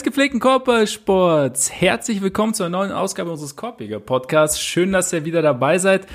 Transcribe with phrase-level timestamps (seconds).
[0.00, 4.58] Des gepflegten Korbballsports, herzlich willkommen zu einer neuen Ausgabe unseres Korbjäger Podcasts.
[4.58, 6.06] Schön, dass ihr wieder dabei seid.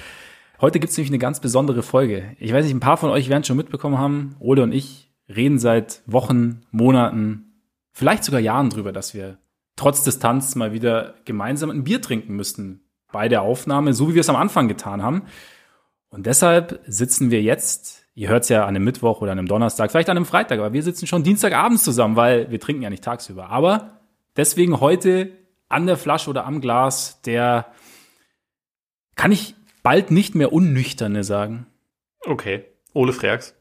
[0.60, 2.36] Heute gibt es nämlich eine ganz besondere Folge.
[2.40, 5.60] Ich weiß nicht, ein paar von euch werden schon mitbekommen haben, Ole und ich reden
[5.60, 9.38] seit Wochen, Monaten, vielleicht sogar Jahren drüber, dass wir
[9.76, 14.22] trotz Distanz mal wieder gemeinsam ein Bier trinken müssten bei der Aufnahme, so wie wir
[14.22, 15.26] es am Anfang getan haben.
[16.10, 19.48] Und deshalb sitzen wir jetzt Ihr hört es ja an einem Mittwoch oder an einem
[19.50, 22.90] Donnerstag, vielleicht an einem Freitag, aber wir sitzen schon Dienstagabends zusammen, weil wir trinken ja
[22.90, 23.50] nicht tagsüber.
[23.50, 24.00] Aber
[24.38, 25.32] deswegen heute
[25.68, 27.74] an der Flasche oder am Glas der,
[29.16, 31.68] kann ich bald nicht mehr unnüchterne sagen.
[32.22, 33.54] Okay, Ole Freaks.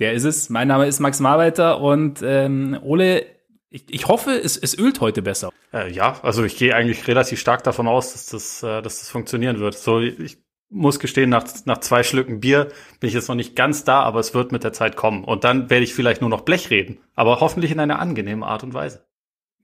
[0.00, 0.50] Der ist es.
[0.50, 3.26] Mein Name ist Max Marbeiter und ähm, Ole,
[3.70, 5.50] ich, ich hoffe, es, es ölt heute besser.
[5.72, 9.08] Äh, ja, also ich gehe eigentlich relativ stark davon aus, dass das, äh, dass das
[9.08, 9.76] funktionieren wird.
[9.76, 10.38] So, ich
[10.70, 12.68] muss gestehen, nach, nach zwei Schlücken Bier
[13.00, 15.24] bin ich jetzt noch nicht ganz da, aber es wird mit der Zeit kommen.
[15.24, 18.62] Und dann werde ich vielleicht nur noch Blech reden, aber hoffentlich in einer angenehmen Art
[18.62, 19.06] und Weise.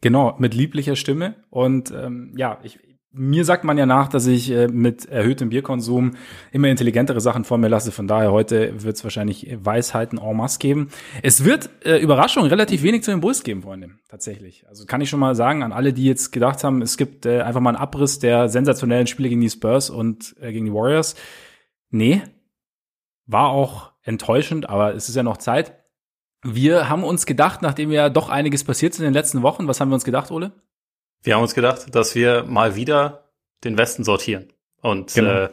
[0.00, 1.36] Genau, mit lieblicher Stimme.
[1.50, 2.78] Und ähm, ja, ich,
[3.14, 6.12] mir sagt man ja nach, dass ich äh, mit erhöhtem Bierkonsum
[6.50, 7.92] immer intelligentere Sachen vor mir lasse.
[7.92, 10.88] Von daher heute wird es wahrscheinlich Weisheiten en masse geben.
[11.22, 13.90] Es wird äh, Überraschung relativ wenig zu den Bulls geben, Freunde.
[14.08, 14.66] Tatsächlich.
[14.68, 17.42] Also kann ich schon mal sagen an alle, die jetzt gedacht haben, es gibt äh,
[17.42, 21.14] einfach mal einen Abriss der sensationellen Spiele gegen die Spurs und äh, gegen die Warriors.
[21.90, 22.22] Nee,
[23.26, 25.84] war auch enttäuschend, aber es ist ja noch Zeit.
[26.42, 29.80] Wir haben uns gedacht, nachdem ja doch einiges passiert ist in den letzten Wochen, was
[29.80, 30.52] haben wir uns gedacht, Ole?
[31.24, 33.30] Wir haben uns gedacht, dass wir mal wieder
[33.64, 35.30] den Westen sortieren und genau.
[35.30, 35.48] äh,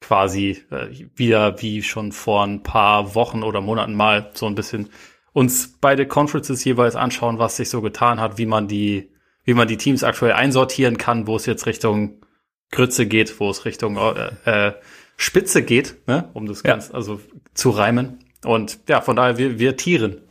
[0.00, 4.88] quasi äh, wieder wie schon vor ein paar Wochen oder Monaten mal so ein bisschen
[5.34, 9.10] uns beide Conferences jeweils anschauen, was sich so getan hat, wie man die,
[9.44, 12.22] wie man die Teams aktuell einsortieren kann, wo es jetzt Richtung
[12.70, 14.72] Grütze geht, wo es Richtung äh, äh,
[15.16, 16.70] Spitze geht, ne, um das ja.
[16.70, 17.20] ganz also
[17.52, 18.20] zu reimen.
[18.42, 20.22] Und ja, von daher wir wir tieren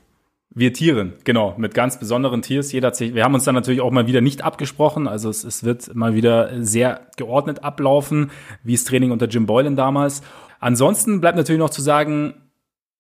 [0.56, 2.72] wir Tieren, genau, mit ganz besonderen Tiers.
[2.72, 5.08] Jeder hat sich, wir haben uns dann natürlich auch mal wieder nicht abgesprochen.
[5.08, 8.32] Also es, es wird mal wieder sehr geordnet ablaufen,
[8.64, 10.22] wie das Training unter Jim Boylan damals.
[10.60, 12.36] Ansonsten bleibt natürlich noch zu sagen,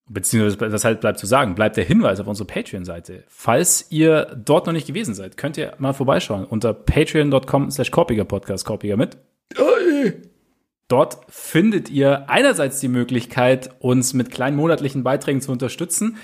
[0.09, 3.24] beziehungsweise das halt bleibt zu sagen, bleibt der Hinweis auf unsere Patreon-Seite.
[3.28, 8.25] Falls ihr dort noch nicht gewesen seid, könnt ihr mal vorbeischauen unter patreon.com slash Korpiger
[8.25, 9.18] Podcast, Korpiger mit.
[10.88, 16.18] Dort findet ihr einerseits die Möglichkeit, uns mit kleinen monatlichen Beiträgen zu unterstützen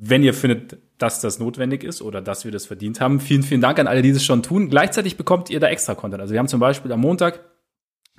[0.00, 3.20] wenn ihr findet, dass das notwendig ist oder dass wir das verdient haben.
[3.20, 4.68] Vielen, vielen Dank an alle, die das schon tun.
[4.68, 6.20] Gleichzeitig bekommt ihr da extra Content.
[6.20, 7.40] Also wir haben zum Beispiel am Montag,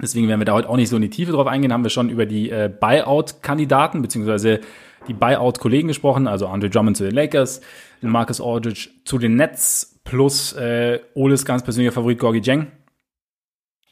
[0.01, 1.89] deswegen werden wir da heute auch nicht so in die Tiefe drauf eingehen, haben wir
[1.89, 4.61] schon über die äh, Buyout-Kandidaten beziehungsweise
[5.07, 7.61] die Buyout-Kollegen gesprochen, also Andre Drummond zu den Lakers,
[8.01, 12.67] Marcus Aldridge zu den Nets plus äh, Oles ganz persönlicher Favorit Gorgie Jeng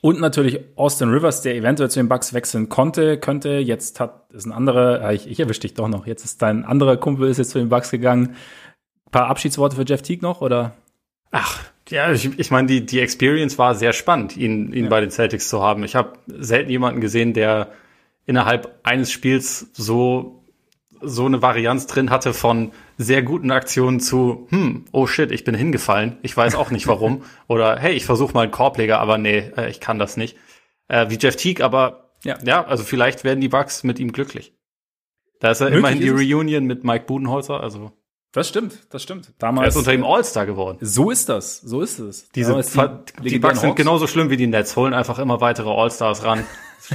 [0.02, 3.58] und natürlich Austin Rivers, der eventuell zu den Bucks wechseln konnte, könnte.
[3.58, 6.06] Jetzt hat ist ein anderer, ich, ich erwische dich doch noch.
[6.06, 8.36] Jetzt ist dein anderer Kumpel ist jetzt zu den Bucks gegangen.
[9.08, 10.76] Ein paar Abschiedsworte für Jeff Teague noch oder?
[11.32, 11.60] Ach,
[11.90, 14.90] ja, ich, ich meine, die, die Experience war sehr spannend, ihn, ihn ja.
[14.90, 15.84] bei den Celtics zu haben.
[15.84, 17.72] Ich habe selten jemanden gesehen, der
[18.26, 20.37] innerhalb eines Spiels so
[21.02, 25.56] so eine Varianz drin hatte von sehr guten Aktionen zu, hm, oh shit, ich bin
[25.56, 27.24] hingefallen, ich weiß auch nicht warum.
[27.48, 30.38] Oder hey, ich versuche mal einen Korbleger, aber nee, äh, ich kann das nicht.
[30.88, 32.38] Äh, wie Jeff Teague, aber ja.
[32.44, 34.54] ja, also vielleicht werden die Bucks mit ihm glücklich.
[35.40, 37.92] Da ist er Möglich immerhin die Reunion mit Mike Budenholzer, also.
[38.32, 39.34] Das stimmt, das stimmt.
[39.40, 39.66] Damals.
[39.66, 40.78] Er ist unter ihm All-Star geworden.
[40.82, 42.30] So ist das, so ist es.
[42.30, 42.54] Diese,
[43.24, 46.44] die, die Bucks sind genauso schlimm wie die Nets, holen einfach immer weitere All-Stars ran.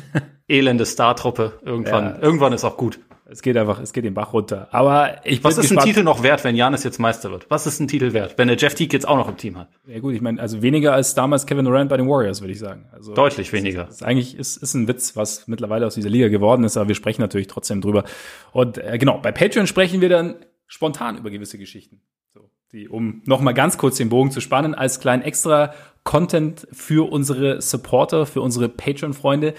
[0.53, 1.59] Elende Star-Truppe.
[1.65, 2.19] Irgendwann, ja.
[2.21, 3.01] irgendwann ist auch gut.
[3.25, 4.69] Es geht einfach, es geht den Bach runter.
[4.73, 5.81] Aber ich Was ist gespannt.
[5.81, 7.47] ein Titel noch wert, wenn Janis jetzt Meister wird?
[7.49, 9.69] Was ist ein Titel wert, wenn der Jeff Teague jetzt auch noch im Team hat?
[9.87, 12.59] Ja gut, ich meine, also weniger als damals Kevin Durant bei den Warriors, würde ich
[12.59, 12.87] sagen.
[12.93, 13.85] Also Deutlich weniger.
[13.85, 16.89] Ist, ist eigentlich ist, ist ein Witz, was mittlerweile aus dieser Liga geworden ist, aber
[16.89, 18.05] wir sprechen natürlich trotzdem drüber.
[18.53, 22.03] Und äh, genau, bei Patreon sprechen wir dann spontan über gewisse Geschichten.
[22.35, 25.73] So, die, um nochmal ganz kurz den Bogen zu spannen, als kleinen extra
[26.05, 29.55] Content für unsere Supporter, für unsere Patreon-Freunde.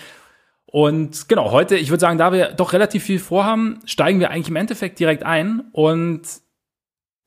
[0.75, 4.49] Und genau, heute, ich würde sagen, da wir doch relativ viel vorhaben, steigen wir eigentlich
[4.49, 5.65] im Endeffekt direkt ein.
[5.71, 6.21] Und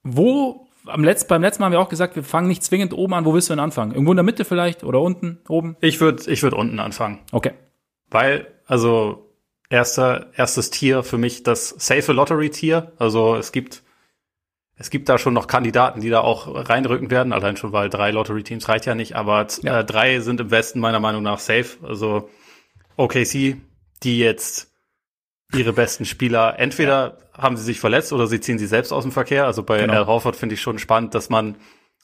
[0.02, 3.14] wo, am letzten, beim letzten Mal haben wir auch gesagt, wir fangen nicht zwingend oben
[3.14, 3.24] an.
[3.24, 3.92] Wo willst du denn anfangen?
[3.92, 5.76] Irgendwo in der Mitte vielleicht oder unten, oben?
[5.80, 7.20] Ich würde ich würd unten anfangen.
[7.30, 7.52] Okay.
[8.10, 9.30] Weil, also,
[9.70, 12.94] erster, erstes Tier für mich das Safe Lottery Tier.
[12.98, 13.84] Also, es gibt,
[14.74, 17.32] es gibt da schon noch Kandidaten, die da auch reinrücken werden.
[17.32, 19.14] Allein schon, weil drei Lottery Teams reicht ja nicht.
[19.14, 19.78] Aber ja.
[19.78, 21.76] Äh, drei sind im Westen meiner Meinung nach safe.
[21.84, 22.28] Also,
[22.96, 23.56] OKC,
[24.02, 24.72] die jetzt
[25.54, 27.42] ihre besten Spieler, entweder ja.
[27.42, 29.46] haben sie sich verletzt oder sie ziehen sie selbst aus dem Verkehr.
[29.46, 29.92] Also bei genau.
[29.92, 31.56] Al Horford finde ich schon spannend, dass man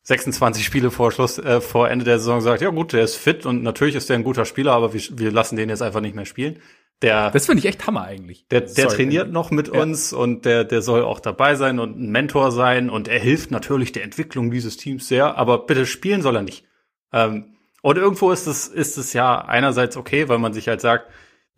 [0.05, 3.47] 26 Spiele vor Schluss, äh, vor Ende der Saison sagt, ja gut, der ist fit
[3.47, 6.15] und natürlich ist der ein guter Spieler, aber wir, wir lassen den jetzt einfach nicht
[6.15, 6.61] mehr spielen.
[7.03, 8.47] Der, das finde ich echt Hammer eigentlich.
[8.49, 9.81] Der, der trainiert noch mit ja.
[9.81, 13.51] uns und der, der soll auch dabei sein und ein Mentor sein und er hilft
[13.51, 16.65] natürlich der Entwicklung dieses Teams sehr, aber bitte spielen soll er nicht.
[17.13, 21.11] Ähm, und irgendwo ist es, ist es ja einerseits okay, weil man sich halt sagt,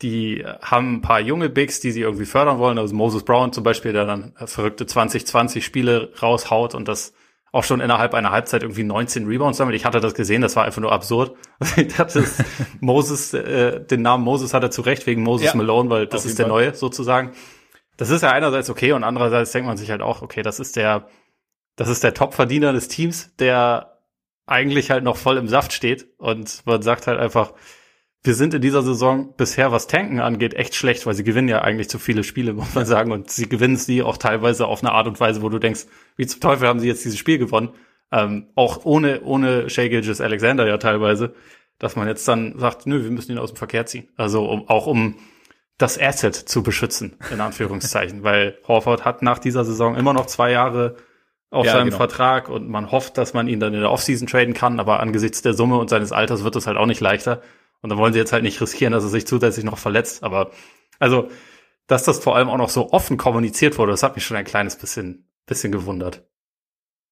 [0.03, 2.79] die haben ein paar junge Bigs, die sie irgendwie fördern wollen.
[2.79, 7.15] Also Moses Brown zum Beispiel, der dann verrückte 2020 Spiele raushaut und das
[7.53, 9.77] auch schon innerhalb einer Halbzeit irgendwie 19 Rebounds sammelt.
[9.77, 11.37] Ich hatte das gesehen, das war einfach nur absurd.
[11.77, 12.25] ich dachte,
[12.81, 16.27] Moses, äh, den Namen Moses hat er zu Recht wegen Moses ja, Malone, weil das
[16.27, 16.53] ist der Fall.
[16.53, 17.33] neue sozusagen.
[17.97, 20.75] Das ist ja einerseits okay und andererseits denkt man sich halt auch, okay, das ist
[20.75, 21.07] der,
[21.77, 23.94] das ist der Top-Verdiener des Teams, der
[24.47, 27.55] eigentlich halt noch voll im Saft steht und man sagt halt einfach,
[28.25, 31.61] wir sind in dieser Saison bisher, was Tanken angeht, echt schlecht, weil sie gewinnen ja
[31.61, 33.13] eigentlich zu viele Spiele, muss man sagen.
[33.13, 35.85] Und sie gewinnen sie auch teilweise auf eine Art und Weise, wo du denkst,
[36.17, 37.75] wie zum Teufel haben sie jetzt dieses Spiel gewonnen?
[38.11, 41.35] Ähm, auch ohne, ohne Shea Gilgis Alexander ja teilweise,
[41.79, 44.09] dass man jetzt dann sagt, nö, wir müssen ihn aus dem Verkehr ziehen.
[44.17, 45.17] Also um, auch um
[45.77, 48.23] das Asset zu beschützen, in Anführungszeichen.
[48.23, 50.97] weil Horford hat nach dieser Saison immer noch zwei Jahre
[51.55, 51.97] auf ja, seinem genau.
[51.97, 55.43] Vertrag und man hofft, dass man ihn dann in der Offseason traden kann, aber angesichts
[55.43, 57.43] der Summe und seines Alters wird es halt auch nicht leichter.
[57.81, 60.23] Und dann wollen sie jetzt halt nicht riskieren, dass er sich zusätzlich noch verletzt.
[60.23, 60.51] Aber
[60.99, 61.29] also,
[61.87, 64.45] dass das vor allem auch noch so offen kommuniziert wurde, das hat mich schon ein
[64.45, 66.25] kleines bisschen, bisschen gewundert.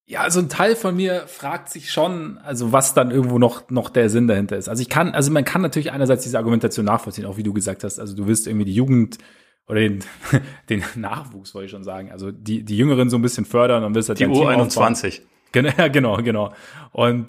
[0.06, 3.88] Ja, also ein Teil von mir fragt sich schon, also was dann irgendwo noch, noch
[3.88, 4.68] der Sinn dahinter ist.
[4.68, 7.84] Also ich kann, also man kann natürlich einerseits diese Argumentation nachvollziehen, auch wie du gesagt
[7.84, 7.98] hast.
[7.98, 9.18] Also du willst irgendwie die Jugend
[9.68, 10.04] oder den,
[10.68, 12.10] den Nachwuchs, wollte ich schon sagen.
[12.10, 15.22] Also die, die Jüngeren so ein bisschen fördern und willst halt die U21.
[15.52, 16.52] Genau, genau, genau.
[16.92, 17.28] Und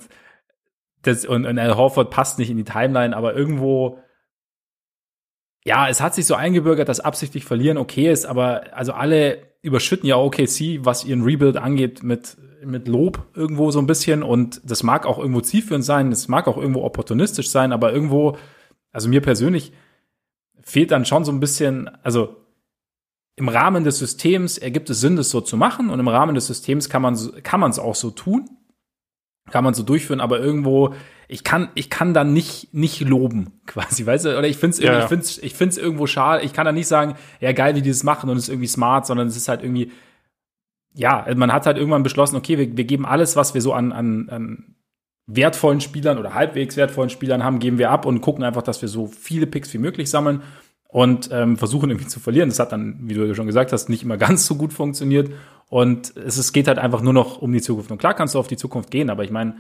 [1.03, 4.00] das, und, und Al Horford passt nicht in die Timeline, aber irgendwo,
[5.65, 10.07] ja, es hat sich so eingebürgert, dass absichtlich verlieren okay ist, aber also alle überschütten
[10.07, 14.83] ja OKC, was ihren Rebuild angeht, mit, mit Lob irgendwo so ein bisschen und das
[14.83, 18.38] mag auch irgendwo zielführend sein, das mag auch irgendwo opportunistisch sein, aber irgendwo,
[18.91, 19.74] also mir persönlich
[20.63, 22.38] fehlt dann schon so ein bisschen, also
[23.36, 26.48] im Rahmen des Systems ergibt es Sinn, das so zu machen und im Rahmen des
[26.48, 28.50] Systems kann man kann man es auch so tun
[29.51, 30.94] kann man so durchführen, aber irgendwo,
[31.27, 35.04] ich kann, ich kann da nicht, nicht loben, quasi, weißt du, oder ich find's ja.
[35.04, 37.89] ich find's, ich find's irgendwo schade, ich kann da nicht sagen, ja, geil, wie die
[37.89, 39.92] das machen und es ist irgendwie smart, sondern es ist halt irgendwie,
[40.94, 43.92] ja, man hat halt irgendwann beschlossen, okay, wir, wir geben alles, was wir so an,
[43.92, 44.75] an, an
[45.28, 48.90] wertvollen Spielern oder halbwegs wertvollen Spielern haben, geben wir ab und gucken einfach, dass wir
[48.90, 50.42] so viele Picks wie möglich sammeln
[50.90, 52.50] und ähm, versuchen irgendwie zu verlieren.
[52.50, 55.31] Das hat dann, wie du schon gesagt hast, nicht immer ganz so gut funktioniert.
[55.70, 57.92] Und es, es geht halt einfach nur noch um die Zukunft.
[57.92, 59.56] Und klar kannst du auf die Zukunft gehen, aber ich meine,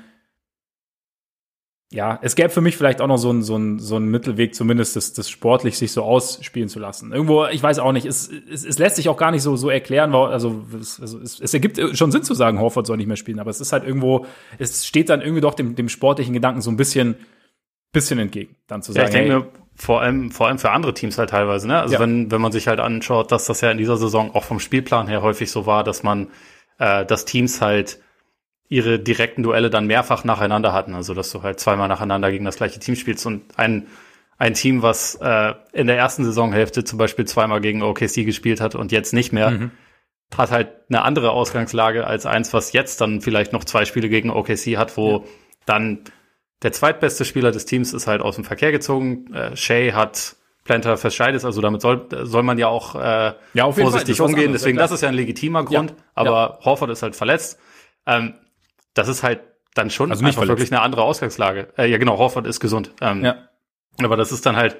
[1.93, 4.55] ja, es gäbe für mich vielleicht auch noch so einen so einen, so einen Mittelweg,
[4.55, 7.11] zumindest das, das sportlich sich so ausspielen zu lassen.
[7.11, 9.69] Irgendwo, ich weiß auch nicht, es, es, es lässt sich auch gar nicht so, so
[9.69, 13.15] erklären, also, es, also es, es ergibt schon Sinn zu sagen, Horford soll nicht mehr
[13.15, 14.25] spielen, aber es ist halt irgendwo,
[14.57, 17.15] es steht dann irgendwie doch dem, dem sportlichen Gedanken so ein bisschen,
[17.91, 19.03] bisschen entgegen, dann zu sagen.
[19.03, 21.79] Ja, ich denke hey, vor allem, vor allem für andere Teams halt teilweise, ne?
[21.79, 21.99] Also ja.
[21.99, 25.07] wenn, wenn man sich halt anschaut, dass das ja in dieser Saison auch vom Spielplan
[25.07, 26.29] her häufig so war, dass man,
[26.79, 27.99] äh, dass Teams halt
[28.69, 30.95] ihre direkten Duelle dann mehrfach nacheinander hatten.
[30.95, 33.87] Also dass du halt zweimal nacheinander gegen das gleiche Team spielst und ein,
[34.37, 38.75] ein Team, was äh, in der ersten Saisonhälfte zum Beispiel zweimal gegen OKC gespielt hat
[38.75, 39.71] und jetzt nicht mehr, mhm.
[40.35, 44.29] hat halt eine andere Ausgangslage als eins, was jetzt dann vielleicht noch zwei Spiele gegen
[44.29, 45.23] OKC hat, wo ja.
[45.65, 45.99] dann
[46.63, 49.31] der zweitbeste Spieler des Teams ist halt aus dem Verkehr gezogen.
[49.33, 54.21] Äh, Shay hat Planter Verscheides, also damit soll, soll man ja auch äh, ja, vorsichtig
[54.21, 54.53] umgehen.
[54.53, 55.91] Deswegen, das ist ja ein legitimer Grund.
[55.91, 56.65] Ja, aber ja.
[56.65, 57.59] Horford ist halt verletzt.
[58.05, 58.35] Ähm,
[58.93, 59.41] das ist halt
[59.73, 61.69] dann schon also einfach wirklich eine andere Ausgangslage.
[61.77, 62.91] Äh, ja, genau, Horford ist gesund.
[63.01, 63.49] Ähm, ja.
[64.03, 64.77] Aber das ist dann halt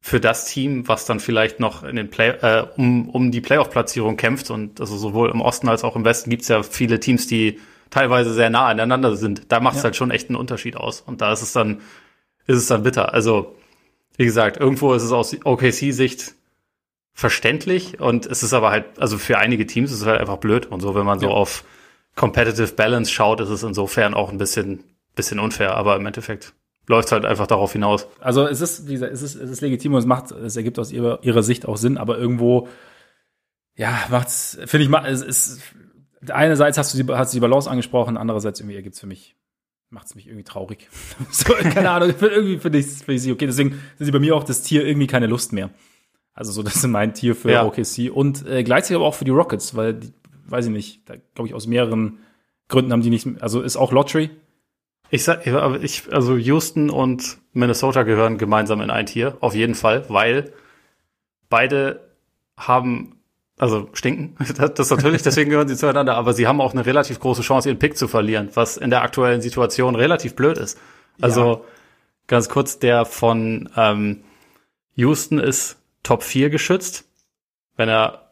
[0.00, 4.16] für das Team, was dann vielleicht noch in den Play, äh, um, um die Playoff-Platzierung
[4.16, 7.60] kämpft und also sowohl im Osten als auch im Westen gibt's ja viele Teams, die
[7.90, 9.84] teilweise sehr nah aneinander sind, da macht es ja.
[9.84, 11.00] halt schon echt einen Unterschied aus.
[11.00, 11.80] Und da ist es dann,
[12.46, 13.12] ist es dann bitter.
[13.12, 13.56] Also,
[14.16, 16.34] wie gesagt, irgendwo ist es aus OKC-Sicht
[17.12, 20.66] verständlich und es ist aber halt, also für einige Teams ist es halt einfach blöd.
[20.66, 21.32] Und so, wenn man so ja.
[21.32, 21.64] auf
[22.16, 25.74] Competitive Balance schaut, ist es insofern auch ein bisschen, bisschen unfair.
[25.74, 26.54] Aber im Endeffekt
[26.86, 28.06] läuft es halt einfach darauf hinaus.
[28.20, 30.78] Also es ist, wie gesagt, es ist, es ist legitim und es macht, es ergibt
[30.78, 32.68] aus ihrer, ihrer Sicht auch Sinn, aber irgendwo,
[33.76, 35.60] ja, macht's, finde ich, es ist,
[36.28, 39.36] einerseits hast du die, hast du die Balance angesprochen, andererseits irgendwie ergibt es für mich,
[39.88, 40.88] macht es mich irgendwie traurig.
[41.30, 43.46] so, keine Ahnung, irgendwie finde ich, find ich sie okay.
[43.46, 45.70] Deswegen sind sie bei mir auch das Tier irgendwie keine Lust mehr.
[46.32, 47.64] Also so, das ist mein Tier für ja.
[47.64, 50.12] OKC und äh, gleichzeitig aber auch für die Rockets, weil, die,
[50.50, 52.18] weiß ich nicht, da glaube ich aus mehreren
[52.68, 54.30] Gründen haben die nicht, also ist auch Lottery.
[55.10, 59.74] Ich sag, aber ich, also Houston und Minnesota gehören gemeinsam in ein Tier, auf jeden
[59.74, 60.52] Fall, weil
[61.48, 62.08] beide
[62.56, 63.20] haben
[63.60, 64.36] also stinken.
[64.56, 67.68] Das, das natürlich, deswegen gehören sie zueinander, aber sie haben auch eine relativ große Chance,
[67.68, 70.78] ihren Pick zu verlieren, was in der aktuellen Situation relativ blöd ist.
[71.20, 71.60] Also ja.
[72.26, 74.24] ganz kurz, der von ähm,
[74.94, 77.04] Houston ist Top 4 geschützt.
[77.76, 78.29] Wenn er,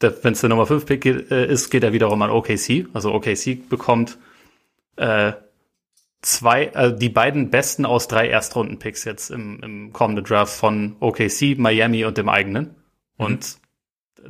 [0.00, 2.86] wenn es der Nummer 5 Pick geht, äh, ist, geht er wiederum an OKC.
[2.92, 4.18] Also OKC bekommt
[4.96, 5.32] äh,
[6.22, 11.58] zwei, äh, die beiden besten aus drei Erstrunden-Picks jetzt im, im kommenden Draft von OKC,
[11.58, 12.76] Miami und dem eigenen.
[13.18, 13.26] Mhm.
[13.26, 13.58] Und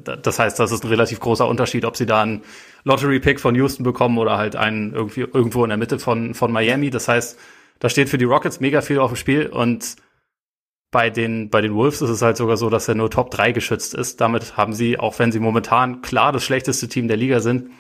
[0.05, 2.43] das heißt, das ist ein relativ großer Unterschied, ob sie da einen
[2.85, 6.91] Lottery-Pick von Houston bekommen oder halt einen irgendwie irgendwo in der Mitte von, von Miami.
[6.91, 7.39] Das heißt,
[7.79, 9.97] da steht für die Rockets mega viel auf dem Spiel und
[10.91, 13.53] bei den, bei den Wolves ist es halt sogar so, dass er nur Top 3
[13.53, 14.21] geschützt ist.
[14.21, 17.71] Damit haben sie, auch wenn sie momentan klar das schlechteste Team der Liga sind,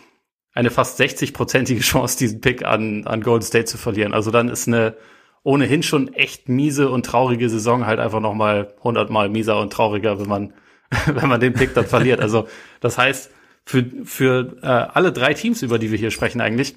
[0.53, 4.13] eine fast 60-prozentige Chance, diesen Pick an, an Golden State zu verlieren.
[4.13, 4.97] Also dann ist eine
[5.43, 10.21] ohnehin schon echt miese und traurige Saison halt einfach nochmal 100 Mal mieser und trauriger,
[10.21, 10.53] wenn man,
[11.07, 12.21] wenn man den Pick dann verliert.
[12.21, 12.49] Also
[12.81, 13.31] das heißt,
[13.65, 16.77] für, für äh, alle drei Teams, über die wir hier sprechen eigentlich,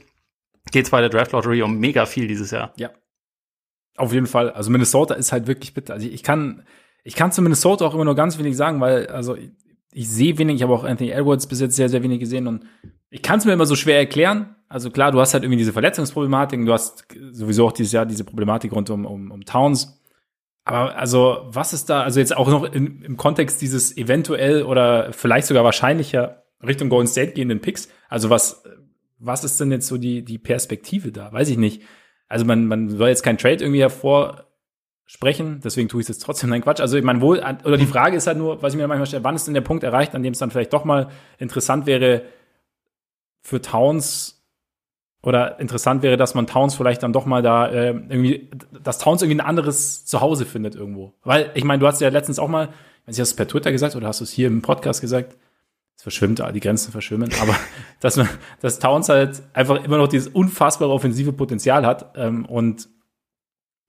[0.71, 2.73] geht es bei der Draft Lottery um mega viel dieses Jahr.
[2.77, 2.91] Ja.
[3.97, 4.51] Auf jeden Fall.
[4.51, 5.93] Also Minnesota ist halt wirklich bitter.
[5.93, 6.63] Also ich kann,
[7.03, 9.51] ich kann zu Minnesota auch immer nur ganz wenig sagen, weil, also ich,
[9.93, 12.65] ich sehe wenig, ich habe auch Anthony Edwards bis jetzt sehr, sehr wenig gesehen und
[13.09, 14.55] ich kann es mir immer so schwer erklären.
[14.69, 18.23] Also klar, du hast halt irgendwie diese Verletzungsproblematik, du hast sowieso auch dieses Jahr diese
[18.23, 20.01] Problematik rund um, um, um Towns.
[20.63, 25.11] Aber also, was ist da, also jetzt auch noch in, im Kontext dieses eventuell oder
[25.11, 28.63] vielleicht sogar wahrscheinlicher Richtung Golden State gehenden Picks, also was,
[29.17, 31.33] was ist denn jetzt so die, die Perspektive da?
[31.33, 31.81] Weiß ich nicht.
[32.31, 36.49] Also man, man soll jetzt kein Trade irgendwie hervorsprechen, deswegen tue ich es jetzt trotzdem.
[36.49, 36.79] Nein, Quatsch.
[36.79, 39.23] Also ich meine, wohl, oder die Frage ist halt nur, was ich mir manchmal stelle,
[39.23, 42.23] wann ist denn der Punkt erreicht, an dem es dann vielleicht doch mal interessant wäre,
[43.41, 44.41] für Towns
[45.23, 48.49] oder interessant wäre, dass man Towns vielleicht dann doch mal da äh, irgendwie,
[48.83, 51.13] dass Towns irgendwie ein anderes Zuhause findet irgendwo.
[51.23, 52.69] Weil, ich meine, du hast ja letztens auch mal,
[53.05, 55.35] ich hast du es per Twitter gesagt oder hast du es hier im Podcast gesagt,
[55.97, 57.55] es verschwimmt, die Grenzen verschwimmen, aber
[57.99, 58.29] dass, man,
[58.59, 62.89] dass Towns halt einfach immer noch dieses unfassbare offensive Potenzial hat ähm, und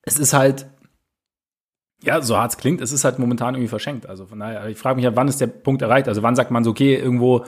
[0.02, 0.66] es ist halt,
[2.02, 4.06] ja, so hart es klingt, es ist halt momentan irgendwie verschenkt.
[4.06, 6.08] Also von daher, ich frage mich ja, wann ist der Punkt erreicht?
[6.08, 7.44] Also wann sagt man so, okay, irgendwo,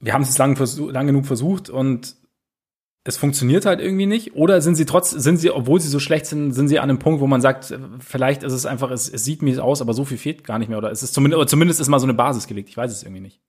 [0.00, 0.56] wir haben es lang,
[0.90, 2.16] lang genug versucht und
[3.04, 4.34] es funktioniert halt irgendwie nicht?
[4.34, 6.98] Oder sind sie trotz, sind sie, obwohl sie so schlecht sind, sind sie an einem
[6.98, 10.06] Punkt, wo man sagt, vielleicht ist es einfach, es, es sieht mir aus, aber so
[10.06, 10.78] viel fehlt gar nicht mehr.
[10.78, 12.70] Oder es ist zumindest, oder zumindest ist mal so eine Basis gelegt.
[12.70, 13.40] Ich weiß es irgendwie nicht.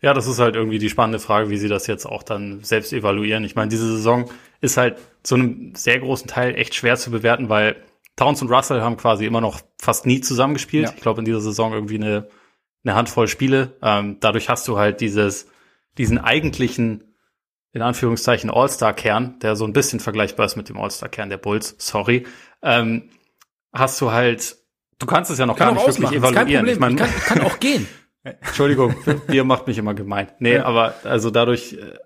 [0.00, 2.92] Ja, das ist halt irgendwie die spannende Frage, wie sie das jetzt auch dann selbst
[2.92, 3.44] evaluieren.
[3.44, 7.50] Ich meine, diese Saison ist halt zu einem sehr großen Teil echt schwer zu bewerten,
[7.50, 7.76] weil
[8.16, 10.88] Towns und Russell haben quasi immer noch fast nie zusammengespielt.
[10.88, 10.94] Ja.
[10.96, 12.28] Ich glaube, in dieser Saison irgendwie eine,
[12.82, 13.76] eine Handvoll Spiele.
[13.82, 15.48] Ähm, dadurch hast du halt dieses,
[15.98, 17.11] diesen eigentlichen
[17.72, 22.26] in Anführungszeichen All-Star-Kern, der so ein bisschen vergleichbar ist mit dem All-Star-Kern der Bulls, sorry,
[22.62, 23.10] ähm,
[23.72, 24.56] hast du halt,
[24.98, 26.68] du kannst es ja noch kann gar nicht wirklich evaluieren.
[26.68, 27.88] Ich meine, kann, kann auch gehen.
[28.22, 28.94] Entschuldigung,
[29.26, 30.28] Bier macht mich immer gemein.
[30.38, 30.64] Nee, ja.
[30.64, 31.98] aber also dadurch, äh,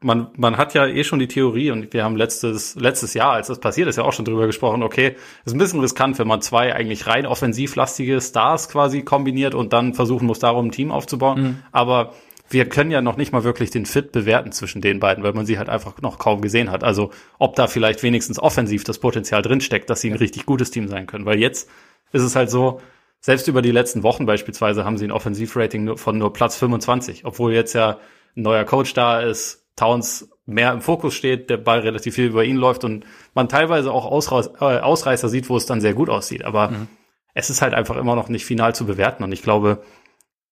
[0.00, 3.48] man, man hat ja eh schon die Theorie und wir haben letztes, letztes Jahr, als
[3.48, 6.40] das passiert ist, ja auch schon drüber gesprochen, okay, ist ein bisschen riskant, wenn man
[6.40, 11.40] zwei eigentlich rein offensivlastige Stars quasi kombiniert und dann versuchen muss, darum ein Team aufzubauen.
[11.40, 11.62] Mhm.
[11.72, 12.14] Aber
[12.50, 15.46] wir können ja noch nicht mal wirklich den Fit bewerten zwischen den beiden, weil man
[15.46, 16.82] sie halt einfach noch kaum gesehen hat.
[16.82, 20.88] Also ob da vielleicht wenigstens offensiv das Potenzial drinsteckt, dass sie ein richtig gutes Team
[20.88, 21.26] sein können.
[21.26, 21.68] Weil jetzt
[22.12, 22.80] ist es halt so,
[23.20, 27.52] selbst über die letzten Wochen beispielsweise haben sie ein Offensivrating von nur Platz 25, obwohl
[27.52, 27.98] jetzt ja
[28.36, 32.44] ein neuer Coach da ist, Towns mehr im Fokus steht, der Ball relativ viel über
[32.44, 36.44] ihn läuft und man teilweise auch äh, Ausreißer sieht, wo es dann sehr gut aussieht.
[36.44, 36.88] Aber mhm.
[37.34, 39.82] es ist halt einfach immer noch nicht final zu bewerten und ich glaube,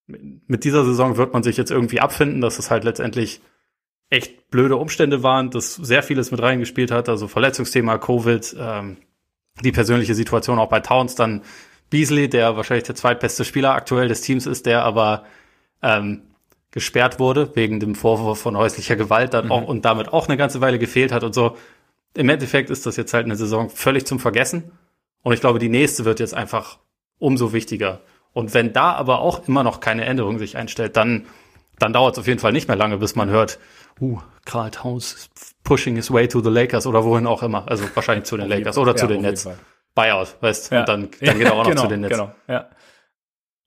[0.06, 3.40] mit dieser Saison wird man sich jetzt irgendwie abfinden, dass es halt letztendlich
[4.08, 8.98] echt blöde Umstände waren, dass sehr vieles mit reingespielt hat, also Verletzungsthema, Covid, ähm,
[9.64, 11.42] die persönliche Situation auch bei Towns, dann
[11.90, 15.24] Beasley, der wahrscheinlich der zweitbeste Spieler aktuell des Teams ist, der aber
[15.82, 16.22] ähm,
[16.70, 19.52] gesperrt wurde wegen dem Vorwurf von häuslicher Gewalt dann mhm.
[19.52, 21.56] auch, und damit auch eine ganze Weile gefehlt hat und so.
[22.14, 24.72] Im Endeffekt ist das jetzt halt eine Saison völlig zum Vergessen.
[25.22, 26.78] Und ich glaube, die nächste wird jetzt einfach
[27.18, 28.00] umso wichtiger.
[28.36, 31.24] Und wenn da aber auch immer noch keine Änderung sich einstellt, dann,
[31.78, 33.58] dann dauert es auf jeden Fall nicht mehr lange, bis man hört,
[33.98, 37.66] uh, Karl Towns is pushing his way to the Lakers oder wohin auch immer.
[37.66, 39.48] Also wahrscheinlich zu den Lakers oder zu ja, den Nets.
[39.94, 40.80] Buyout, weißt ja.
[40.80, 42.12] Und dann, dann geht er auch noch genau, zu den Nets.
[42.12, 42.68] Genau, ja.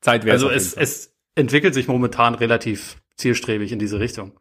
[0.01, 4.33] Zeit wäre Also es, es entwickelt sich momentan relativ zielstrebig in diese Richtung.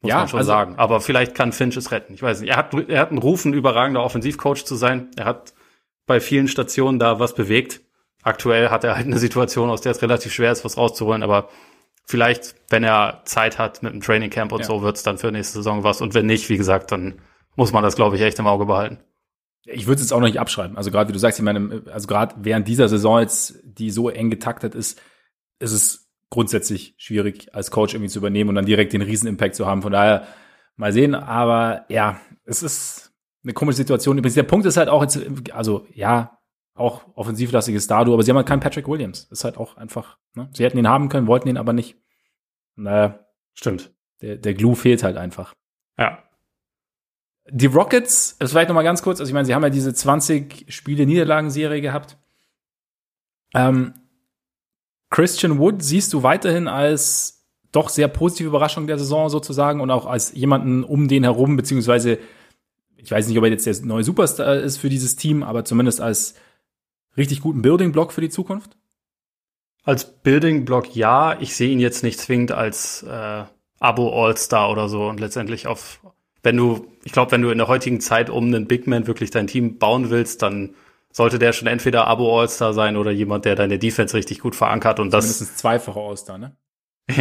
[0.00, 0.76] Muss ja, man schon also, sagen.
[0.76, 2.14] Aber vielleicht kann Finch es retten.
[2.14, 2.50] Ich weiß nicht.
[2.50, 5.10] Er hat, er hat einen Ruf, ein überragender Offensivcoach zu sein.
[5.16, 5.54] Er hat
[6.06, 7.80] bei vielen Stationen da was bewegt
[8.24, 11.48] aktuell hat er halt eine Situation, aus der es relativ schwer ist, was rauszuholen, aber
[12.06, 14.66] vielleicht, wenn er Zeit hat mit dem Training Camp und ja.
[14.66, 16.00] so, wird es dann für nächste Saison was.
[16.00, 17.20] Und wenn nicht, wie gesagt, dann
[17.56, 18.98] muss man das, glaube ich, echt im Auge behalten.
[19.66, 20.76] Ich würde es jetzt auch noch nicht abschreiben.
[20.76, 24.10] Also gerade wie du sagst, ich meine, also gerade während dieser Saison jetzt, die so
[24.10, 25.00] eng getaktet ist,
[25.58, 29.66] ist es grundsätzlich schwierig, als Coach irgendwie zu übernehmen und dann direkt den Riesenimpact zu
[29.66, 29.80] haben.
[29.80, 30.26] Von daher
[30.76, 31.14] mal sehen.
[31.14, 33.12] Aber ja, es ist
[33.42, 34.18] eine komische Situation.
[34.18, 35.20] Übrigens, der Punkt ist halt auch jetzt,
[35.52, 36.33] also ja,
[36.74, 39.24] auch offensivlastiges Dardo, aber sie haben halt keinen Patrick Williams.
[39.30, 40.48] Ist halt auch einfach, ne?
[40.52, 41.96] Sie hätten ihn haben können, wollten ihn aber nicht.
[42.76, 43.20] Naja.
[43.54, 43.92] Stimmt.
[44.20, 45.54] Der, der Glue fehlt halt einfach.
[45.98, 46.24] Ja.
[47.48, 49.94] Die Rockets, das vielleicht noch mal ganz kurz, also ich meine, sie haben ja diese
[49.94, 52.16] 20 Spiele Niederlagenserie gehabt.
[53.54, 53.94] Ähm,
[55.10, 60.06] Christian Wood siehst du weiterhin als doch sehr positive Überraschung der Saison sozusagen und auch
[60.06, 62.18] als jemanden um den herum, beziehungsweise
[62.96, 66.00] ich weiß nicht, ob er jetzt der neue Superstar ist für dieses Team, aber zumindest
[66.00, 66.34] als
[67.16, 68.76] richtig guten Building-Block für die Zukunft?
[69.82, 71.38] Als Building-Block ja.
[71.40, 73.44] Ich sehe ihn jetzt nicht zwingend als äh,
[73.80, 76.00] Abo-All-Star oder so und letztendlich auf,
[76.42, 79.30] wenn du, ich glaube, wenn du in der heutigen Zeit um einen Big Man wirklich
[79.30, 80.74] dein Team bauen willst, dann
[81.12, 84.98] sollte der schon entweder Abo All-Star sein oder jemand, der deine Defense richtig gut verankert
[84.98, 85.24] und das.
[85.24, 86.56] Mindestens zweifache All-Star, ne?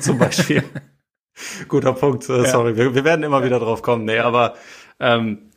[0.00, 0.64] Zum Beispiel.
[1.68, 2.72] Guter Punkt, äh, sorry.
[2.72, 2.76] Ja.
[2.76, 3.44] Wir, wir, werden immer ja.
[3.44, 4.04] wieder drauf kommen.
[4.04, 4.54] Nee, aber
[5.00, 5.50] ähm,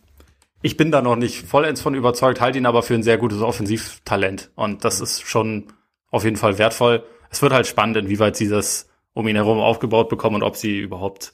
[0.62, 3.42] ich bin da noch nicht vollends von überzeugt, halte ihn aber für ein sehr gutes
[3.42, 4.52] Offensivtalent.
[4.56, 5.68] Und das ist schon
[6.12, 7.04] auf jeden Fall wertvoll.
[7.30, 10.80] Es wird halt spannend, inwieweit sie das um ihn herum aufgebaut bekommen und ob sie
[10.80, 11.34] überhaupt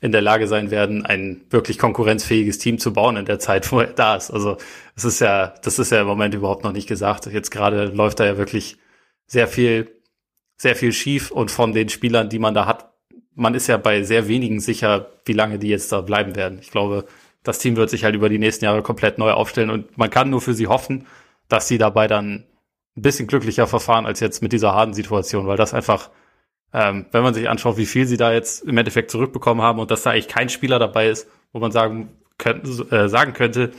[0.00, 3.80] in der Lage sein werden, ein wirklich konkurrenzfähiges Team zu bauen in der Zeit, wo
[3.80, 4.30] er da ist.
[4.30, 4.58] Also
[4.96, 7.26] es ist ja, das ist ja im Moment überhaupt noch nicht gesagt.
[7.26, 8.76] Jetzt gerade läuft da ja wirklich
[9.26, 9.90] sehr viel,
[10.56, 12.92] sehr viel schief und von den Spielern, die man da hat,
[13.34, 16.58] man ist ja bei sehr wenigen sicher, wie lange die jetzt da bleiben werden.
[16.60, 17.06] Ich glaube,
[17.44, 20.30] das Team wird sich halt über die nächsten Jahre komplett neu aufstellen und man kann
[20.30, 21.06] nur für sie hoffen,
[21.48, 22.46] dass sie dabei dann
[22.96, 26.10] ein bisschen glücklicher verfahren als jetzt mit dieser harten Situation, weil das einfach,
[26.72, 29.90] ähm, wenn man sich anschaut, wie viel sie da jetzt im Endeffekt zurückbekommen haben und
[29.90, 33.72] dass da eigentlich kein Spieler dabei ist, wo man sagen, könnte, äh, sagen könnte,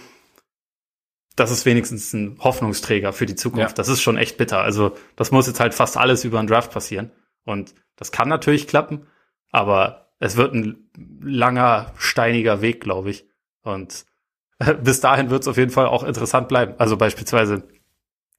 [1.36, 3.72] das ist wenigstens ein Hoffnungsträger für die Zukunft.
[3.72, 3.76] Ja.
[3.76, 4.60] Das ist schon echt bitter.
[4.62, 7.12] Also das muss jetzt halt fast alles über einen Draft passieren.
[7.44, 9.08] Und das kann natürlich klappen,
[9.52, 10.90] aber es wird ein
[11.22, 13.28] langer, steiniger Weg, glaube ich.
[13.66, 14.06] Und
[14.60, 16.76] äh, bis dahin wird es auf jeden Fall auch interessant bleiben.
[16.78, 17.64] Also beispielsweise,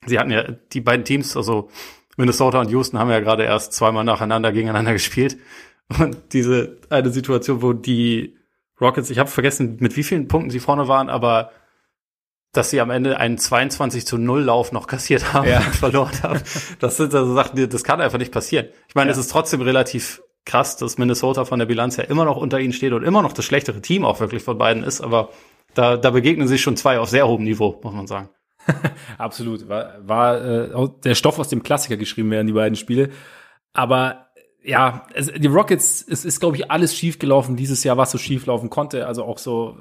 [0.07, 1.69] sie hatten ja die beiden Teams, also
[2.17, 5.37] Minnesota und Houston haben ja gerade erst zweimal nacheinander gegeneinander gespielt.
[6.01, 8.37] Und diese eine Situation, wo die
[8.81, 11.51] Rockets, ich habe vergessen, mit wie vielen Punkten sie vorne waren, aber
[12.53, 15.59] dass sie am Ende einen 22 zu 0 Lauf noch kassiert haben ja.
[15.59, 16.41] und verloren haben.
[16.79, 18.69] Das sind also Sachen, das kann einfach nicht passieren.
[18.89, 19.13] Ich meine, ja.
[19.13, 22.73] es ist trotzdem relativ krass, dass Minnesota von der Bilanz her immer noch unter ihnen
[22.73, 25.31] steht und immer noch das schlechtere Team auch wirklich von beiden ist, aber
[25.75, 28.31] da, da begegnen sich schon zwei auf sehr hohem Niveau, muss man sagen.
[29.19, 29.69] Absolut.
[29.69, 33.11] War, war äh, der Stoff aus dem Klassiker geschrieben werden, die beiden Spiele.
[33.73, 34.29] Aber
[34.65, 38.19] ja, es, die Rockets, es ist, glaube ich, alles schief gelaufen dieses Jahr, was so
[38.19, 39.07] schief laufen konnte.
[39.07, 39.77] Also auch so,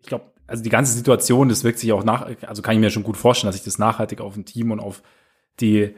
[0.00, 2.90] ich glaube, also die ganze Situation, das wirkt sich auch nach, also kann ich mir
[2.90, 5.02] schon gut vorstellen, dass sich das nachhaltig auf ein Team und auf
[5.60, 5.94] die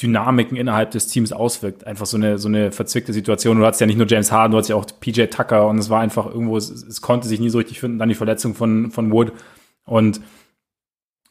[0.00, 1.86] Dynamiken innerhalb des Teams auswirkt.
[1.86, 3.58] Einfach so eine, so eine verzwickte Situation.
[3.58, 5.90] Du hattest ja nicht nur James Harden, du hattest ja auch PJ Tucker und es
[5.90, 7.98] war einfach irgendwo, es, es konnte sich nie so richtig finden.
[7.98, 9.32] Dann die Verletzung von, von Wood
[9.84, 10.20] und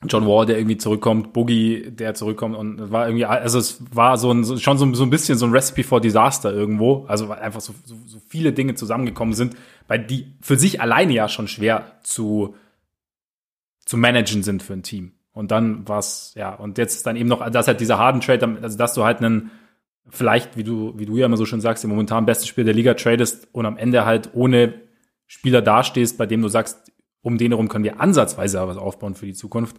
[0.08, 4.17] John Wall, der irgendwie zurückkommt, Boogie, der zurückkommt und es war irgendwie, also es war
[4.17, 7.05] so ein, schon so, so ein bisschen so ein Recipe for Disaster irgendwo.
[7.08, 11.12] Also weil einfach so, so, so viele Dinge zusammengekommen sind, weil die für sich alleine
[11.13, 12.55] ja schon schwer zu,
[13.86, 15.12] zu managen sind für ein Team.
[15.39, 18.78] Und dann war's, ja, und jetzt dann eben noch, das halt dieser harden Trade, also
[18.78, 19.52] dass du halt einen,
[20.10, 22.73] vielleicht, wie du, wie du ja immer so schön sagst, den momentan besten Spieler der
[22.73, 24.73] Liga tradest und am Ende halt ohne
[25.28, 29.28] Spieler dastehst, bei dem du sagst, um den herum können wir ansatzweise was aufbauen für
[29.28, 29.78] die Zukunft,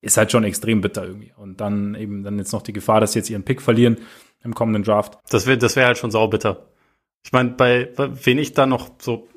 [0.00, 1.34] ist halt schon extrem bitter irgendwie.
[1.36, 3.98] Und dann eben dann jetzt noch die Gefahr, dass sie jetzt ihren Pick verlieren
[4.44, 5.18] im kommenden Draft.
[5.28, 6.70] Das wäre das wäre halt schon saubitter.
[7.22, 9.28] Ich meine, bei, wen ich dann noch so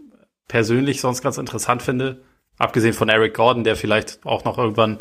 [0.47, 2.21] persönlich sonst ganz interessant finde,
[2.57, 4.99] abgesehen von Eric Gordon, der vielleicht auch noch irgendwann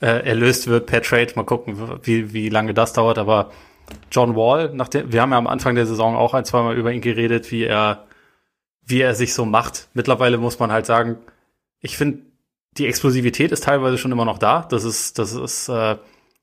[0.00, 1.32] äh, erlöst wird per Trade.
[1.36, 3.18] Mal gucken, wie, wie lange das dauert.
[3.18, 3.50] Aber
[4.10, 6.92] John Wall, nach der, wir haben ja am Anfang der Saison auch ein, zweimal über
[6.92, 8.06] ihn geredet, wie er,
[8.84, 9.88] wie er sich so macht.
[9.94, 11.18] Mittlerweile muss man halt sagen,
[11.80, 12.20] ich finde,
[12.76, 14.66] die Explosivität ist teilweise schon immer noch da.
[14.68, 15.96] Das ist, das ist äh,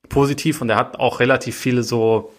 [0.08, 2.32] positiv und er hat auch relativ viele so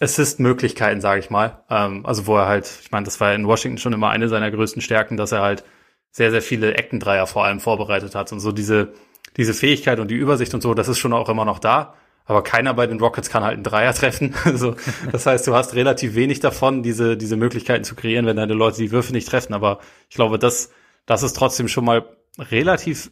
[0.00, 1.62] Assist-Möglichkeiten, sage ich mal.
[1.70, 4.50] Ähm, also wo er halt, ich meine, das war in Washington schon immer eine seiner
[4.50, 5.64] größten Stärken, dass er halt
[6.10, 8.92] sehr, sehr viele Eckendreier vor allem vorbereitet hat und so diese
[9.36, 11.94] diese Fähigkeit und die Übersicht und so, das ist schon auch immer noch da.
[12.24, 14.34] Aber keiner bei den Rockets kann halt einen Dreier treffen.
[14.44, 14.76] Also,
[15.10, 18.78] das heißt, du hast relativ wenig davon, diese, diese Möglichkeiten zu kreieren, wenn deine Leute
[18.78, 19.54] die Würfe nicht treffen.
[19.54, 20.70] Aber ich glaube, das,
[21.06, 22.04] das ist trotzdem schon mal
[22.38, 23.10] relativ,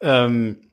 [0.00, 0.70] ähm,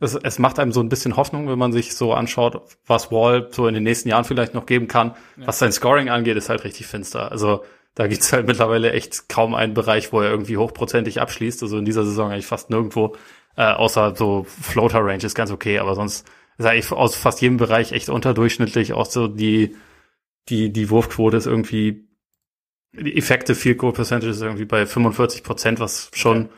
[0.00, 3.48] es, es macht einem so ein bisschen Hoffnung, wenn man sich so anschaut, was Wall
[3.52, 5.14] so in den nächsten Jahren vielleicht noch geben kann.
[5.36, 5.46] Ja.
[5.46, 7.30] Was sein Scoring angeht, ist halt richtig finster.
[7.30, 7.62] Also,
[7.94, 11.62] da gibt's halt mittlerweile echt kaum einen Bereich, wo er irgendwie hochprozentig abschließt.
[11.62, 13.16] Also in dieser Saison eigentlich fast nirgendwo.
[13.56, 16.26] Äh, außer so Floater Range ist ganz okay, aber sonst
[16.58, 18.92] ist eigentlich aus fast jedem Bereich echt unterdurchschnittlich.
[18.92, 19.76] Auch so die,
[20.48, 22.06] die, die Wurfquote ist irgendwie,
[22.92, 26.54] die Effekte Field Goal Percentage ist irgendwie bei 45 Prozent, was schon, okay.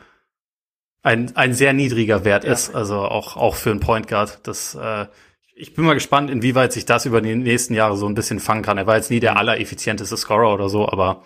[1.03, 2.51] ein, ein sehr niedriger Wert ja.
[2.51, 4.39] ist, also auch, auch für einen Point Guard.
[4.43, 5.07] Das, äh,
[5.55, 8.63] ich bin mal gespannt, inwieweit sich das über die nächsten Jahre so ein bisschen fangen
[8.63, 8.77] kann.
[8.77, 11.23] Er war jetzt nie der allereffizienteste Scorer oder so, aber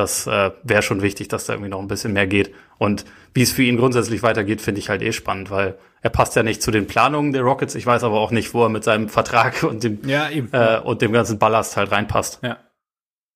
[0.00, 2.52] das äh, wäre schon wichtig, dass da irgendwie noch ein bisschen mehr geht.
[2.78, 6.34] Und wie es für ihn grundsätzlich weitergeht, finde ich halt eh spannend, weil er passt
[6.36, 7.74] ja nicht zu den Planungen der Rockets.
[7.74, 11.02] Ich weiß aber auch nicht, wo er mit seinem Vertrag und dem, ja, äh, und
[11.02, 12.40] dem ganzen Ballast halt reinpasst.
[12.42, 12.58] Ja.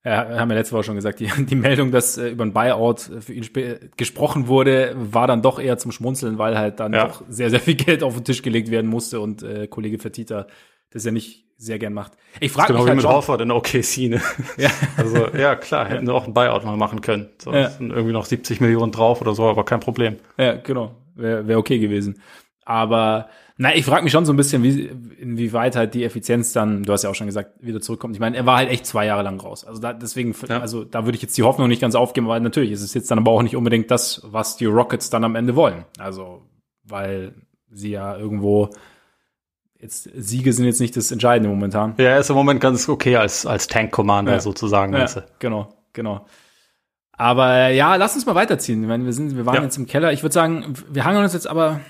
[0.07, 3.11] Ja, haben wir letzte Woche schon gesagt, die, die Meldung, dass äh, über ein Buyout
[3.21, 3.49] für ihn
[3.97, 7.07] gesprochen wurde, war dann doch eher zum Schmunzeln, weil halt dann ja.
[7.07, 10.47] doch sehr, sehr viel Geld auf den Tisch gelegt werden musste und äh, Kollege Vertita
[10.95, 12.13] das ja nicht sehr gern macht.
[12.41, 14.21] Ich frage genau mich halt wie mit Horford in OKC, ne?
[14.57, 14.71] Ja.
[14.97, 17.29] Also, ja, klar, hätten sie auch ein Buyout mal machen können.
[17.39, 17.71] So, ja.
[17.71, 20.17] sind irgendwie noch 70 Millionen drauf oder so, aber kein Problem.
[20.37, 20.95] Ja, genau.
[21.15, 22.21] Wäre wär okay gewesen.
[22.65, 24.91] Aber na, ich frage mich schon so ein bisschen, wie,
[25.21, 28.17] inwieweit halt die Effizienz dann, du hast ja auch schon gesagt, wieder zurückkommt.
[28.17, 29.65] Ich meine, er war halt echt zwei Jahre lang raus.
[29.65, 30.61] Also da, deswegen, ja.
[30.61, 33.11] also da würde ich jetzt die Hoffnung nicht ganz aufgeben, weil natürlich ist es jetzt
[33.13, 35.85] dann aber auch nicht unbedingt das, was die Rockets dann am Ende wollen.
[35.99, 36.43] Also,
[36.83, 37.35] weil
[37.71, 38.71] sie ja irgendwo
[39.85, 41.95] jetzt Siege sind jetzt nicht das Entscheidende momentan.
[41.99, 44.41] Ja, er ist im Moment ganz okay als, als Tank-Commander ja.
[44.41, 44.95] sozusagen.
[44.95, 45.07] Ja,
[45.39, 46.27] genau, genau.
[47.13, 48.83] Aber ja, lass uns mal weiterziehen.
[48.83, 49.63] Ich meine, wir sind, wir waren ja.
[49.63, 50.13] jetzt im Keller.
[50.13, 51.81] Ich würde sagen, wir hangen uns jetzt aber.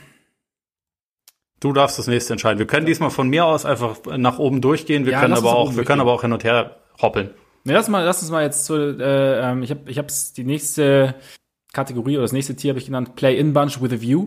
[1.61, 2.59] Du darfst das nächste entscheiden.
[2.59, 5.07] Wir können diesmal von mir aus einfach nach oben durchgehen.
[5.07, 7.31] Wir ja, können aber auch, wir können aber auch hin und her hoppeln.
[7.65, 10.45] Ja, lass mal, lass uns mal jetzt zu, äh, ähm, ich habe, ich habe die
[10.45, 11.15] nächste
[11.73, 14.27] Kategorie oder das nächste Tier habe ich genannt Play in Bunch with a View.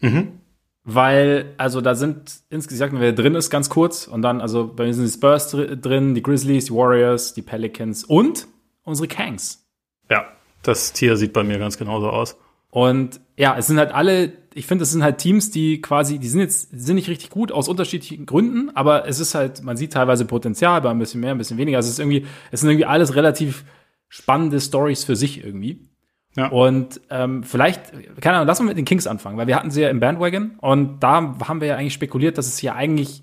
[0.00, 0.40] Mhm.
[0.84, 4.08] Weil, also da sind insgesamt, wer drin ist, ganz kurz.
[4.08, 8.04] Und dann, also bei mir sind die Spurs drin, die Grizzlies, die Warriors, die Pelicans
[8.04, 8.48] und
[8.82, 9.64] unsere Kangs.
[10.10, 10.26] Ja,
[10.62, 12.36] das Tier sieht bei mir ganz genauso aus.
[12.70, 16.28] Und ja, es sind halt alle, ich finde, es sind halt Teams, die quasi, die
[16.28, 19.76] sind jetzt, die sind nicht richtig gut aus unterschiedlichen Gründen, aber es ist halt, man
[19.76, 21.76] sieht teilweise Potenzial, bei ein bisschen mehr, ein bisschen weniger.
[21.76, 23.64] Also es ist irgendwie, es sind irgendwie alles relativ
[24.08, 25.86] spannende Stories für sich irgendwie.
[26.34, 26.48] Ja.
[26.48, 29.82] Und ähm, vielleicht, keine Ahnung, lass uns mit den Kings anfangen, weil wir hatten sie
[29.82, 33.22] ja im Bandwagon und da haben wir ja eigentlich spekuliert, dass es hier eigentlich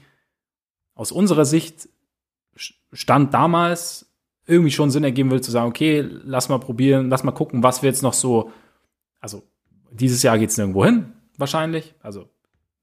[0.94, 1.90] aus unserer Sicht
[2.92, 4.14] stand damals
[4.46, 7.82] irgendwie schon Sinn ergeben will, zu sagen, okay, lass mal probieren, lass mal gucken, was
[7.82, 8.52] wir jetzt noch so,
[9.20, 9.44] also
[9.92, 11.96] dieses Jahr geht's nirgendwo hin, wahrscheinlich.
[12.02, 12.30] Also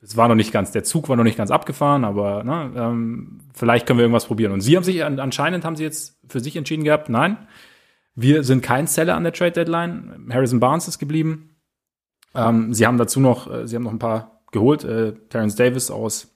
[0.01, 3.41] es war noch nicht ganz, der Zug war noch nicht ganz abgefahren, aber ne, ähm,
[3.55, 4.53] vielleicht können wir irgendwas probieren.
[4.53, 7.49] Und sie haben sich anscheinend haben sie jetzt für sich entschieden gehabt, nein,
[8.17, 10.29] wir sind kein Seller an der Trade Deadline.
[10.33, 11.57] Harrison Barnes ist geblieben.
[12.35, 14.85] Ähm, sie haben dazu noch, äh, sie haben noch ein paar geholt.
[14.85, 16.35] Äh, Terrence Davis aus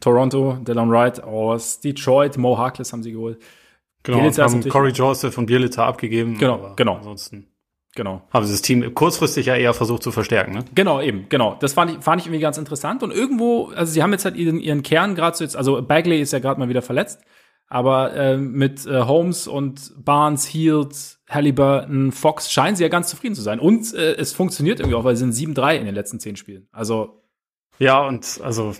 [0.00, 3.38] Toronto, Delon Wright aus Detroit, Mo Harkless haben sie geholt.
[4.02, 6.36] Genau, Bielitzer haben Corey Joseph und Bielitzer abgegeben.
[6.38, 6.96] Genau, genau.
[6.96, 7.48] Ansonsten
[7.94, 8.22] genau.
[8.30, 10.52] haben sie das Team kurzfristig ja eher versucht zu verstärken.
[10.52, 10.64] Ne?
[10.74, 11.56] Genau, eben, genau.
[11.60, 13.02] Das fand ich, fand ich irgendwie ganz interessant.
[13.02, 16.20] Und irgendwo, also sie haben jetzt halt ihren, ihren Kern gerade so jetzt, also Bagley
[16.20, 17.22] ist ja gerade mal wieder verletzt.
[17.68, 23.34] Aber äh, mit äh, Holmes und Barnes, Heald, Halliburton, Fox scheinen sie ja ganz zufrieden
[23.34, 23.58] zu sein.
[23.58, 26.68] Und äh, es funktioniert irgendwie auch, weil sie sind 7-3 in den letzten zehn Spielen.
[26.70, 27.22] Also
[27.78, 28.74] ja, und also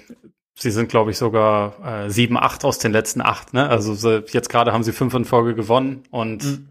[0.55, 3.53] sie sind, glaube ich, sogar äh, 7-8 aus den letzten acht.
[3.55, 3.69] Ne?
[3.69, 6.69] Also sie, jetzt gerade haben sie fünf in Folge gewonnen und mhm.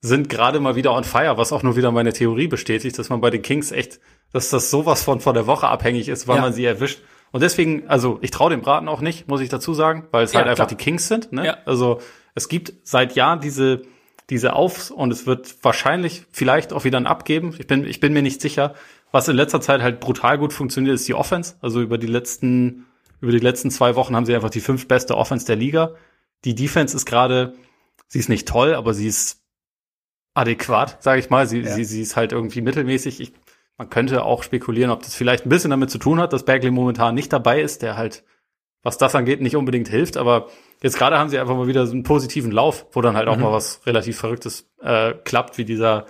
[0.00, 3.20] sind gerade mal wieder on fire, was auch nur wieder meine Theorie bestätigt, dass man
[3.20, 4.00] bei den Kings echt,
[4.32, 6.42] dass das sowas von von der Woche abhängig ist, wann ja.
[6.42, 7.00] man sie erwischt.
[7.32, 10.32] Und deswegen, also ich traue dem Braten auch nicht, muss ich dazu sagen, weil es
[10.32, 10.78] ja, halt einfach klar.
[10.78, 11.32] die Kings sind.
[11.32, 11.46] Ne?
[11.46, 11.58] Ja.
[11.64, 12.00] Also
[12.34, 13.82] es gibt seit Jahren diese
[14.30, 17.54] diese Aufs und es wird wahrscheinlich vielleicht auch wieder ein Abgeben.
[17.58, 18.74] Ich bin ich bin mir nicht sicher.
[19.12, 21.56] Was in letzter Zeit halt brutal gut funktioniert, ist die Offense.
[21.60, 22.86] Also über die letzten
[23.20, 25.94] über die letzten zwei Wochen haben sie einfach die fünf beste Offense der Liga.
[26.44, 27.54] Die Defense ist gerade,
[28.06, 29.42] sie ist nicht toll, aber sie ist
[30.32, 31.46] adäquat, sage ich mal.
[31.46, 31.74] Sie, ja.
[31.74, 33.20] sie, sie ist halt irgendwie mittelmäßig.
[33.20, 33.32] Ich
[33.80, 36.70] man könnte auch spekulieren, ob das vielleicht ein bisschen damit zu tun hat, dass Bagley
[36.70, 38.24] momentan nicht dabei ist, der halt,
[38.82, 40.18] was das angeht, nicht unbedingt hilft.
[40.18, 40.48] Aber
[40.82, 43.36] jetzt gerade haben sie einfach mal wieder so einen positiven Lauf, wo dann halt auch
[43.36, 43.44] mhm.
[43.44, 46.04] mal was relativ Verrücktes äh, klappt, wie dieser,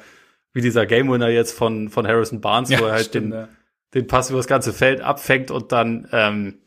[0.53, 3.39] wie dieser Game Winner jetzt von, von Harrison Barnes, ja, wo er halt stimmt, den,
[3.39, 3.49] ja.
[3.95, 6.59] den Pass über das ganze Feld abfängt und dann ähm,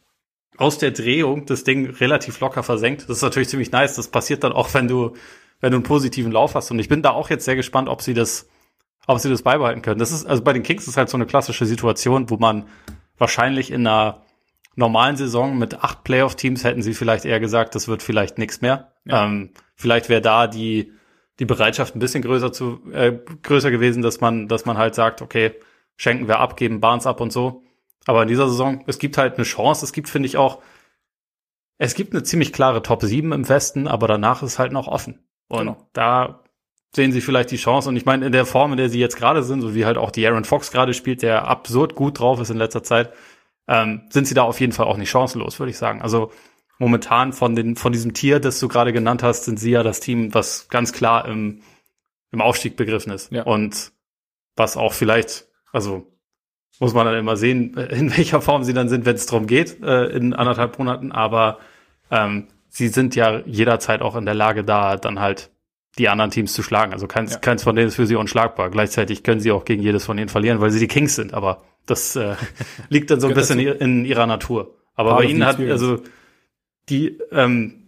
[0.56, 3.10] aus der Drehung das Ding relativ locker versenkt.
[3.10, 3.98] Das ist natürlich ziemlich nice.
[3.98, 5.18] Das passiert dann auch, wenn du,
[5.60, 6.72] wenn du einen positiven Lauf hast.
[6.72, 8.48] Und ich bin da auch jetzt sehr gespannt, ob sie das
[9.08, 10.00] ob sie das beibehalten können.
[10.00, 12.66] Das ist, also bei den Kings ist halt so eine klassische Situation, wo man
[13.18, 14.22] wahrscheinlich in einer
[14.76, 18.94] normalen Saison mit acht Playoff-Teams hätten sie vielleicht eher gesagt, das wird vielleicht nichts mehr.
[19.06, 19.26] Ja.
[19.26, 20.94] Ähm, vielleicht wäre da die,
[21.40, 25.22] die Bereitschaft ein bisschen größer zu, äh, größer gewesen, dass man, dass man halt sagt,
[25.22, 25.54] okay,
[25.96, 27.64] schenken wir ab, geben Barnes ab und so.
[28.06, 29.86] Aber in dieser Saison, es gibt halt eine Chance.
[29.86, 30.62] Es gibt, finde ich, auch,
[31.78, 35.26] es gibt eine ziemlich klare Top 7 im Westen, aber danach ist halt noch offen.
[35.48, 35.88] Und genau.
[35.94, 36.43] da
[36.96, 37.90] sehen sie vielleicht die Chance.
[37.90, 39.98] Und ich meine, in der Form, in der sie jetzt gerade sind, so wie halt
[39.98, 43.12] auch die Aaron Fox gerade spielt, der absurd gut drauf ist in letzter Zeit,
[43.68, 46.02] ähm, sind sie da auf jeden Fall auch nicht chancenlos, würde ich sagen.
[46.02, 46.32] Also
[46.78, 50.00] momentan von den von diesem Tier, das du gerade genannt hast, sind sie ja das
[50.00, 51.62] Team, was ganz klar im,
[52.32, 53.32] im Aufstieg begriffen ist.
[53.32, 53.44] Ja.
[53.44, 53.92] Und
[54.56, 56.06] was auch vielleicht, also
[56.80, 59.82] muss man dann immer sehen, in welcher Form sie dann sind, wenn es darum geht,
[59.82, 61.12] äh, in anderthalb Monaten.
[61.12, 61.60] Aber
[62.12, 65.53] ähm, sie sind ja jederzeit auch in der Lage, da dann halt
[65.98, 66.94] die anderen Teams zu schlagen.
[66.94, 67.40] Also keins, ja.
[67.40, 68.70] keins von denen ist für sie unschlagbar.
[68.70, 71.34] Gleichzeitig können sie auch gegen jedes von ihnen verlieren, weil sie die Kings sind.
[71.34, 72.36] Aber das äh,
[72.90, 74.76] liegt dann so ein bisschen in ihrer Natur.
[74.96, 76.02] Aber bei ihnen hat, also
[76.90, 77.84] die, ähm,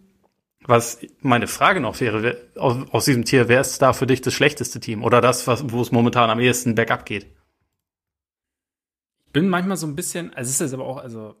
[0.64, 4.20] was meine Frage noch wäre, wer, aus, aus diesem Tier, wer ist da für dich
[4.20, 5.04] das schlechteste Team?
[5.04, 7.26] Oder das, was, wo es momentan am ehesten bergab geht?
[9.26, 11.36] Ich bin manchmal so ein bisschen, also es ist aber auch, also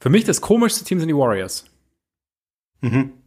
[0.00, 1.66] für mich das komischste Team sind die Warriors.
[2.80, 3.19] Mhm.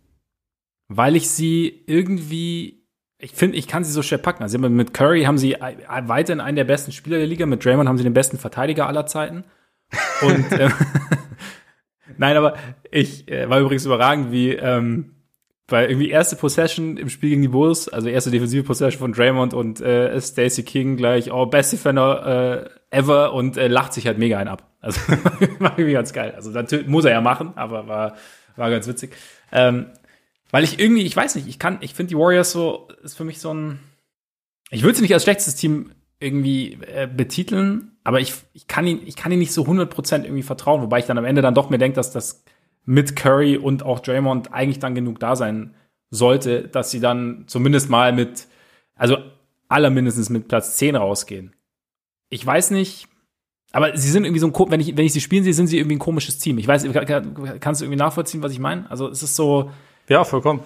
[0.88, 2.86] Weil ich sie irgendwie,
[3.18, 4.44] ich finde, ich kann sie so schwer packen.
[4.44, 7.98] Also mit Curry haben sie weiterhin einen der besten Spieler der Liga, mit Draymond haben
[7.98, 9.44] sie den besten Verteidiger aller Zeiten.
[10.22, 10.70] Und äh,
[12.18, 12.56] nein, aber
[12.92, 15.14] ich äh, war übrigens überragend, wie ähm,
[15.68, 19.54] weil irgendwie erste Possession im Spiel gegen die Bulls, also erste defensive Possession von Draymond
[19.54, 24.18] und äh, Stacey King gleich, oh, best Defender äh, ever und äh, lacht sich halt
[24.18, 24.70] mega ein ab.
[24.82, 25.00] Also
[25.60, 26.34] war irgendwie ganz geil.
[26.36, 28.16] Also natürlich muss er ja machen, aber war,
[28.58, 29.16] war ganz witzig.
[29.52, 29.88] Ähm,
[30.54, 33.24] weil ich irgendwie, ich weiß nicht, ich kann, ich finde die Warriors so, ist für
[33.24, 33.80] mich so ein,
[34.70, 39.02] ich würde sie nicht als schlechtes Team irgendwie äh, betiteln, aber ich, ich kann ihn,
[39.04, 41.72] ich kann ihn nicht so 100% irgendwie vertrauen, wobei ich dann am Ende dann doch
[41.72, 42.44] mir denke, dass das
[42.86, 45.74] mit Curry und auch Draymond eigentlich dann genug da sein
[46.12, 48.46] sollte, dass sie dann zumindest mal mit,
[48.94, 49.18] also
[49.70, 51.56] allermindestens mit Platz 10 rausgehen.
[52.30, 53.08] Ich weiß nicht,
[53.72, 55.80] aber sie sind irgendwie so ein, wenn ich, wenn ich sie spielen sehe, sind sie
[55.80, 56.60] irgendwie ein komisches Team.
[56.60, 56.84] Ich weiß,
[57.60, 58.88] kannst du irgendwie nachvollziehen, was ich meine?
[58.92, 59.72] Also es ist so.
[60.08, 60.64] Ja, vollkommen.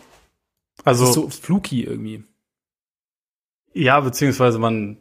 [0.84, 1.04] Also.
[1.04, 2.23] Es ist so fluky irgendwie.
[3.73, 4.97] Ja, beziehungsweise man,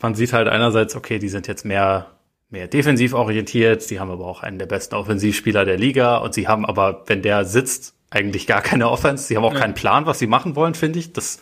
[0.00, 2.16] man sieht halt einerseits, okay, die sind jetzt mehr
[2.48, 3.82] mehr defensiv orientiert.
[3.82, 7.22] Sie haben aber auch einen der besten Offensivspieler der Liga und sie haben aber, wenn
[7.22, 9.24] der sitzt, eigentlich gar keine Offense.
[9.24, 9.60] Sie haben auch ja.
[9.60, 11.12] keinen Plan, was sie machen wollen, finde ich.
[11.12, 11.40] Das,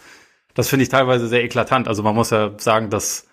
[0.54, 1.88] das finde ich teilweise sehr eklatant.
[1.88, 3.28] Also man muss ja sagen, dass,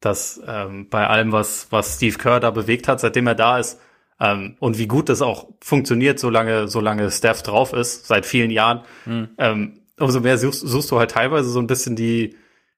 [0.00, 3.80] dass ähm, bei allem, was, was Steve Kerr da bewegt hat, seitdem er da ist,
[4.20, 8.82] ähm, und wie gut das auch funktioniert, solange, solange Steph drauf ist, seit vielen Jahren,
[9.06, 9.30] mhm.
[9.38, 12.36] ähm, umso mehr suchst, suchst du halt teilweise so ein bisschen die,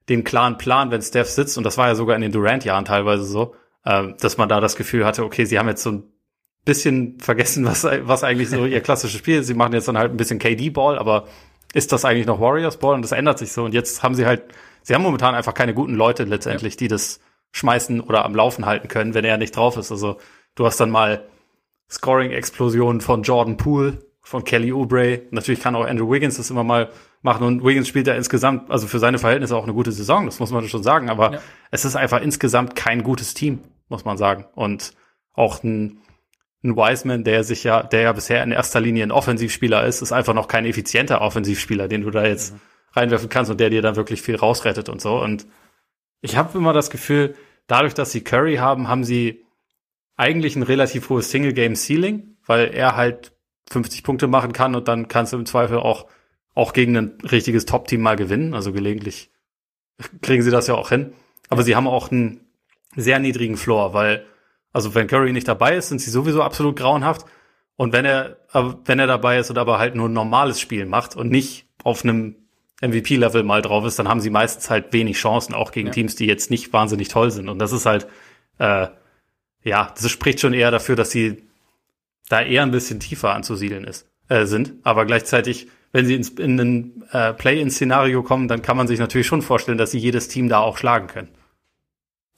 [0.09, 3.25] den klaren Plan, wenn Steph sitzt, und das war ja sogar in den Durant-Jahren teilweise
[3.25, 6.05] so, äh, dass man da das Gefühl hatte, okay, sie haben jetzt so ein
[6.65, 9.49] bisschen vergessen, was, was eigentlich so ihr klassisches Spiel ist.
[9.49, 11.27] Sie machen jetzt dann halt ein bisschen KD-Ball, aber
[11.75, 12.95] ist das eigentlich noch Warriors-Ball?
[12.95, 13.65] Und das ändert sich so.
[13.65, 14.43] Und jetzt haben sie halt,
[14.83, 16.79] sie haben momentan einfach keine guten Leute letztendlich, ja.
[16.79, 17.21] die das
[17.53, 19.91] schmeißen oder am Laufen halten können, wenn er nicht drauf ist.
[19.91, 20.19] Also
[20.55, 21.25] du hast dann mal
[21.93, 25.23] Scoring-Explosionen von Jordan Poole, von Kelly Oubre.
[25.31, 27.47] Natürlich kann auch Andrew Wiggins das immer mal machen.
[27.47, 30.51] Und Wiggins spielt ja insgesamt, also für seine Verhältnisse auch eine gute Saison, das muss
[30.51, 31.11] man schon sagen.
[31.11, 31.41] Aber ja.
[31.71, 34.47] es ist einfach insgesamt kein gutes Team, muss man sagen.
[34.55, 34.95] Und
[35.35, 35.99] auch ein,
[36.65, 40.13] ein Wiseman, der sich ja, der ja bisher in erster Linie ein Offensivspieler ist, ist
[40.13, 42.61] einfach noch kein effizienter Offensivspieler, den du da jetzt mhm.
[42.93, 45.21] reinwerfen kannst und der dir dann wirklich viel rausrettet und so.
[45.21, 45.47] Und
[46.23, 47.35] ich habe immer das Gefühl,
[47.67, 49.45] dadurch, dass sie Curry haben, haben sie
[50.17, 53.33] eigentlich ein relativ hohes Single-Game-Ceiling, weil er halt
[53.71, 56.07] 50 Punkte machen kann und dann kannst du im Zweifel auch
[56.55, 58.55] auch gegen ein richtiges Top-Team mal gewinnen.
[58.55, 59.31] Also gelegentlich
[60.21, 61.13] kriegen sie das ja auch hin.
[61.49, 62.41] Aber sie haben auch einen
[62.95, 64.27] sehr niedrigen Floor, weil,
[64.73, 67.27] also wenn Curry nicht dabei ist, sind sie sowieso absolut grauenhaft.
[67.77, 68.37] Und wenn er,
[68.85, 72.05] wenn er dabei ist und aber halt nur ein normales Spiel macht und nicht auf
[72.05, 72.37] einem
[72.83, 75.93] MVP-Level mal drauf ist, dann haben sie meistens halt wenig Chancen, auch gegen ja.
[75.93, 77.49] Teams, die jetzt nicht wahnsinnig toll sind.
[77.49, 78.07] Und das ist halt,
[78.59, 78.89] äh,
[79.65, 81.43] ja, das spricht schon eher dafür, dass sie
[82.29, 84.75] da eher ein bisschen tiefer anzusiedeln ist, äh, sind.
[84.83, 89.27] Aber gleichzeitig wenn sie ins, in ein äh, Play-in-Szenario kommen, dann kann man sich natürlich
[89.27, 91.29] schon vorstellen, dass sie jedes Team da auch schlagen können.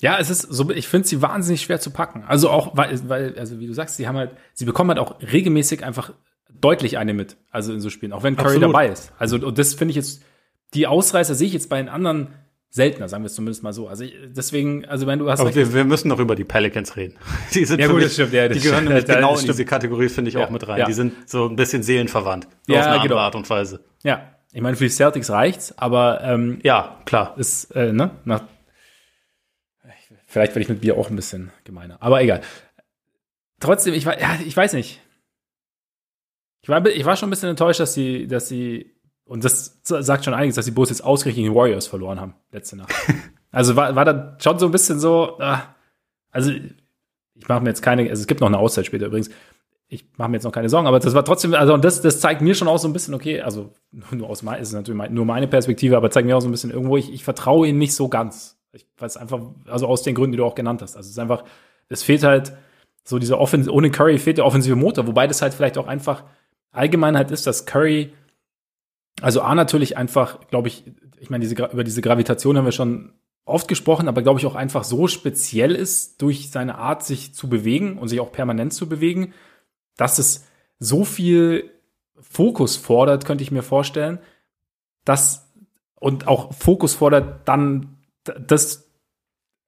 [0.01, 2.25] Ja, es ist so, ich finde sie wahnsinnig schwer zu packen.
[2.27, 5.21] Also auch, weil, weil, also wie du sagst, sie haben halt, sie bekommen halt auch
[5.23, 6.13] regelmäßig einfach
[6.53, 8.75] deutlich eine mit, also in so Spielen, auch wenn Curry Absolut.
[8.75, 9.13] dabei ist.
[9.19, 10.23] Also, und das finde ich jetzt,
[10.75, 12.29] die Ausreißer sehe ich jetzt bei den anderen
[12.75, 13.87] seltener, sagen wir es zumindest mal so.
[13.87, 15.39] Also ich, deswegen, also wenn du hast.
[15.39, 17.17] Aber wir, wir, müssen noch über die Pelicans reden.
[17.55, 19.65] Die sind ja, gut, mich, das stimmt, ja, das die gehören stimmt, genau in diese
[19.65, 20.81] Kategorie, finde ich, ja, auch mit rein.
[20.81, 20.87] Ja.
[20.87, 22.49] Die sind so ein bisschen seelenverwandt.
[22.67, 23.17] Ja, auf eine genau.
[23.17, 23.85] Art und Weise.
[24.03, 24.35] Ja.
[24.53, 27.35] Ich meine, für die Celtics reicht's, aber ähm, ja, klar.
[27.39, 28.11] Ist, äh, ne?
[28.25, 28.43] Nach,
[30.27, 31.99] vielleicht werde ich mit Bier auch ein bisschen gemeiner.
[32.01, 32.41] Aber egal.
[33.61, 35.01] Trotzdem, ich war, ja, ich weiß nicht.
[36.63, 38.94] Ich war, ich war schon ein bisschen enttäuscht, dass sie, dass sie
[39.27, 42.77] und das sagt schon einiges, dass die Bulls jetzt ausgerechnet die Warriors verloren haben, letzte
[42.77, 42.93] Nacht.
[43.53, 45.75] also war, war da schon so ein bisschen so, ah,
[46.31, 49.31] also ich mache mir jetzt keine, also es gibt noch eine Auszeit später übrigens,
[49.89, 52.21] ich mache mir jetzt noch keine Sorgen, aber das war trotzdem, also und das, das
[52.21, 53.73] zeigt mir schon auch so ein bisschen, okay, also
[54.11, 56.71] nur aus meiner, ist natürlich nur meine Perspektive, aber zeigt mir auch so ein bisschen
[56.71, 58.59] irgendwo, ich, ich vertraue ihnen nicht so ganz.
[58.73, 60.97] Ich weiß einfach, also aus den Gründen, die du auch genannt hast.
[60.97, 61.45] Also es ist einfach,
[61.89, 62.53] es fehlt halt
[63.05, 66.25] so dieser Offensive, ohne Curry fehlt der offensive Motor, wobei das halt vielleicht auch einfach
[66.73, 68.13] Allgemeinheit ist, dass Curry
[69.21, 70.85] also A natürlich einfach, glaube ich,
[71.19, 73.13] ich meine, diese, über diese Gravitation haben wir schon
[73.45, 77.49] oft gesprochen, aber glaube ich auch einfach so speziell ist durch seine Art, sich zu
[77.49, 79.35] bewegen und sich auch permanent zu bewegen,
[79.97, 80.47] dass es
[80.79, 81.71] so viel
[82.19, 84.19] Fokus fordert, könnte ich mir vorstellen,
[85.05, 85.53] dass
[86.01, 88.91] und auch Fokus fordert, dann das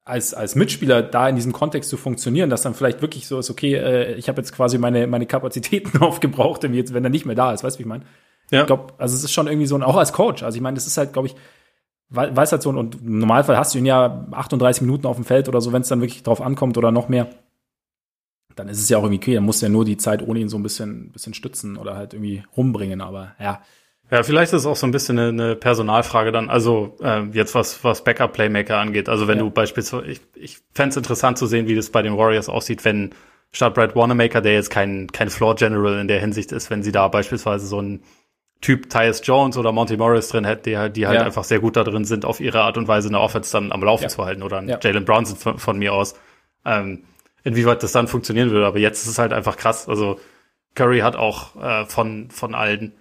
[0.04, 3.50] als, als Mitspieler da in diesem Kontext zu funktionieren, dass dann vielleicht wirklich so ist,
[3.50, 7.52] okay, äh, ich habe jetzt quasi meine, meine Kapazitäten aufgebraucht, wenn er nicht mehr da
[7.52, 8.04] ist, weißt du, wie ich meine?
[8.50, 8.60] Ja.
[8.60, 10.76] Ich glaube, also es ist schon irgendwie so, ein, auch als Coach, also ich meine,
[10.76, 11.34] das ist halt, glaube ich,
[12.08, 15.48] weiß halt so, und im Normalfall hast du ihn ja 38 Minuten auf dem Feld
[15.48, 17.28] oder so, wenn es dann wirklich drauf ankommt oder noch mehr,
[18.54, 20.38] dann ist es ja auch irgendwie okay, dann musst du ja nur die Zeit ohne
[20.38, 23.60] ihn so ein bisschen, bisschen stützen oder halt irgendwie rumbringen, aber ja.
[24.08, 27.56] Ja, vielleicht ist es auch so ein bisschen eine, eine Personalfrage dann, also äh, jetzt
[27.56, 29.08] was, was Backup-Playmaker angeht.
[29.08, 29.44] Also wenn ja.
[29.44, 32.84] du beispielsweise, ich, ich fände es interessant zu sehen, wie das bei den Warriors aussieht,
[32.84, 33.10] wenn
[33.50, 36.92] statt Brad Wanamaker, der jetzt kein, kein Floor General in der Hinsicht ist, wenn sie
[36.92, 38.02] da beispielsweise so ein
[38.60, 41.26] Typ Tyus Jones oder Monty Morris drin hätte, die, halt, die halt ja.
[41.26, 43.82] einfach sehr gut da drin sind, auf ihre Art und Weise eine Offense dann am
[43.82, 44.08] Laufen ja.
[44.08, 44.78] zu halten oder ja.
[44.82, 46.14] Jalen Brownson von, von, mir aus.
[46.64, 47.04] Ähm,
[47.44, 48.66] inwieweit das dann funktionieren würde.
[48.66, 49.88] Aber jetzt ist es halt einfach krass.
[49.88, 50.18] Also
[50.74, 52.92] Curry hat auch äh, von, von allen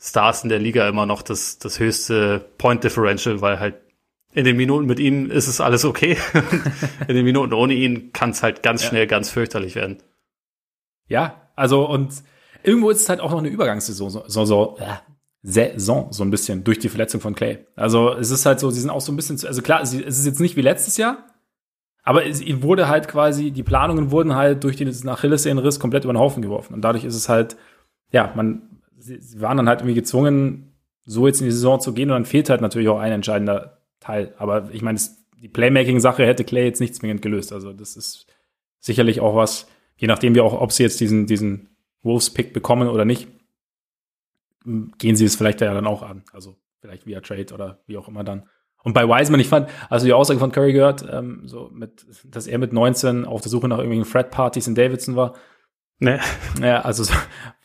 [0.00, 3.76] Stars in der Liga immer noch das, das höchste Point Differential, weil halt
[4.34, 6.16] in den Minuten mit ihm ist es alles okay.
[7.08, 9.98] in den Minuten ohne ihn kann es halt ganz schnell ganz fürchterlich werden.
[11.06, 12.12] Ja, also und
[12.64, 14.96] irgendwo ist es halt auch noch eine Übergangssaison, so, so, äh,
[15.42, 17.66] Saison, so ein bisschen durch die Verletzung von Clay.
[17.74, 20.24] Also es ist halt so, sie sind auch so ein bisschen, also klar, es ist
[20.24, 21.26] jetzt nicht wie letztes Jahr,
[22.04, 26.20] aber es wurde halt quasi, die Planungen wurden halt durch den Achillessehnenriss komplett über den
[26.20, 26.74] Haufen geworfen.
[26.74, 27.56] Und dadurch ist es halt,
[28.12, 30.72] ja, man, sie waren dann halt irgendwie gezwungen,
[31.04, 33.78] so jetzt in die Saison zu gehen und dann fehlt halt natürlich auch ein entscheidender
[33.98, 34.34] Teil.
[34.38, 35.00] Aber ich meine,
[35.40, 37.52] die Playmaking-Sache hätte Clay jetzt nicht zwingend gelöst.
[37.52, 38.26] Also das ist
[38.78, 41.71] sicherlich auch was, je nachdem wie auch, ob sie jetzt diesen, diesen
[42.02, 43.28] Wolves-Pick bekommen oder nicht,
[44.64, 46.24] gehen sie es vielleicht ja dann auch an.
[46.32, 48.48] Also vielleicht via Trade oder wie auch immer dann.
[48.82, 52.46] Und bei Wiseman, ich fand, also die Aussage von Curry gehört, ähm, so mit, dass
[52.46, 55.34] er mit 19 auf der Suche nach irgendwelchen Fred-Partys in Davidson war.
[56.00, 56.18] Ne.
[56.60, 57.14] Ja, also so,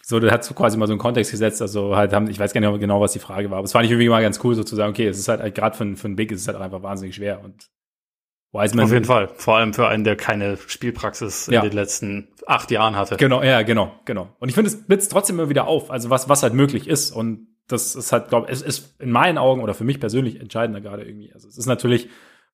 [0.04, 2.54] so, der hat so quasi mal so einen Kontext gesetzt, also halt haben, ich weiß
[2.54, 4.54] gar nicht genau, was die Frage war, aber es fand ich irgendwie mal ganz cool,
[4.54, 6.48] so zu sagen, okay, es ist halt, halt gerade für, für einen Big ist es
[6.48, 7.68] halt einfach wahnsinnig schwer und
[8.58, 8.86] Wiseman.
[8.86, 9.30] Auf jeden Fall.
[9.36, 11.62] Vor allem für einen, der keine Spielpraxis ja.
[11.62, 13.18] in den letzten acht Jahren hatte.
[13.18, 14.36] Genau, ja, genau, genau.
[14.40, 17.12] Und ich finde, es blitzt trotzdem immer wieder auf, also was, was halt möglich ist.
[17.12, 20.40] Und das ist halt, glaube ich, es ist in meinen Augen oder für mich persönlich
[20.40, 21.34] entscheidender gerade irgendwie.
[21.34, 22.10] Also es ist natürlich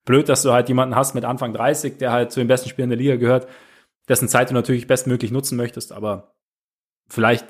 [0.06, 2.90] blöd, dass du halt jemanden hast mit Anfang 30, der halt zu den besten Spielern
[2.90, 3.48] der Liga gehört,
[4.10, 6.36] dessen Zeit du natürlich bestmöglich nutzen möchtest, aber
[7.08, 7.46] vielleicht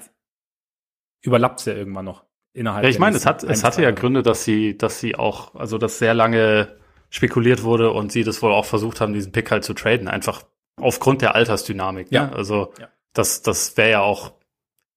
[1.21, 2.83] überlappt es ja irgendwann noch innerhalb.
[2.83, 5.77] Ja, ich meine, es hat, es hatte ja Gründe, dass sie, dass sie auch, also
[5.77, 6.77] das sehr lange
[7.13, 10.43] spekuliert wurde und sie das wohl auch versucht haben, diesen Pick halt zu traden, einfach
[10.77, 12.11] aufgrund der Altersdynamik.
[12.11, 12.17] Ne?
[12.17, 12.25] Ja.
[12.25, 12.35] Ne?
[12.35, 12.87] Also ja.
[13.13, 14.33] das, das wäre ja auch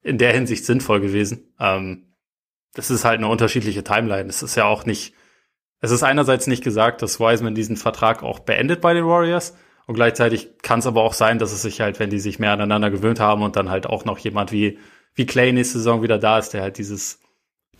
[0.03, 1.53] in der Hinsicht sinnvoll gewesen.
[1.61, 2.15] Ähm,
[2.73, 4.31] das ist halt eine unterschiedliche Timeline.
[4.31, 5.13] Es ist ja auch nicht,
[5.81, 9.55] es ist einerseits nicht gesagt, dass Wiseman diesen Vertrag auch beendet bei den Warriors.
[9.87, 12.53] Und gleichzeitig kann es aber auch sein, dass es sich halt, wenn die sich mehr
[12.53, 14.79] aneinander gewöhnt haben und dann halt auch noch jemand wie,
[15.15, 17.21] wie Clay nächste Saison wieder da ist, der halt dieses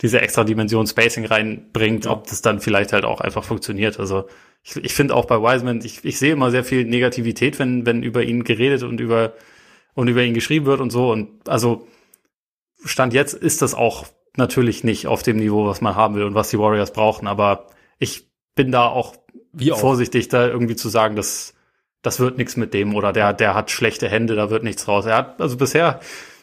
[0.01, 2.11] diese extra Dimension Spacing reinbringt, ja.
[2.11, 3.99] ob das dann vielleicht halt auch einfach funktioniert.
[3.99, 4.27] Also
[4.63, 8.03] ich, ich finde auch bei Wiseman, ich, ich sehe immer sehr viel Negativität, wenn, wenn
[8.03, 9.33] über ihn geredet und über,
[9.93, 11.11] und über ihn geschrieben wird und so.
[11.11, 11.87] Und also
[12.85, 14.05] Stand jetzt ist das auch
[14.35, 17.27] natürlich nicht auf dem Niveau, was man haben will und was die Warriors brauchen.
[17.27, 19.15] Aber ich bin da auch,
[19.71, 19.79] auch.
[19.79, 21.55] vorsichtig, da irgendwie zu sagen, dass
[22.03, 25.05] das wird nichts mit dem oder der, der hat schlechte Hände, da wird nichts raus.
[25.05, 25.99] Er hat, also bisher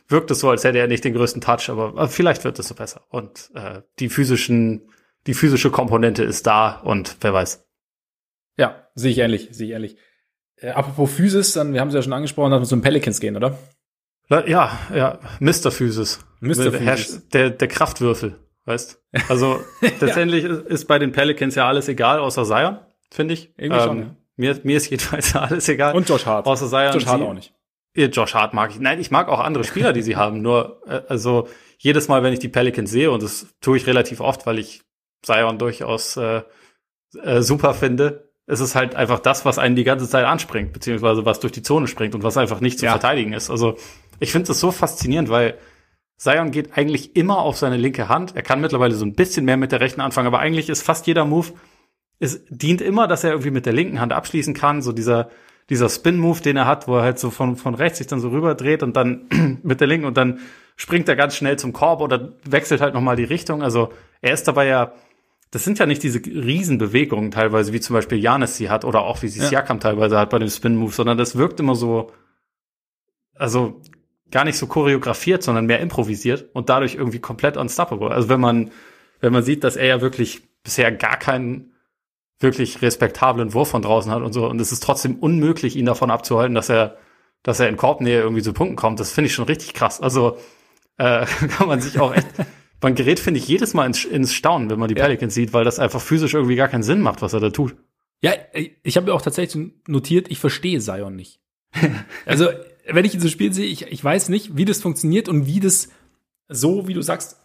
[0.09, 2.75] wirkt es so, als hätte er nicht den größten Touch, aber vielleicht wird es so
[2.75, 3.03] besser.
[3.09, 4.90] Und äh, die physischen,
[5.27, 7.67] die physische Komponente ist da und wer weiß.
[8.57, 9.97] Ja, sehe ich ähnlich, sehe ich ähnlich.
[10.57, 13.37] Äh, apropos Physis, dann, wir haben es ja schon angesprochen, dass wir zum Pelicans gehen,
[13.37, 13.59] oder?
[14.29, 15.71] Ja, ja, Mr.
[15.71, 16.25] Physis.
[16.40, 16.73] Mr.
[16.73, 17.29] Physis.
[17.29, 19.03] Der, der Kraftwürfel, weißt?
[19.29, 19.61] Also
[20.01, 20.55] letztendlich ja.
[20.55, 22.79] ist bei den Pelicans ja alles egal, außer Zion,
[23.11, 23.52] finde ich.
[23.59, 24.17] Irgendwie ähm, schon, ja.
[24.37, 25.94] Mir, mir ist jedenfalls alles egal.
[25.94, 26.46] Und Josh Hart.
[26.46, 26.92] Außer Zion.
[26.92, 27.54] Josh Hart auch nicht.
[27.97, 28.81] Josh Hart mag ich.
[28.81, 30.42] Nein, ich mag auch andere Spieler, die sie haben.
[30.42, 34.21] Nur, äh, also jedes Mal, wenn ich die Pelicans sehe, und das tue ich relativ
[34.21, 34.83] oft, weil ich
[35.23, 36.42] Zion durchaus äh,
[37.23, 41.25] äh, super finde, ist es halt einfach das, was einen die ganze Zeit anspringt, beziehungsweise
[41.25, 42.92] was durch die Zone springt und was einfach nicht zu ja.
[42.92, 43.51] verteidigen ist.
[43.51, 43.77] Also
[44.21, 45.57] ich finde es so faszinierend, weil
[46.19, 48.37] Zion geht eigentlich immer auf seine linke Hand.
[48.37, 51.07] Er kann mittlerweile so ein bisschen mehr mit der rechten anfangen, aber eigentlich ist fast
[51.07, 51.53] jeder Move,
[52.19, 54.83] es dient immer, dass er irgendwie mit der linken Hand abschließen kann.
[54.83, 55.31] So dieser
[55.71, 58.29] dieser Spin-Move, den er hat, wo er halt so von, von rechts sich dann so
[58.29, 60.40] rüber dreht und dann mit der linken und dann
[60.77, 63.62] springt er ganz schnell zum Korb oder wechselt halt nochmal die Richtung.
[63.62, 64.92] Also er ist dabei ja,
[65.50, 69.23] das sind ja nicht diese Riesenbewegungen teilweise, wie zum Beispiel Janis sie hat oder auch
[69.23, 69.46] wie sie ja.
[69.46, 72.10] Siakam teilweise hat bei dem Spin-Move, sondern das wirkt immer so,
[73.37, 73.81] also
[74.31, 78.10] gar nicht so choreografiert, sondern mehr improvisiert und dadurch irgendwie komplett unstoppable.
[78.10, 78.71] Also wenn man,
[79.21, 81.73] wenn man sieht, dass er ja wirklich bisher gar keinen
[82.41, 84.47] wirklich respektablen Wurf von draußen hat und so.
[84.49, 86.99] Und es ist trotzdem unmöglich, ihn davon abzuhalten, dass er,
[87.43, 89.01] dass er in Korbnähe irgendwie zu Punkten kommt.
[89.01, 90.01] Das finde ich schon richtig krass.
[90.01, 90.37] Also
[90.99, 91.27] äh,
[91.57, 92.27] kann man sich auch echt.
[92.85, 95.05] man gerät, finde ich, jedes Mal ins, ins Staunen, wenn man die ja.
[95.05, 97.75] Pelicans sieht, weil das einfach physisch irgendwie gar keinen Sinn macht, was er da tut.
[98.23, 98.33] Ja,
[98.83, 101.41] ich habe mir auch tatsächlich notiert, ich verstehe Zion nicht.
[102.27, 102.49] also,
[102.87, 105.61] wenn ich ihn so spielen sehe, ich, ich weiß nicht, wie das funktioniert und wie
[105.61, 105.89] das
[106.49, 107.41] so, wie du sagst,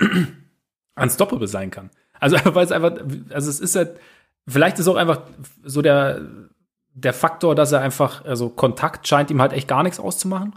[0.96, 1.90] unstoppable sein kann.
[2.20, 2.98] Also, weil es einfach,
[3.30, 4.00] also es ist halt,
[4.50, 5.22] vielleicht ist auch einfach
[5.64, 6.22] so der,
[6.94, 10.54] der Faktor, dass er einfach, also Kontakt scheint ihm halt echt gar nichts auszumachen.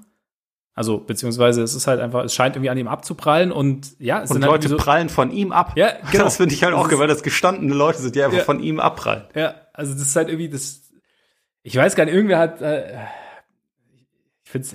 [0.74, 4.30] Also, beziehungsweise es ist halt einfach, es scheint irgendwie an ihm abzuprallen und ja, es
[4.30, 5.74] und sind halt Leute halt so, prallen von ihm ab.
[5.76, 6.24] Ja, genau.
[6.24, 8.44] Das finde ich halt auch geil, weil das gestandene Leute sind, die einfach ja.
[8.44, 9.24] von ihm abprallen.
[9.34, 10.80] Ja, also das ist halt irgendwie das,
[11.62, 12.94] ich weiß gar nicht, irgendwer hat, äh,
[14.44, 14.66] ich finde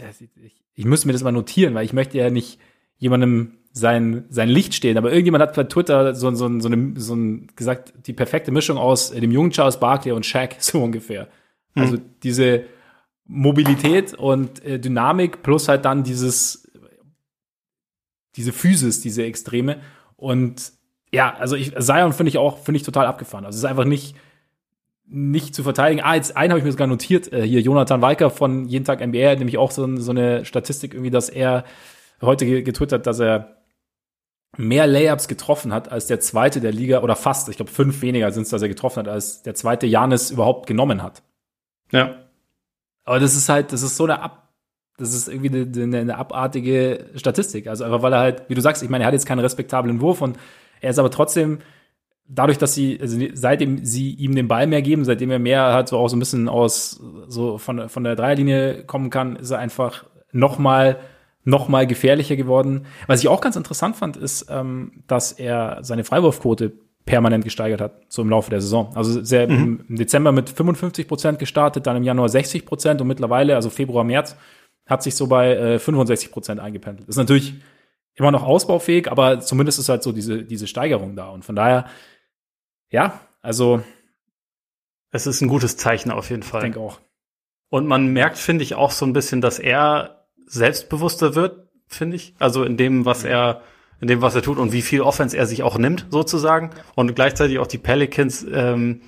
[0.43, 2.59] ich, ich müsste mir das mal notieren, weil ich möchte ja nicht
[2.97, 4.97] jemandem sein, sein Licht stehen.
[4.97, 8.77] Aber irgendjemand hat bei Twitter so, so, so, eine, so ein, gesagt, die perfekte Mischung
[8.77, 11.27] aus dem jungen Charles Barkley und Shaq, so ungefähr.
[11.75, 12.01] Also mhm.
[12.23, 12.63] diese
[13.25, 16.71] Mobilität und äh, Dynamik plus halt dann dieses,
[18.35, 19.79] diese Physis, diese Extreme.
[20.15, 20.71] Und
[21.11, 23.45] ja, also ich, Zion finde ich auch, finde ich total abgefahren.
[23.45, 24.15] Also es ist einfach nicht,
[25.05, 26.01] nicht zu verteidigen.
[26.03, 27.31] Ah, jetzt einen habe ich mir sogar notiert.
[27.31, 31.11] Äh, hier Jonathan Weiker von Jeden Tag NBA, nämlich auch so, so eine Statistik irgendwie,
[31.11, 31.63] dass er
[32.21, 33.57] heute getwittert, dass er
[34.57, 38.31] mehr Layups getroffen hat als der zweite der Liga oder fast, ich glaube fünf weniger
[38.31, 41.21] sind es, dass er getroffen hat, als der zweite Janis überhaupt genommen hat.
[41.91, 42.15] Ja.
[43.03, 44.49] Aber das ist halt, das ist so eine ab,
[44.97, 47.67] das ist irgendwie eine, eine, abartige Statistik.
[47.67, 50.01] Also einfach weil er halt, wie du sagst, ich meine, er hat jetzt keinen respektablen
[50.01, 50.37] Wurf und
[50.81, 51.59] er ist aber trotzdem
[52.27, 55.87] dadurch, dass sie, also seitdem sie ihm den Ball mehr geben, seitdem er mehr halt
[55.87, 59.59] so auch so ein bisschen aus, so von, von der Dreierlinie kommen kann, ist er
[59.59, 60.99] einfach noch mal
[61.47, 62.85] noch mal gefährlicher geworden.
[63.07, 66.73] Was ich auch ganz interessant fand, ist, ähm, dass er seine Freiwurfquote
[67.05, 68.91] permanent gesteigert hat, so im Laufe der Saison.
[68.95, 69.85] Also sehr mhm.
[69.87, 74.03] im Dezember mit 55 Prozent gestartet, dann im Januar 60 Prozent und mittlerweile, also Februar,
[74.03, 74.35] März,
[74.85, 77.07] hat sich so bei äh, 65 Prozent eingependelt.
[77.07, 77.53] Ist natürlich
[78.15, 81.29] immer noch ausbaufähig, aber zumindest ist halt so diese, diese Steigerung da.
[81.29, 81.85] Und von daher,
[82.89, 83.81] ja, also.
[85.11, 86.59] Es ist ein gutes Zeichen auf jeden Fall.
[86.59, 86.99] Ich denke auch.
[87.69, 90.16] Und man merkt, finde ich, auch so ein bisschen, dass er
[90.47, 92.33] selbstbewusster wird, finde ich.
[92.39, 93.29] Also in dem, was mhm.
[93.29, 93.61] er,
[94.01, 96.71] in dem, was er tut und wie viel Offense er sich auch nimmt, sozusagen.
[96.75, 96.83] Ja.
[96.95, 99.01] Und gleichzeitig auch die Pelicans, ähm,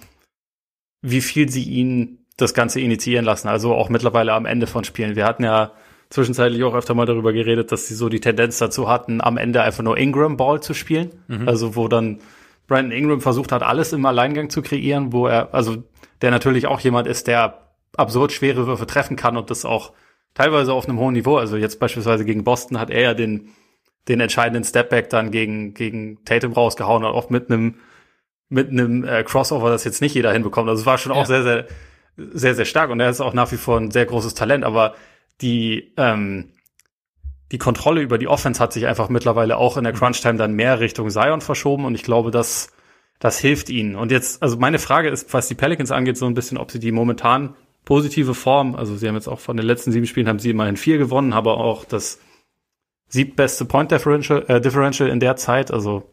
[1.01, 3.47] wie viel sie ihn das Ganze initiieren lassen.
[3.47, 5.15] Also auch mittlerweile am Ende von Spielen.
[5.15, 5.73] Wir hatten ja
[6.09, 9.61] zwischenzeitlich auch öfter mal darüber geredet, dass sie so die Tendenz dazu hatten, am Ende
[9.61, 11.11] einfach nur Ingram Ball zu spielen.
[11.27, 11.47] Mhm.
[11.47, 12.19] Also wo dann
[12.67, 15.83] Brandon Ingram versucht hat, alles im Alleingang zu kreieren, wo er, also
[16.21, 19.93] der natürlich auch jemand ist, der absurd schwere Würfe treffen kann und das auch
[20.39, 21.35] teilweise auf einem hohen Niveau.
[21.35, 23.49] Also jetzt beispielsweise gegen Boston hat er ja den,
[24.07, 27.75] den entscheidenden Stepback dann gegen, gegen Tatum rausgehauen, und auch mit einem,
[28.47, 30.69] mit einem äh, Crossover, das jetzt nicht jeder hinbekommt.
[30.69, 31.19] Also es war schon ja.
[31.19, 31.67] auch sehr, sehr,
[32.15, 34.95] sehr, sehr stark und er ist auch nach wie vor ein sehr großes Talent, aber
[35.41, 36.53] die, ähm,
[37.51, 40.79] die Kontrolle über die Offense hat sich einfach mittlerweile auch in der Crunch-Time dann mehr
[40.79, 42.71] Richtung Zion verschoben und ich glaube, dass
[43.19, 43.97] das hilft ihnen.
[43.97, 46.79] Und jetzt, also meine Frage ist, was die Pelicans angeht, so ein bisschen, ob sie
[46.79, 47.55] die momentan
[47.85, 48.75] positive Form.
[48.75, 51.33] Also sie haben jetzt auch von den letzten sieben Spielen haben sie immerhin vier gewonnen,
[51.33, 52.19] aber auch das
[53.07, 55.71] siebtbeste Point Differential, äh, Differential in der Zeit.
[55.71, 56.09] Also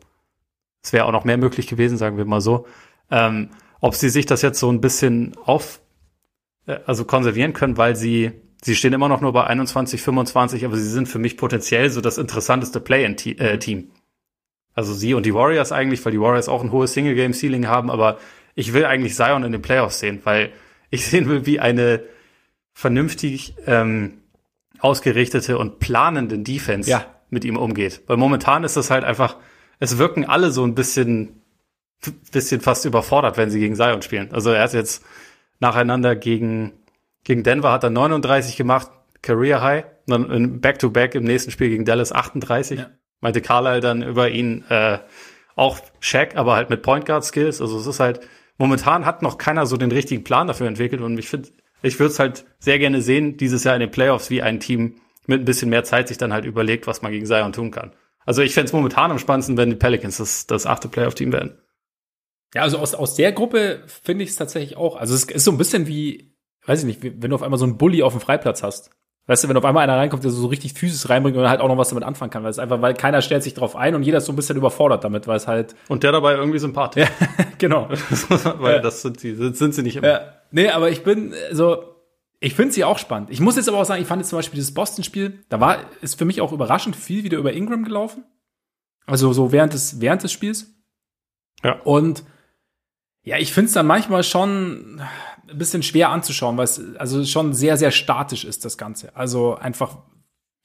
[0.82, 2.66] es wäre auch noch mehr möglich gewesen, sagen wir mal so.
[3.10, 3.50] Ähm,
[3.80, 5.80] ob sie sich das jetzt so ein bisschen auf,
[6.66, 10.76] äh, also konservieren können, weil sie, sie stehen immer noch nur bei 21, 25, aber
[10.76, 13.36] sie sind für mich potenziell so das interessanteste Play-in-Team.
[13.38, 13.84] Äh,
[14.74, 18.18] also sie und die Warriors eigentlich, weil die Warriors auch ein hohes Single-Game-Ceiling haben, aber
[18.54, 20.50] ich will eigentlich Zion in den Playoffs sehen, weil
[20.90, 22.02] ich sehen will, wie eine
[22.74, 24.22] vernünftig ähm,
[24.80, 27.06] ausgerichtete und planende Defense ja.
[27.30, 28.02] mit ihm umgeht.
[28.06, 29.36] Weil momentan ist das halt einfach,
[29.78, 31.40] es wirken alle so ein bisschen,
[32.32, 34.32] bisschen fast überfordert, wenn sie gegen Zion spielen.
[34.32, 35.04] Also er hat jetzt
[35.60, 36.72] nacheinander gegen,
[37.24, 38.90] gegen Denver hat er 39 gemacht,
[39.22, 42.80] Career High, dann Back-to-Back -back im nächsten Spiel gegen Dallas 38.
[42.80, 42.90] Ja.
[43.20, 44.98] Meinte Carlyle dann über ihn äh,
[45.56, 47.60] auch Shaq, aber halt mit Point Guard Skills.
[47.60, 48.20] Also es ist halt,
[48.58, 51.50] momentan hat noch keiner so den richtigen Plan dafür entwickelt und ich finde,
[51.82, 54.96] ich würde es halt sehr gerne sehen, dieses Jahr in den Playoffs, wie ein Team
[55.26, 57.92] mit ein bisschen mehr Zeit sich dann halt überlegt, was man gegen Zion tun kann.
[58.24, 61.58] Also ich fände es momentan am spannendsten, wenn die Pelicans das, das achte Playoff-Team werden.
[62.54, 64.96] Ja, also aus, aus der Gruppe finde ich es tatsächlich auch.
[64.96, 66.34] Also es ist so ein bisschen wie,
[66.64, 68.90] weiß ich nicht, wenn du auf einmal so einen Bully auf dem Freiplatz hast.
[69.28, 71.66] Weißt du, wenn auf einmal einer reinkommt, der so richtig Physis reinbringt und halt auch
[71.66, 74.04] noch was damit anfangen kann, weil es einfach, weil keiner stellt sich drauf ein und
[74.04, 75.74] jeder ist so ein bisschen überfordert damit, weil es halt.
[75.88, 77.08] Und der dabei irgendwie sympathisch.
[77.08, 77.88] Ja, genau.
[78.58, 78.80] weil ja.
[78.80, 80.08] das sind sie, sind sie nicht immer.
[80.08, 80.20] Ja.
[80.52, 81.82] Nee, aber ich bin so,
[82.38, 83.30] ich finde sie auch spannend.
[83.30, 85.78] Ich muss jetzt aber auch sagen, ich fand jetzt zum Beispiel dieses Boston-Spiel, da war,
[86.02, 88.24] ist für mich auch überraschend viel wieder über Ingram gelaufen.
[89.06, 90.72] Also so während des, während des Spiels.
[91.64, 91.80] Ja.
[91.82, 92.22] Und
[93.24, 95.00] Ja, ich finde es dann manchmal schon
[95.48, 99.14] ein bisschen schwer anzuschauen, weil es also schon sehr, sehr statisch ist, das Ganze.
[99.16, 99.98] Also einfach,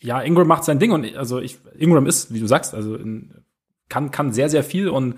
[0.02, 3.44] ja, Ingram macht sein Ding und also ich, Ingram ist, wie du sagst, also in,
[3.90, 5.16] kann, kann sehr, sehr viel und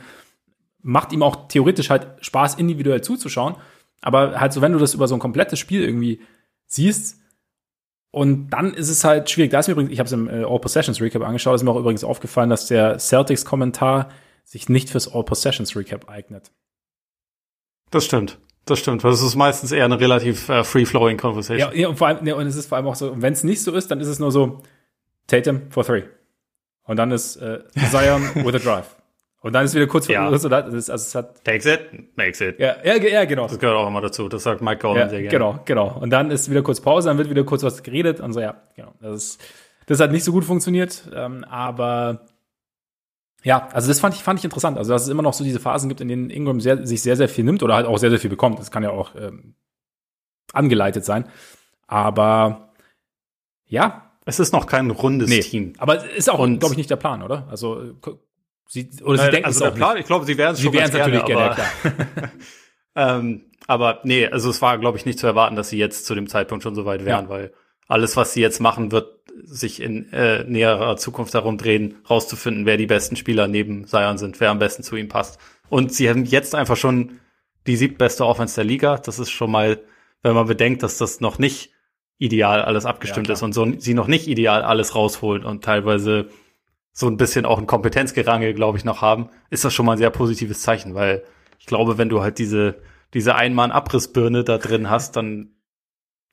[0.81, 3.55] macht ihm auch theoretisch halt Spaß, individuell zuzuschauen.
[4.01, 6.21] Aber halt so, wenn du das über so ein komplettes Spiel irgendwie
[6.67, 7.23] siehst,
[8.13, 9.49] und dann ist es halt schwierig.
[9.49, 11.71] Da ist mir übrigens, ich habe es im äh, All Possessions Recap angeschaut, ist mir
[11.71, 14.09] auch übrigens aufgefallen, dass der Celtics-Kommentar
[14.43, 16.51] sich nicht fürs All Possessions Recap eignet.
[17.89, 18.37] Das stimmt.
[18.65, 19.03] Das stimmt.
[19.03, 21.71] Das ist meistens eher eine relativ äh, free-flowing Conversation.
[21.73, 23.43] Ja, ja, und vor allem, ja, und es ist vor allem auch so, wenn es
[23.43, 24.61] nicht so ist, dann ist es nur so
[25.27, 26.03] Tatum for three.
[26.85, 27.59] Und dann ist äh,
[27.91, 28.95] Zion with a drive.
[29.41, 30.29] Und dann ist wieder kurz vor Ja.
[30.29, 32.57] also das, also es hat Takes it, makes it.
[32.59, 33.47] ja, ja, ja genau.
[33.47, 34.29] Das gehört auch immer dazu.
[34.29, 35.31] Das sagt Mike Gordon Ja, sehr gerne.
[35.31, 35.97] genau, genau.
[35.99, 38.55] Und dann ist wieder kurz Pause, dann wird wieder kurz was geredet und so, ja,
[38.77, 38.93] genau.
[39.01, 39.41] Das, ist,
[39.87, 42.21] das hat nicht so gut funktioniert, ähm, aber
[43.43, 44.77] ja, also das fand ich, fand ich interessant.
[44.77, 47.15] Also, dass es immer noch so diese Phasen gibt, in denen Ingram sehr, sich sehr,
[47.17, 48.59] sehr viel nimmt oder halt auch sehr, sehr viel bekommt.
[48.59, 49.55] Das kann ja auch ähm,
[50.53, 51.25] angeleitet sein.
[51.87, 52.73] Aber
[53.65, 55.41] ja, Es ist noch kein rundes nee.
[55.41, 55.73] Team.
[55.79, 57.45] Aber ist auch, glaube ich, nicht der Plan, oder?
[57.49, 57.93] Also,
[58.67, 60.01] sie, oder sie Äh, denken also es der Plan, nicht.
[60.01, 62.29] ich glaube, sie werden es Sie schon ganz es natürlich gerne, aber, ja, klar.
[63.19, 66.15] ähm, aber nee, also es war, glaube ich, nicht zu erwarten, dass sie jetzt zu
[66.15, 67.29] dem Zeitpunkt schon so weit wären, Ja.
[67.29, 67.53] weil
[67.87, 72.77] alles, was sie jetzt machen, wird sich in äh, näherer Zukunft darum drehen, rauszufinden, wer
[72.77, 75.39] die besten Spieler neben Zion sind, wer am besten zu ihm passt.
[75.69, 77.19] Und sie haben jetzt einfach schon
[77.67, 78.97] die siebtbeste Offense der Liga.
[78.97, 79.79] Das ist schon mal,
[80.21, 81.71] wenn man bedenkt, dass das noch nicht
[82.17, 86.29] ideal alles abgestimmt Ja, ist und so sie noch nicht ideal alles rausholen und teilweise
[86.91, 89.97] so ein bisschen auch ein Kompetenzgerangel, glaube ich, noch haben, ist das schon mal ein
[89.97, 91.23] sehr positives Zeichen, weil
[91.59, 92.75] ich glaube, wenn du halt diese,
[93.15, 95.55] diese Einmann-Abrissbirne da drin hast, dann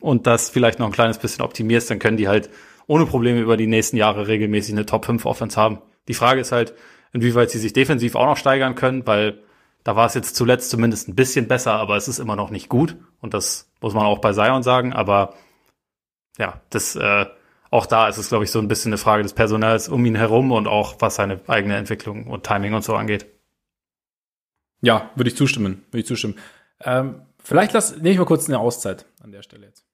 [0.01, 2.51] und das vielleicht noch ein kleines bisschen optimierst, dann können die halt
[2.87, 5.79] ohne Probleme über die nächsten Jahre regelmäßig eine Top 5 Offense haben.
[6.09, 6.75] Die Frage ist halt,
[7.13, 9.43] inwieweit sie sich defensiv auch noch steigern können, weil
[9.85, 12.69] da war es jetzt zuletzt zumindest ein bisschen besser, aber es ist immer noch nicht
[12.69, 12.97] gut.
[13.21, 14.93] Und das muss man auch bei Zion sagen.
[14.93, 15.35] Aber
[16.39, 17.27] ja, das äh,
[17.71, 20.17] auch da ist es, glaube ich, so ein bisschen eine Frage des Personals um ihn
[20.17, 23.27] herum und auch was seine eigene Entwicklung und Timing und so angeht.
[24.83, 25.85] Ja, würde ich zustimmen.
[25.91, 26.39] Würde ich zustimmen.
[26.81, 29.85] Ähm, vielleicht lass, nehme ich mal kurz eine Auszeit an der Stelle jetzt.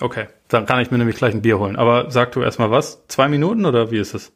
[0.00, 1.76] Okay, dann kann ich mir nämlich gleich ein Bier holen.
[1.76, 3.06] Aber sag du erstmal was?
[3.08, 4.32] Zwei Minuten oder wie ist es?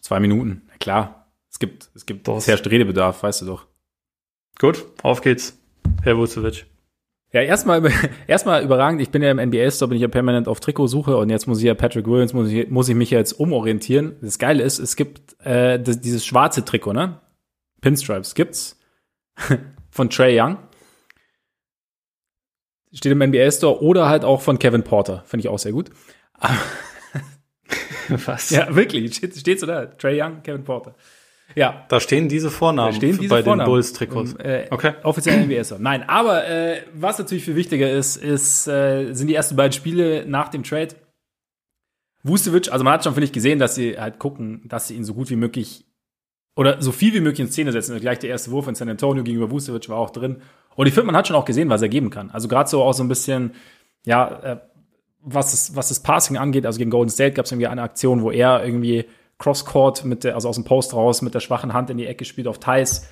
[0.00, 0.62] Zwei Minuten.
[0.68, 1.28] Na klar.
[1.50, 2.38] Es gibt, es gibt, Doch.
[2.38, 3.66] es herrscht Redebedarf, weißt du doch.
[4.58, 5.56] Gut, auf geht's.
[6.02, 6.66] Herr Vucevic.
[7.32, 7.82] Ja, erstmal,
[8.26, 9.00] erstmal überragend.
[9.02, 11.64] Ich bin ja im NBA-Store, bin ich ja permanent auf Trikotsuche und jetzt muss ich
[11.64, 14.16] ja Patrick Williams, muss ich, muss ich mich ja jetzt umorientieren.
[14.20, 17.20] Das Geile ist, es gibt äh, das, dieses schwarze Trikot, ne?
[17.80, 18.80] Pinstripes gibt's
[19.90, 20.58] von Trey Young.
[22.94, 25.22] Steht im NBA-Store oder halt auch von Kevin Porter.
[25.26, 25.90] Finde ich auch sehr gut.
[28.08, 28.50] Was?
[28.50, 29.14] Ja, wirklich.
[29.14, 29.86] Steht, steht so da.
[29.86, 30.94] Trey Young, Kevin Porter.
[31.54, 33.66] Ja, Da stehen diese Vornamen Da stehen diese bei Vornamen.
[33.66, 34.32] den Bulls-Trikots.
[34.32, 34.94] Im, äh, Okay.
[35.02, 35.80] Offiziell NBA-Store.
[35.80, 40.24] Nein, aber äh, was natürlich viel wichtiger ist, ist äh, sind die ersten beiden Spiele
[40.26, 40.94] nach dem Trade.
[42.22, 45.04] Vucevic, also man hat schon, finde ich, gesehen, dass sie halt gucken, dass sie ihn
[45.04, 45.84] so gut wie möglich
[46.56, 47.98] oder so viel wie möglich in Szene setzen.
[48.00, 50.40] Gleich der erste Wurf in San Antonio gegenüber Vucevic war auch drin.
[50.76, 52.30] Und ich finde, man hat schon auch gesehen, was er geben kann.
[52.30, 53.52] Also gerade so auch so ein bisschen,
[54.04, 54.60] ja, äh,
[55.20, 58.22] was das, was das Passing angeht, also gegen Golden State gab es irgendwie eine Aktion,
[58.22, 59.06] wo er irgendwie
[59.38, 62.24] Crosscourt mit der, also aus dem Post raus mit der schwachen Hand in die Ecke
[62.24, 63.08] spielt auf Thais.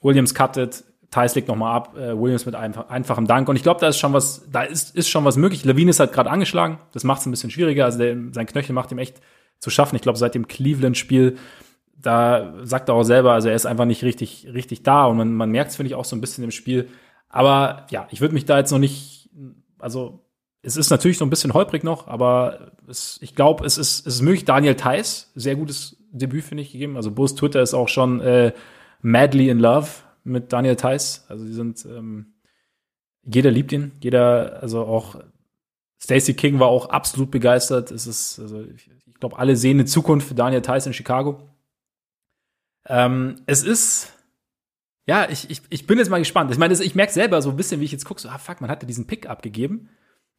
[0.00, 3.48] Williams cuttet, Thais legt nochmal ab, äh, Williams mit einfach, einfachem Dank.
[3.48, 5.64] Und ich glaube, da ist schon was, da ist, ist schon was möglich.
[5.64, 6.78] Levine ist halt gerade angeschlagen.
[6.92, 7.84] Das macht es ein bisschen schwieriger.
[7.84, 9.20] Also der, sein Knöchel macht ihm echt
[9.60, 9.94] zu schaffen.
[9.94, 11.36] Ich glaube, seit dem Cleveland-Spiel,
[12.02, 15.06] da sagt er auch selber, also er ist einfach nicht richtig, richtig da.
[15.06, 16.88] Und man, man merkt es, finde ich, auch so ein bisschen im Spiel.
[17.28, 19.30] Aber ja, ich würde mich da jetzt noch nicht,
[19.78, 20.26] also
[20.62, 24.16] es ist natürlich so ein bisschen holprig noch, aber es, ich glaube, es ist, es
[24.16, 24.44] ist möglich.
[24.44, 26.96] Daniel Theiss, sehr gutes Debüt, finde ich, gegeben.
[26.96, 28.52] Also Bus Twitter ist auch schon äh,
[29.00, 29.88] madly in love
[30.24, 31.24] mit Daniel Theiss.
[31.28, 32.34] Also die sind, ähm,
[33.24, 35.16] jeder liebt ihn, jeder, also auch
[35.98, 37.90] Stacey King war auch absolut begeistert.
[37.90, 41.40] Es ist, also ich, ich glaube, alle sehen eine Zukunft für Daniel Theiss in Chicago.
[42.86, 44.12] Ähm, es ist,
[45.06, 46.50] ja, ich, ich, ich bin jetzt mal gespannt.
[46.50, 48.60] Ich meine, ich merke selber so ein bisschen, wie ich jetzt gucke, so, ah fuck,
[48.60, 49.90] man hatte diesen Pick abgegeben.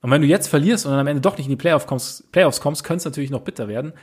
[0.02, 2.32] Und wenn du jetzt verlierst und dann am Ende doch nicht in die Playoff kommst,
[2.32, 3.94] Playoffs kommst, könnte es natürlich noch bitter werden.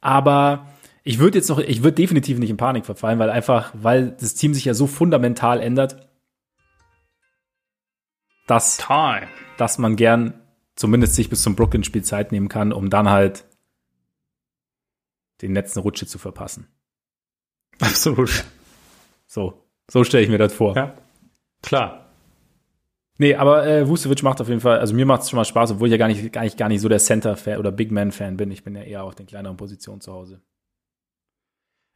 [0.00, 0.68] Aber
[1.02, 4.34] ich würde jetzt noch, ich würde definitiv nicht in Panik verfallen, weil einfach, weil das
[4.34, 6.08] Team sich ja so fundamental ändert,
[8.46, 9.28] dass, Time.
[9.58, 10.40] dass man gern
[10.76, 13.44] zumindest sich bis zum Brooklyn-Spiel Zeit nehmen kann, um dann halt
[15.42, 16.68] den letzten Rutsche zu verpassen.
[17.80, 18.44] Absolut.
[19.26, 19.54] So,
[19.90, 20.76] so stelle ich mir das vor.
[20.76, 20.94] Ja.
[21.62, 22.06] Klar.
[23.18, 25.72] Nee, aber äh, Vucevic macht auf jeden Fall, also mir macht es schon mal Spaß,
[25.72, 28.38] obwohl ich ja gar nicht, gar nicht, gar nicht so der Center-Fan oder Big Man-Fan
[28.38, 28.50] bin.
[28.50, 30.40] Ich bin ja eher auf den kleineren Positionen zu Hause.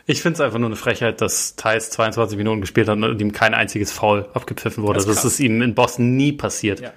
[0.07, 3.33] Ich finde es einfach nur eine Frechheit, dass Thais 22 Minuten gespielt hat und ihm
[3.33, 4.99] kein einziges Foul abgepfiffen wurde.
[4.99, 6.81] Das, das ist ihm in Boston nie passiert.
[6.81, 6.93] Ja.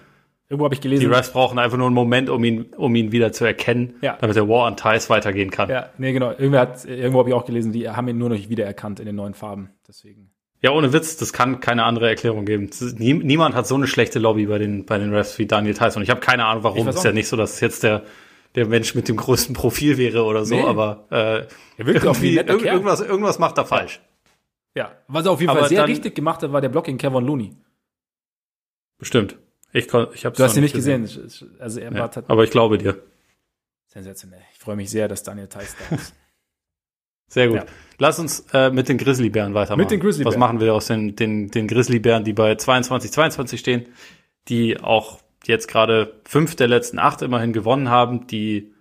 [0.50, 1.02] Irgendwo habe ich gelesen.
[1.02, 4.18] Die Refs brauchen einfach nur einen Moment, um ihn, um ihn wieder zu erkennen, ja.
[4.20, 5.70] damit der War on Ties weitergehen kann.
[5.70, 6.32] Ja, nee, genau.
[6.32, 9.06] Irgendwo, hat, irgendwo habe ich auch gelesen, die haben ihn nur noch nicht wiedererkannt in
[9.06, 9.72] den neuen Farben.
[9.88, 10.32] Deswegen.
[10.62, 12.70] Ja, ohne Witz, das kann keine andere Erklärung geben.
[12.98, 15.76] Niemand hat so eine schlechte Lobby bei den, bei den Refs wie Daniel.
[15.96, 16.88] Und ich habe keine Ahnung, warum.
[16.88, 18.04] Es ist ja nicht so, dass es jetzt der,
[18.56, 20.64] der Mensch mit dem größten Profil wäre oder so, nee.
[20.64, 21.46] aber äh,
[21.78, 24.02] er wirkt auch wie irgendwas, irgendwas macht er falsch.
[24.76, 27.26] Ja, was er auf jeden aber Fall sehr richtig gemacht hat, war der Blocking Kevin
[27.26, 27.56] Looney.
[28.98, 29.38] Bestimmt.
[29.74, 31.04] Ich, ich hab's du hast ihn nicht gesehen.
[31.04, 31.56] gesehen.
[31.60, 33.02] Also er ja, war aber ich glaube dir.
[33.88, 34.42] Sensationell.
[34.54, 36.14] Ich freue mich sehr, dass Daniel Theiss da ist.
[37.30, 37.58] Sehr gut.
[37.58, 37.66] Ja.
[37.98, 39.82] Lass uns äh, mit den Grizzlybären weitermachen.
[39.82, 40.34] Mit den Grizzlybären.
[40.34, 43.86] Was machen wir aus den, den, den Grizzlybären, die bei 22, 22 stehen,
[44.48, 48.74] die auch jetzt gerade fünf der letzten acht immerhin gewonnen haben, die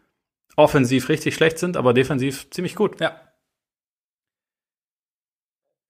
[0.57, 3.01] offensiv richtig schlecht sind, aber defensiv ziemlich gut.
[3.01, 3.21] Ja.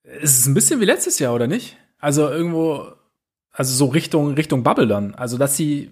[0.02, 1.76] Es ist ein bisschen wie letztes Jahr, oder nicht?
[1.98, 2.92] Also irgendwo,
[3.56, 5.14] also so Richtung, Richtung Bubble dann.
[5.14, 5.90] Also, dass sie,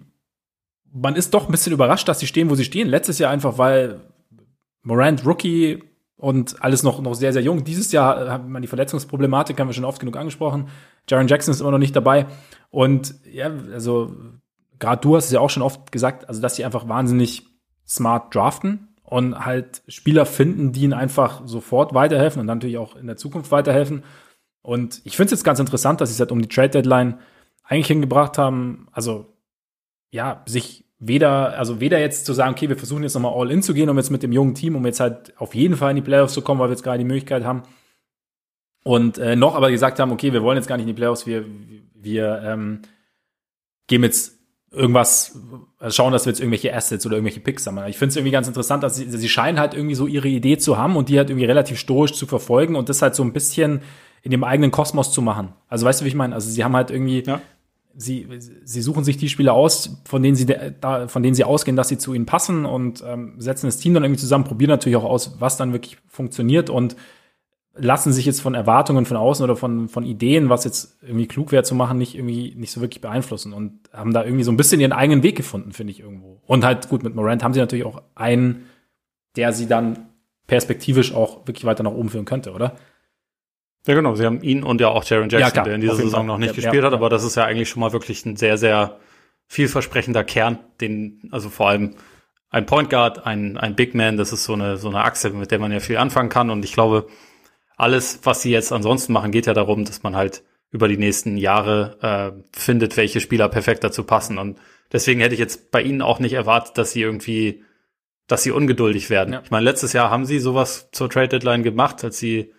[0.93, 2.89] man ist doch ein bisschen überrascht, dass sie stehen, wo sie stehen.
[2.89, 4.01] Letztes Jahr einfach, weil
[4.83, 5.83] Morant Rookie
[6.17, 7.65] und alles noch, noch sehr, sehr jung.
[7.65, 10.69] Dieses Jahr hat man die Verletzungsproblematik, haben wir schon oft genug angesprochen.
[11.09, 12.27] Jaron Jackson ist immer noch nicht dabei.
[12.71, 14.15] Und ja, also
[14.79, 17.45] gerade du hast es ja auch schon oft gesagt, also dass sie einfach wahnsinnig
[17.87, 22.97] smart draften und halt Spieler finden, die ihnen einfach sofort weiterhelfen und dann natürlich auch
[22.97, 24.05] in der Zukunft weiterhelfen.
[24.62, 27.19] Und ich finde es jetzt ganz interessant, dass sie es halt um die Trade Deadline
[27.65, 29.27] eigentlich hingebracht haben, also
[30.11, 33.62] ja, sich weder, also weder jetzt zu sagen, okay, wir versuchen jetzt nochmal all in
[33.62, 35.97] zu gehen, um jetzt mit dem jungen Team, um jetzt halt auf jeden Fall in
[35.97, 37.62] die Playoffs zu kommen, weil wir jetzt gerade die Möglichkeit haben.
[38.85, 41.27] Und äh, noch aber gesagt haben, okay, wir wollen jetzt gar nicht in die Playoffs,
[41.27, 41.45] wir,
[41.95, 42.83] wir ähm,
[43.87, 44.39] geben jetzt
[44.71, 45.39] irgendwas,
[45.79, 47.79] also schauen, dass wir jetzt irgendwelche Assets oder irgendwelche Picks haben.
[47.87, 50.59] Ich finde es irgendwie ganz interessant, dass sie, sie scheinen halt irgendwie so ihre Idee
[50.59, 53.33] zu haben und die halt irgendwie relativ stoisch zu verfolgen und das halt so ein
[53.33, 53.83] bisschen
[54.23, 55.53] in dem eigenen Kosmos zu machen.
[55.69, 56.35] Also weißt du, wie ich meine?
[56.35, 57.41] Also sie haben halt irgendwie, ja
[57.97, 58.27] sie,
[58.65, 61.89] sie suchen sich die Spieler aus, von denen sie da, von denen sie ausgehen, dass
[61.89, 65.05] sie zu ihnen passen und ähm, setzen das Team dann irgendwie zusammen, probieren natürlich auch
[65.05, 66.97] aus, was dann wirklich funktioniert und
[67.77, 71.51] lassen sich jetzt von Erwartungen von außen oder von, von Ideen, was jetzt irgendwie klug
[71.51, 74.57] wäre zu machen, nicht irgendwie nicht so wirklich beeinflussen und haben da irgendwie so ein
[74.57, 76.41] bisschen ihren eigenen Weg gefunden, finde ich irgendwo.
[76.47, 78.67] Und halt gut, mit Morant haben sie natürlich auch einen,
[79.37, 80.09] der sie dann
[80.47, 82.77] perspektivisch auch wirklich weiter nach oben führen könnte, oder?
[83.87, 84.14] Ja, genau.
[84.14, 86.24] Sie haben ihn und ja auch Jaron Jackson, ja, der in dieser Saison Fall.
[86.24, 88.37] noch nicht ja, gespielt ja, hat, aber das ist ja eigentlich schon mal wirklich ein
[88.37, 88.99] sehr, sehr
[89.47, 91.97] vielversprechender Kern, den, also vor allem
[92.51, 95.51] ein Point Guard, ein, ein Big Man, das ist so eine, so eine Achse, mit
[95.51, 96.51] der man ja viel anfangen kann.
[96.51, 97.09] Und ich glaube,
[97.76, 101.37] alles, was sie jetzt ansonsten machen, geht ja darum, dass man halt über die nächsten
[101.37, 101.99] Jahre
[102.35, 104.39] äh, findet, welche Spieler perfekt dazu passen.
[104.39, 104.59] Und
[104.93, 107.64] deswegen hätte ich jetzt bei ihnen auch nicht erwartet, dass sie irgendwie,
[108.28, 109.35] dass sie ungeduldig werden.
[109.35, 109.43] Ja.
[109.45, 112.53] Ich meine, letztes Jahr haben sie sowas zur Trade Deadline gemacht, als sie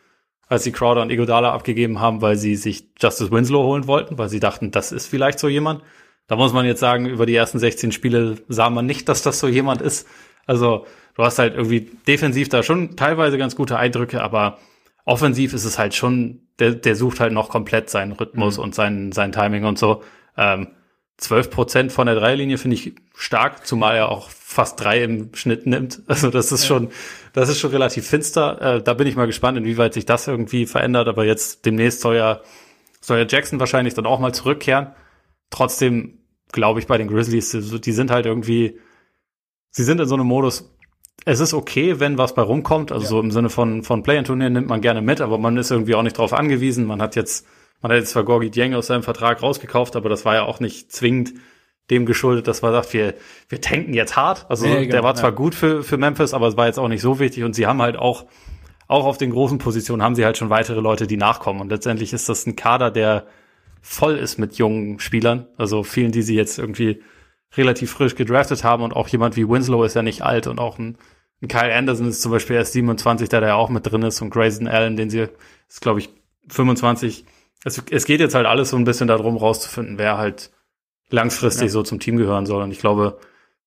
[0.47, 4.29] als sie Crowder und Igodala abgegeben haben, weil sie sich Justice Winslow holen wollten, weil
[4.29, 5.81] sie dachten, das ist vielleicht so jemand.
[6.27, 9.39] Da muss man jetzt sagen, über die ersten 16 Spiele sah man nicht, dass das
[9.39, 10.07] so jemand ist.
[10.45, 10.85] Also
[11.15, 14.59] du hast halt irgendwie defensiv da schon teilweise ganz gute Eindrücke, aber
[15.05, 18.63] offensiv ist es halt schon, der, der sucht halt noch komplett seinen Rhythmus mhm.
[18.63, 20.03] und sein, sein Timing und so.
[20.37, 20.67] Ähm,
[21.17, 25.65] 12 Prozent von der Dreilinie finde ich stark, zumal er auch fast drei im Schnitt
[25.65, 26.01] nimmt.
[26.07, 26.67] Also das ist ja.
[26.67, 26.89] schon,
[27.33, 28.61] das ist schon relativ finster.
[28.61, 31.07] Äh, da bin ich mal gespannt, inwieweit sich das irgendwie verändert.
[31.07, 32.41] Aber jetzt demnächst soll ja,
[32.99, 34.87] soll ja Jackson wahrscheinlich dann auch mal zurückkehren.
[35.49, 36.19] Trotzdem
[36.51, 38.79] glaube ich bei den Grizzlies, die sind halt irgendwie,
[39.71, 40.71] sie sind in so einem Modus,
[41.23, 42.91] es ist okay, wenn was bei rumkommt.
[42.91, 43.09] Also ja.
[43.09, 46.03] so im Sinne von, von Play-in-Turnieren nimmt man gerne mit, aber man ist irgendwie auch
[46.03, 46.85] nicht drauf angewiesen.
[46.85, 47.47] Man hat jetzt
[47.81, 50.59] man hat jetzt zwar Gorgi Dieng aus seinem Vertrag rausgekauft, aber das war ja auch
[50.59, 51.33] nicht zwingend
[51.89, 53.13] dem geschuldet, dass man sagt, wir,
[53.49, 54.45] wir tanken jetzt hart.
[54.49, 55.35] Also ja, der war zwar ja.
[55.35, 57.43] gut für, für Memphis, aber es war jetzt auch nicht so wichtig.
[57.43, 58.25] Und sie haben halt auch,
[58.87, 61.61] auch auf den großen Positionen haben sie halt schon weitere Leute, die nachkommen.
[61.61, 63.27] Und letztendlich ist das ein Kader, der
[63.81, 65.47] voll ist mit jungen Spielern.
[65.57, 67.03] Also vielen, die sie jetzt irgendwie
[67.55, 68.81] relativ frisch gedraftet haben.
[68.81, 70.47] Und auch jemand wie Winslow ist ja nicht alt.
[70.47, 70.97] Und auch ein,
[71.43, 74.23] ein Kyle Anderson ist zum Beispiel erst 27, der da ja auch mit drin ist.
[74.23, 75.27] Und Grayson Allen, den sie,
[75.69, 76.09] ist glaube ich
[76.49, 77.25] 25
[77.65, 80.51] es, es geht jetzt halt alles so ein bisschen darum, rauszufinden, wer halt
[81.09, 81.69] langfristig ja.
[81.69, 82.63] so zum Team gehören soll.
[82.63, 83.17] Und ich glaube,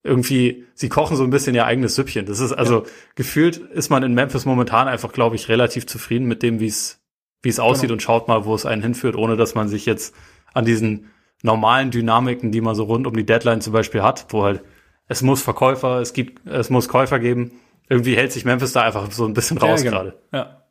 [0.03, 2.25] irgendwie, sie kochen so ein bisschen ihr eigenes Süppchen.
[2.25, 2.89] Das ist also ja.
[3.15, 7.01] gefühlt ist man in Memphis momentan einfach, glaube ich, relativ zufrieden mit dem, wie es
[7.41, 7.93] wie es aussieht genau.
[7.93, 10.13] und schaut mal, wo es einen hinführt, ohne dass man sich jetzt
[10.53, 11.09] an diesen
[11.41, 14.61] normalen Dynamiken, die man so rund um die Deadline zum Beispiel hat, wo halt
[15.07, 17.51] es muss Verkäufer, es gibt, es muss Käufer geben.
[17.87, 20.03] Irgendwie hält sich Memphis da einfach so ein bisschen raus ja, genau.
[20.03, 20.21] gerade.
[20.31, 20.63] Ja.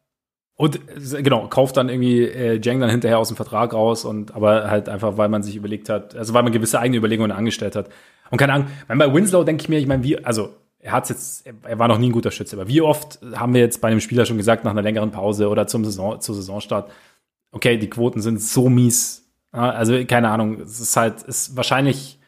[0.61, 0.81] Und
[1.23, 4.89] genau, kauft dann irgendwie äh, Jang dann hinterher aus dem Vertrag raus und aber halt
[4.89, 7.89] einfach, weil man sich überlegt hat, also weil man gewisse eigene Überlegungen angestellt hat.
[8.33, 11.47] Und keine Ahnung, bei Winslow denke ich mir, ich meine, wie, also er hat jetzt,
[11.47, 12.57] er war noch nie ein guter Schütze.
[12.57, 15.49] Aber wie oft haben wir jetzt bei einem Spieler schon gesagt, nach einer längeren Pause
[15.49, 16.91] oder zum Saison, zur Saisonstart,
[17.53, 19.31] okay, die Quoten sind so mies.
[19.53, 22.19] Also, keine Ahnung, es ist halt, ist wahrscheinlich,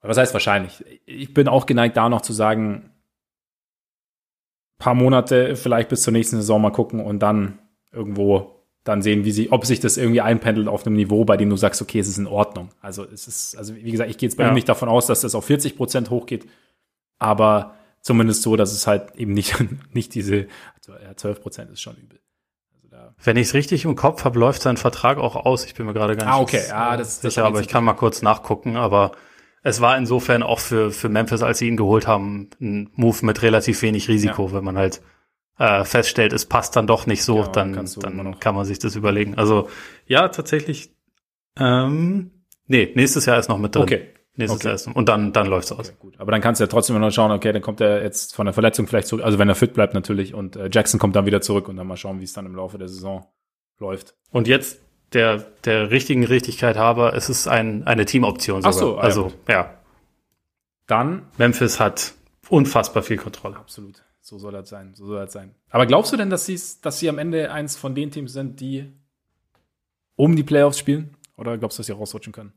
[0.00, 0.82] was heißt wahrscheinlich?
[1.04, 2.88] Ich bin auch geneigt, da noch zu sagen,
[4.78, 7.58] paar Monate vielleicht bis zur nächsten Saison mal gucken und dann
[7.92, 8.54] irgendwo
[8.84, 11.56] dann sehen, wie sie, ob sich das irgendwie einpendelt auf einem Niveau, bei dem du
[11.56, 12.70] sagst, okay, es ist in Ordnung.
[12.80, 14.50] Also es ist, also wie gesagt, ich gehe jetzt bei ja.
[14.50, 16.46] ihm nicht davon aus, dass das auf 40 Prozent hochgeht,
[17.18, 19.56] aber zumindest so, dass es halt eben nicht,
[19.92, 22.18] nicht diese, also ja, 12 Prozent ist schon übel.
[22.74, 25.66] Also da Wenn ich es richtig im Kopf habe, läuft sein Vertrag auch aus.
[25.66, 26.62] Ich bin mir gerade gar nicht ah, okay.
[26.68, 29.12] ja, das, sicher, aber ich kann mal kurz nachgucken, aber
[29.62, 33.42] es war insofern auch für, für Memphis, als sie ihn geholt haben, ein Move mit
[33.42, 34.52] relativ wenig Risiko, ja.
[34.54, 35.02] wenn man halt
[35.58, 38.96] äh, feststellt, es passt dann doch nicht so, ja, dann, dann kann man sich das
[38.96, 39.36] überlegen.
[39.36, 39.68] Also
[40.06, 40.90] ja, tatsächlich.
[41.58, 42.30] Ähm,
[42.66, 43.82] nee, nächstes Jahr ist noch mit drin.
[43.82, 44.08] Okay.
[44.36, 44.68] Nächstes okay.
[44.68, 45.88] Jahr ist, und dann, dann läuft's aus.
[45.88, 46.14] Okay, gut.
[46.20, 48.52] Aber dann kannst du ja trotzdem noch schauen, okay, dann kommt er jetzt von der
[48.52, 51.40] Verletzung vielleicht zurück, also wenn er fit bleibt natürlich und äh, Jackson kommt dann wieder
[51.40, 53.26] zurück und dann mal schauen, wie es dann im Laufe der Saison
[53.80, 54.14] läuft.
[54.30, 54.80] Und jetzt
[55.12, 58.74] der, der richtigen Richtigkeit habe, es ist ein, eine Teamoption sogar.
[58.74, 59.54] Ach so, also, ja.
[59.54, 59.74] ja.
[60.86, 61.26] Dann.
[61.36, 62.14] Memphis hat
[62.48, 63.56] unfassbar viel Kontrolle.
[63.56, 64.04] Absolut.
[64.20, 64.94] So soll das sein.
[64.94, 65.54] So soll das sein.
[65.70, 66.46] Aber glaubst du denn, dass,
[66.80, 68.92] dass sie am Ende eins von den Teams sind, die
[70.16, 71.16] um die Playoffs spielen?
[71.36, 72.52] Oder glaubst du, dass sie rausrutschen können?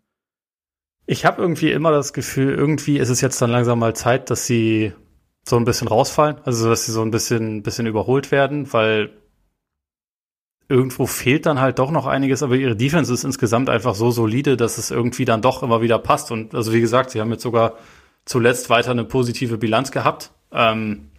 [1.05, 4.45] Ich habe irgendwie immer das Gefühl, irgendwie ist es jetzt dann langsam mal Zeit, dass
[4.45, 4.93] sie
[5.47, 6.37] so ein bisschen rausfallen.
[6.43, 9.20] Also, dass sie so ein bisschen, bisschen überholt werden, weil
[10.72, 14.55] irgendwo fehlt dann halt doch noch einiges, aber ihre Defense ist insgesamt einfach so solide,
[14.57, 16.32] dass es irgendwie dann doch immer wieder passt.
[16.32, 17.74] Und also wie gesagt, sie haben jetzt sogar
[18.26, 20.32] zuletzt weiter eine positive Bilanz gehabt.
[20.51, 21.11] Ähm,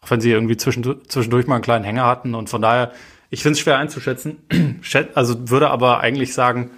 [0.00, 2.34] auch wenn sie irgendwie zwischendurch mal einen kleinen Hänger hatten.
[2.34, 2.92] Und von daher,
[3.28, 4.38] ich finde es schwer einzuschätzen.
[5.14, 6.70] Also würde aber eigentlich sagen,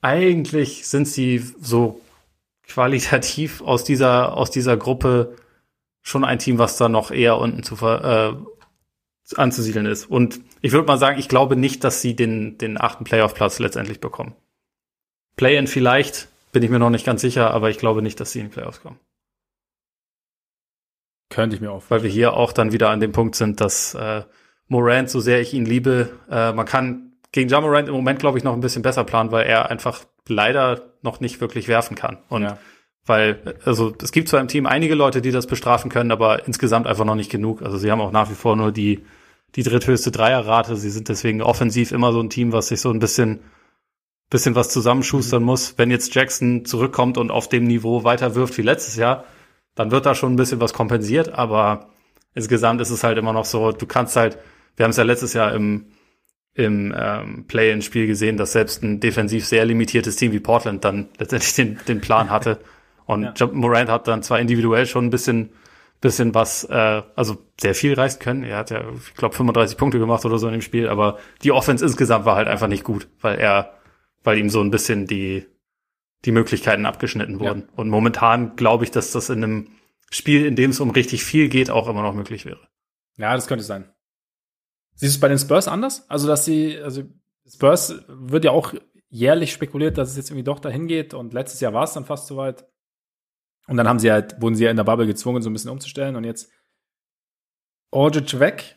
[0.00, 2.00] eigentlich sind sie so
[2.66, 5.36] qualitativ aus dieser, aus dieser Gruppe
[6.02, 8.57] schon ein Team, was da noch eher unten zu ver, äh,
[9.36, 10.06] anzusiedeln ist.
[10.06, 14.00] Und ich würde mal sagen, ich glaube nicht, dass sie den, den achten Playoff-Platz letztendlich
[14.00, 14.34] bekommen.
[15.36, 18.40] Play-in vielleicht, bin ich mir noch nicht ganz sicher, aber ich glaube nicht, dass sie
[18.40, 18.98] in die Playoffs kommen.
[21.30, 21.84] Könnte ich mir auch.
[21.88, 24.22] Weil wir hier auch dann wieder an dem Punkt sind, dass äh,
[24.66, 28.38] Morant, so sehr ich ihn liebe, äh, man kann gegen John Morant im Moment, glaube
[28.38, 32.18] ich, noch ein bisschen besser planen, weil er einfach leider noch nicht wirklich werfen kann.
[32.28, 32.58] Und ja.
[33.04, 36.86] weil, also es gibt zwar im Team einige Leute, die das bestrafen können, aber insgesamt
[36.86, 37.62] einfach noch nicht genug.
[37.62, 39.04] Also sie haben auch nach wie vor nur die,
[39.54, 40.76] die dritthöchste Dreierrate.
[40.76, 43.40] Sie sind deswegen offensiv immer so ein Team, was sich so ein bisschen
[44.30, 45.46] bisschen was zusammenschustern mhm.
[45.46, 45.74] muss.
[45.76, 49.24] Wenn jetzt Jackson zurückkommt und auf dem Niveau weiter wirft wie letztes Jahr,
[49.74, 51.88] dann wird da schon ein bisschen was kompensiert, aber
[52.34, 54.38] insgesamt ist es halt immer noch so, du kannst halt,
[54.76, 55.86] wir haben es ja letztes Jahr im,
[56.54, 61.54] im ähm, Play-in-Spiel gesehen, dass selbst ein defensiv sehr limitiertes Team wie Portland dann letztendlich
[61.54, 62.58] den, den Plan hatte.
[63.06, 63.46] Und ja.
[63.46, 65.50] Morant hat dann zwar individuell schon ein bisschen,
[66.00, 68.44] bisschen was, äh, also sehr viel reißen können.
[68.44, 71.52] Er hat ja, ich glaube, 35 Punkte gemacht oder so in dem Spiel, aber die
[71.52, 73.74] Offense insgesamt war halt einfach nicht gut, weil er,
[74.22, 75.46] weil ihm so ein bisschen die,
[76.24, 77.62] die Möglichkeiten abgeschnitten wurden.
[77.62, 77.68] Ja.
[77.76, 79.68] Und momentan glaube ich, dass das in einem
[80.10, 82.68] Spiel, in dem es um richtig viel geht, auch immer noch möglich wäre.
[83.16, 83.90] Ja, das könnte sein.
[84.94, 86.08] Siehst du es bei den Spurs anders?
[86.08, 87.02] Also, dass sie, also
[87.46, 88.74] Spurs wird ja auch
[89.10, 92.04] jährlich spekuliert, dass es jetzt irgendwie doch dahin geht und letztes Jahr war es dann
[92.04, 92.66] fast soweit.
[93.68, 95.70] Und dann haben sie halt, wurden sie ja in der Bubble gezwungen, so ein bisschen
[95.70, 96.50] umzustellen und jetzt
[97.90, 98.76] Orjic weg,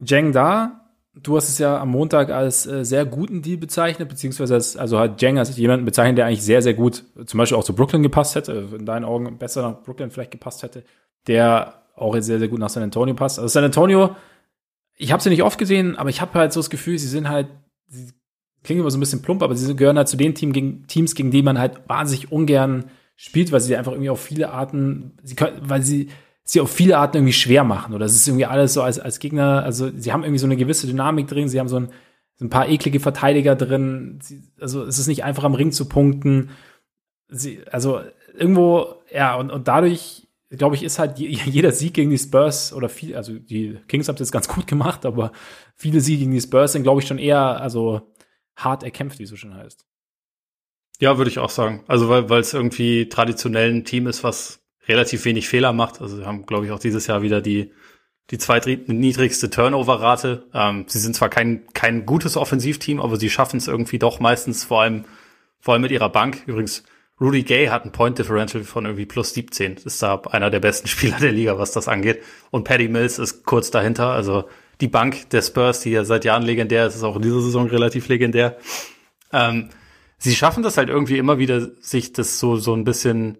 [0.00, 4.54] Jeng da, du hast es ja am Montag als äh, sehr guten Deal bezeichnet, beziehungsweise
[4.54, 7.64] als, also hat Jeng als jemanden bezeichnet, der eigentlich sehr, sehr gut zum Beispiel auch
[7.64, 10.84] zu Brooklyn gepasst hätte, in deinen Augen besser nach Brooklyn vielleicht gepasst hätte,
[11.26, 13.38] der auch jetzt sehr, sehr gut nach San Antonio passt.
[13.38, 14.16] Also San Antonio,
[14.96, 17.28] ich habe sie nicht oft gesehen, aber ich habe halt so das Gefühl, sie sind
[17.28, 17.48] halt,
[17.86, 18.12] sie
[18.64, 21.14] klingen immer so ein bisschen plump, aber sie gehören halt zu den Team gegen, Teams,
[21.14, 22.86] gegen die man halt wahnsinnig ungern
[23.16, 26.08] spielt, weil sie einfach irgendwie auf viele Arten, sie können, weil sie
[26.44, 27.94] sie auf viele Arten irgendwie schwer machen.
[27.94, 30.56] Oder es ist irgendwie alles so als, als Gegner, also sie haben irgendwie so eine
[30.56, 31.88] gewisse Dynamik drin, sie haben so ein,
[32.36, 34.18] so ein paar eklige Verteidiger drin.
[34.22, 36.50] Sie, also es ist nicht einfach am Ring zu punkten.
[37.28, 38.00] Sie, also
[38.36, 42.90] irgendwo, ja, und, und dadurch, glaube ich, ist halt jeder Sieg gegen die Spurs oder
[42.90, 45.32] viel, also die Kings haben es jetzt ganz gut gemacht, aber
[45.76, 48.12] viele Siege gegen die Spurs sind, glaube ich, schon eher, also
[48.56, 49.86] hart erkämpft, wie es so schön heißt.
[51.00, 51.82] Ja, würde ich auch sagen.
[51.86, 56.00] Also weil weil es irgendwie traditionell ein Team ist, was relativ wenig Fehler macht.
[56.00, 57.72] Also wir haben, glaube ich, auch dieses Jahr wieder die,
[58.30, 60.46] die zweitniedrigste Turnover-Rate.
[60.52, 64.64] Ähm, sie sind zwar kein, kein gutes Offensivteam, aber sie schaffen es irgendwie doch meistens,
[64.64, 65.04] vor allem,
[65.60, 66.42] vor allem mit ihrer Bank.
[66.46, 66.84] Übrigens,
[67.20, 69.76] Rudy Gay hat ein Point Differential von irgendwie plus 17.
[69.84, 72.22] Ist da einer der besten Spieler der Liga, was das angeht.
[72.50, 74.08] Und Paddy Mills ist kurz dahinter.
[74.08, 74.48] Also
[74.80, 77.68] die Bank der Spurs, die ja seit Jahren legendär ist, ist auch in dieser Saison
[77.68, 78.58] relativ legendär.
[79.32, 79.70] Ähm,
[80.18, 83.38] sie schaffen das halt irgendwie immer wieder, sich das so, so ein bisschen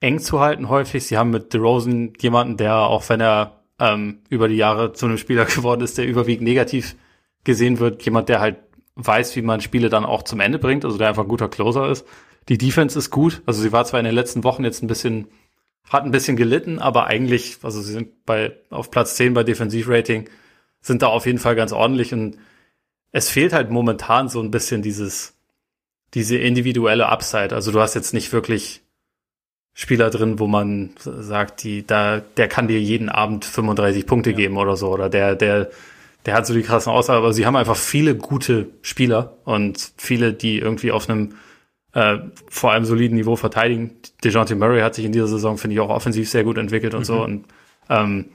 [0.00, 1.04] eng zu halten häufig.
[1.04, 5.18] Sie haben mit DeRozan jemanden, der auch wenn er ähm, über die Jahre zu einem
[5.18, 6.96] Spieler geworden ist, der überwiegend negativ
[7.44, 8.56] gesehen wird, jemand, der halt
[8.96, 11.88] weiß, wie man Spiele dann auch zum Ende bringt, also der einfach ein guter Closer
[11.90, 12.06] ist.
[12.48, 15.28] Die Defense ist gut, also sie war zwar in den letzten Wochen jetzt ein bisschen,
[15.88, 20.28] hat ein bisschen gelitten, aber eigentlich, also sie sind bei, auf Platz 10 bei Defensivrating,
[20.80, 22.36] sind da auf jeden Fall ganz ordentlich und
[23.12, 25.39] es fehlt halt momentan so ein bisschen dieses,
[26.14, 27.54] diese individuelle Upside.
[27.54, 28.82] Also du hast jetzt nicht wirklich
[29.72, 34.36] Spieler drin, wo man sagt, die, da, der kann dir jeden Abend 35 Punkte ja.
[34.36, 35.70] geben oder so, oder der, der,
[36.26, 40.32] der hat so die krassen Aussagen, aber sie haben einfach viele gute Spieler und viele,
[40.32, 41.34] die irgendwie auf einem
[41.92, 43.92] äh, vor allem soliden Niveau verteidigen.
[44.22, 47.00] DeJounte Murray hat sich in dieser Saison, finde ich, auch offensiv sehr gut entwickelt und
[47.00, 47.04] mhm.
[47.04, 47.22] so.
[47.22, 47.46] Und
[47.88, 48.26] ähm,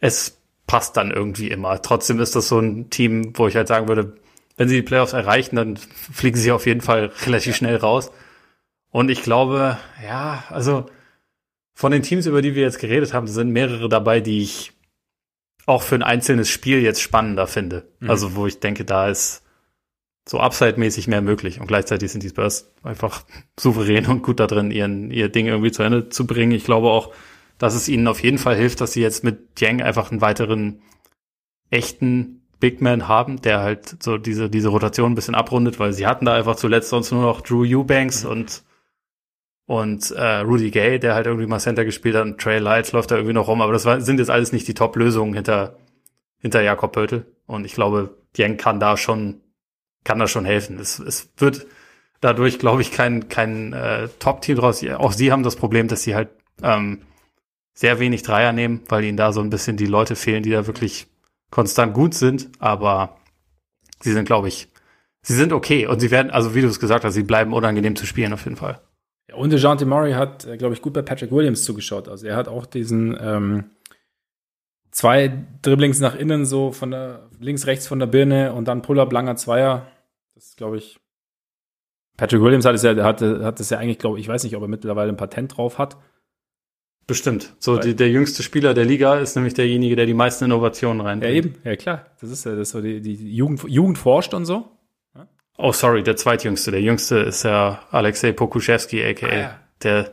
[0.00, 1.80] es passt dann irgendwie immer.
[1.82, 4.16] Trotzdem ist das so ein Team, wo ich halt sagen würde,
[4.58, 8.10] wenn sie die Playoffs erreichen, dann fliegen sie auf jeden Fall relativ schnell raus.
[8.90, 10.86] Und ich glaube, ja, also
[11.74, 14.72] von den Teams, über die wir jetzt geredet haben, sind mehrere dabei, die ich
[15.64, 17.88] auch für ein einzelnes Spiel jetzt spannender finde.
[18.00, 18.10] Mhm.
[18.10, 19.44] Also wo ich denke, da ist
[20.26, 21.60] so upside-mäßig mehr möglich.
[21.60, 23.24] Und gleichzeitig sind die Spurs einfach
[23.60, 26.52] souverän und gut da drin, ihren, ihr Ding irgendwie zu Ende zu bringen.
[26.52, 27.14] Ich glaube auch,
[27.58, 30.82] dass es ihnen auf jeden Fall hilft, dass sie jetzt mit Yang einfach einen weiteren
[31.70, 36.06] echten Big Man haben, der halt so diese, diese Rotation ein bisschen abrundet, weil sie
[36.06, 38.30] hatten da einfach zuletzt sonst nur noch Drew Eubanks mhm.
[38.30, 38.62] und
[39.68, 43.10] und äh, Rudy Gay, der halt irgendwie mal Center gespielt hat, und Trey Lights läuft
[43.10, 45.76] da irgendwie noch rum, aber das war, sind jetzt alles nicht die Top-Lösungen hinter,
[46.38, 47.26] hinter Jakob Pöltl.
[47.46, 49.42] Und ich glaube, Yang kann da schon,
[50.04, 50.78] kann da schon helfen.
[50.78, 51.66] Es, es wird
[52.22, 54.82] dadurch, glaube ich, kein, kein äh, Top-Team draus.
[54.82, 56.30] Auch sie haben das Problem, dass sie halt
[56.62, 57.02] ähm,
[57.74, 60.66] sehr wenig Dreier nehmen, weil ihnen da so ein bisschen die Leute fehlen, die da
[60.66, 61.08] wirklich
[61.50, 63.16] konstant gut sind, aber
[64.00, 64.68] sie sind, glaube ich,
[65.22, 67.96] sie sind okay und sie werden, also wie du es gesagt hast, sie bleiben unangenehm
[67.96, 68.80] zu spielen auf jeden Fall.
[69.28, 72.08] Ja, und DeJounte Murray hat, äh, glaube ich, gut bei Patrick Williams zugeschaut.
[72.08, 73.64] Also er hat auch diesen ähm,
[74.90, 79.12] zwei Dribblings nach innen, so von der links, rechts von der Birne und dann Pull-up
[79.12, 79.86] langer Zweier.
[80.34, 80.98] Das ist, glaube ich.
[82.16, 84.56] Patrick Williams hat es ja, hat, hat es ja eigentlich, glaube ich, ich weiß nicht,
[84.56, 85.96] ob er mittlerweile ein Patent drauf hat.
[87.08, 87.54] Bestimmt.
[87.58, 91.32] So, die, der jüngste Spieler der Liga ist nämlich derjenige, der die meisten Innovationen reinbringt.
[91.32, 91.54] Ja, eben.
[91.64, 92.06] Ja, klar.
[92.20, 94.68] Das ist ja das so, die, die Jugend, Jugend forscht und so.
[95.56, 96.70] Oh, sorry, der zweitjüngste.
[96.70, 99.60] Der jüngste ist ja Alexei Pokuschewski, aka ah, ja.
[99.82, 100.12] der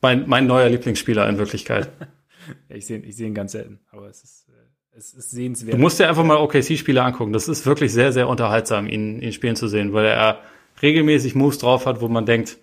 [0.00, 1.90] mein, mein neuer Lieblingsspieler in Wirklichkeit.
[2.70, 4.46] ja, ich sehe ich seh ihn ganz selten, aber es ist,
[4.96, 5.74] es ist sehenswert.
[5.74, 7.34] Du musst dir einfach mal OKC-Spieler angucken.
[7.34, 10.40] Das ist wirklich sehr, sehr unterhaltsam, ihn, ihn spielen zu sehen, weil er
[10.80, 12.58] regelmäßig Moves drauf hat, wo man denkt,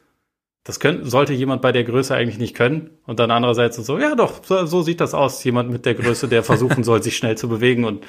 [0.64, 2.92] das könnte, sollte jemand bei der Größe eigentlich nicht können.
[3.06, 5.44] Und dann andererseits so, ja doch, so, so sieht das aus.
[5.44, 8.06] Jemand mit der Größe, der versuchen soll, sich schnell zu bewegen und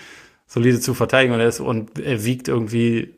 [0.47, 1.35] solide zu verteidigen.
[1.35, 3.15] Und er, ist, und er wiegt irgendwie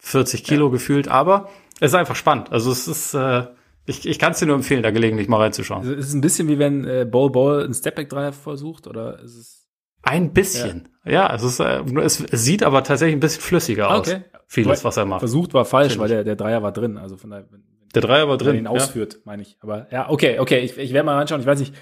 [0.00, 0.72] 40 Kilo ja.
[0.72, 1.48] gefühlt, aber
[1.80, 2.52] es ist einfach spannend.
[2.52, 3.46] Also es ist, äh,
[3.86, 5.80] ich, ich kann es dir nur empfehlen, da gelegentlich mal reinzuschauen.
[5.80, 9.36] Also es ist ein bisschen wie wenn äh, Ball Ball ein Stepback-Dreier versucht, oder ist
[9.36, 9.68] es?
[10.02, 10.88] Ein bisschen.
[11.04, 14.08] Ja, ja es, ist, äh, es, es sieht aber tatsächlich ein bisschen flüssiger aus.
[14.08, 14.22] Okay.
[14.46, 15.20] Vieles, was er macht.
[15.20, 16.98] Versucht war falsch, weil der, der Dreier war drin.
[16.98, 17.62] Also von daher, wenn,
[17.94, 18.52] der Dreier war drin.
[18.52, 19.20] Wenn ihn ausführt, ja.
[19.24, 19.56] meine ich.
[19.60, 21.40] Aber ja, okay, okay, ich, ich werde mal reinschauen.
[21.40, 21.74] Ich weiß nicht,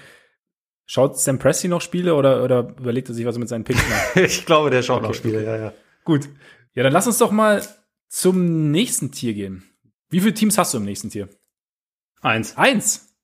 [0.85, 4.15] schaut Sam Presti noch Spiele oder, oder überlegt er sich was mit seinen Picks macht?
[4.25, 5.45] ich glaube, der schaut okay, noch Spiele, okay.
[5.45, 5.73] ja, ja.
[6.03, 6.29] Gut.
[6.73, 7.61] Ja, dann lass uns doch mal
[8.07, 9.63] zum nächsten Tier gehen.
[10.09, 11.29] Wie viele Teams hast du im nächsten Tier?
[12.21, 12.57] Eins.
[12.57, 13.15] Eins?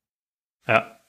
[0.68, 1.00] Ja.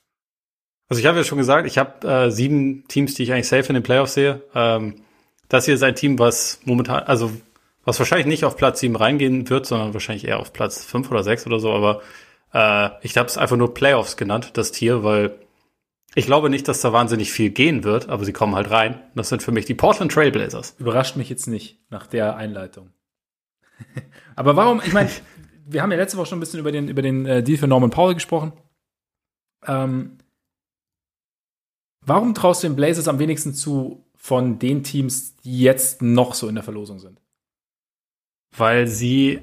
[0.89, 3.69] Also ich habe ja schon gesagt, ich habe äh, sieben Teams, die ich eigentlich safe
[3.69, 4.43] in den Playoffs sehe.
[4.55, 5.03] Ähm,
[5.49, 7.33] das hier ist ein Team, was momentan, also
[7.87, 11.23] was wahrscheinlich nicht auf Platz sieben reingehen wird, sondern wahrscheinlich eher auf Platz fünf oder
[11.23, 11.73] sechs oder so.
[11.73, 12.03] Aber
[12.53, 15.39] äh, ich habe es einfach nur Playoffs genannt, das Tier, weil
[16.17, 19.01] ich glaube nicht, dass da wahnsinnig viel gehen wird, aber sie kommen halt rein.
[19.15, 20.75] Das sind für mich die Portland Trailblazers.
[20.79, 22.91] Überrascht mich jetzt nicht nach der Einleitung.
[24.35, 25.11] Aber warum, ich meine,
[25.67, 27.67] wir haben ja letzte Woche schon ein bisschen über den, über den äh, Deal für
[27.67, 28.53] Norman Powell gesprochen.
[29.67, 30.17] Ähm,
[32.01, 36.49] warum traust du den Blazers am wenigsten zu von den Teams, die jetzt noch so
[36.49, 37.21] in der Verlosung sind?
[38.57, 39.41] Weil sie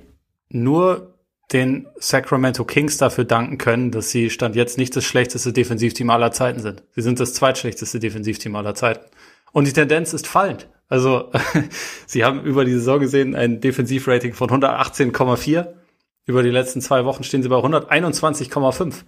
[0.50, 1.14] nur
[1.52, 6.32] den Sacramento Kings dafür danken können, dass sie Stand jetzt nicht das schlechteste Defensivteam aller
[6.32, 6.84] Zeiten sind.
[6.96, 9.06] Sie sind das zweitschlechteste Defensivteam aller Zeiten.
[9.52, 10.68] Und die Tendenz ist fallend.
[10.88, 11.32] Also,
[12.08, 15.74] sie haben über die Saison gesehen ein Defensivrating von 118,4.
[16.26, 19.04] Über die letzten zwei Wochen stehen sie bei 121,5.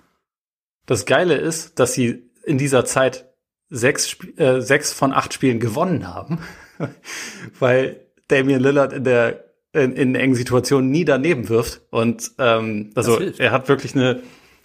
[0.86, 3.34] Das Geile ist, dass sie in dieser Zeit
[3.70, 6.39] sechs, äh, sechs von acht Spielen gewonnen haben,
[7.60, 9.45] weil Damian Lillard in der
[9.76, 11.82] in, in engen Situationen nie daneben wirft.
[11.92, 14.22] Und ähm, also er hat wirklich eine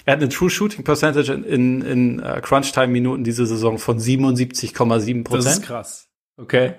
[0.06, 3.78] er hat eine True Shooting Percentage in, in, in uh, Crunch Time Minuten diese Saison
[3.78, 5.44] von 77,7 Prozent.
[5.44, 6.08] Das ist krass.
[6.36, 6.74] Okay.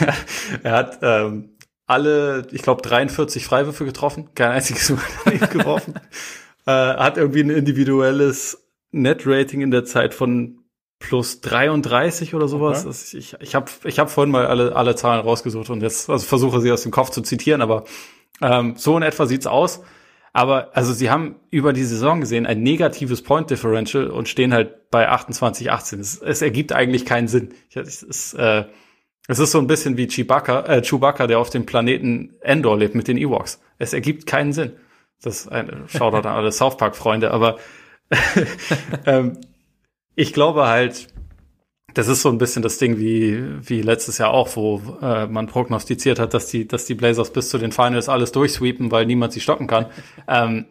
[0.62, 1.50] er hat ähm,
[1.86, 5.94] alle, ich glaube, 43 Freiwürfe getroffen, kein einziges Mal geworfen.
[6.66, 10.61] äh, hat irgendwie ein individuelles Net-Rating in der Zeit von
[11.02, 12.86] plus 33 oder sowas.
[12.86, 13.18] Okay.
[13.18, 16.60] Ich, ich habe ich hab vorhin mal alle, alle Zahlen rausgesucht und jetzt also versuche
[16.60, 17.84] sie aus dem Kopf zu zitieren, aber
[18.40, 19.82] ähm, so in etwa sieht's aus.
[20.32, 24.90] Aber also sie haben über die Saison gesehen ein negatives Point Differential und stehen halt
[24.90, 26.00] bei 28, 18.
[26.00, 27.52] Es, es ergibt eigentlich keinen Sinn.
[27.74, 28.64] Es ist, äh,
[29.26, 32.94] es ist so ein bisschen wie Chewbacca, äh, Chewbacca, der auf dem Planeten Endor lebt
[32.94, 33.60] mit den Ewoks.
[33.78, 34.72] Es ergibt keinen Sinn.
[35.20, 37.58] Das ist ein Shoutout an alle South Park Freunde, aber
[39.06, 39.38] ähm,
[40.14, 41.08] ich glaube halt,
[41.94, 45.46] das ist so ein bisschen das Ding wie, wie letztes Jahr auch, wo äh, man
[45.46, 49.32] prognostiziert hat, dass die, dass die Blazers bis zu den Finals alles durchsweepen, weil niemand
[49.32, 49.86] sie stoppen kann.
[50.28, 50.66] ähm,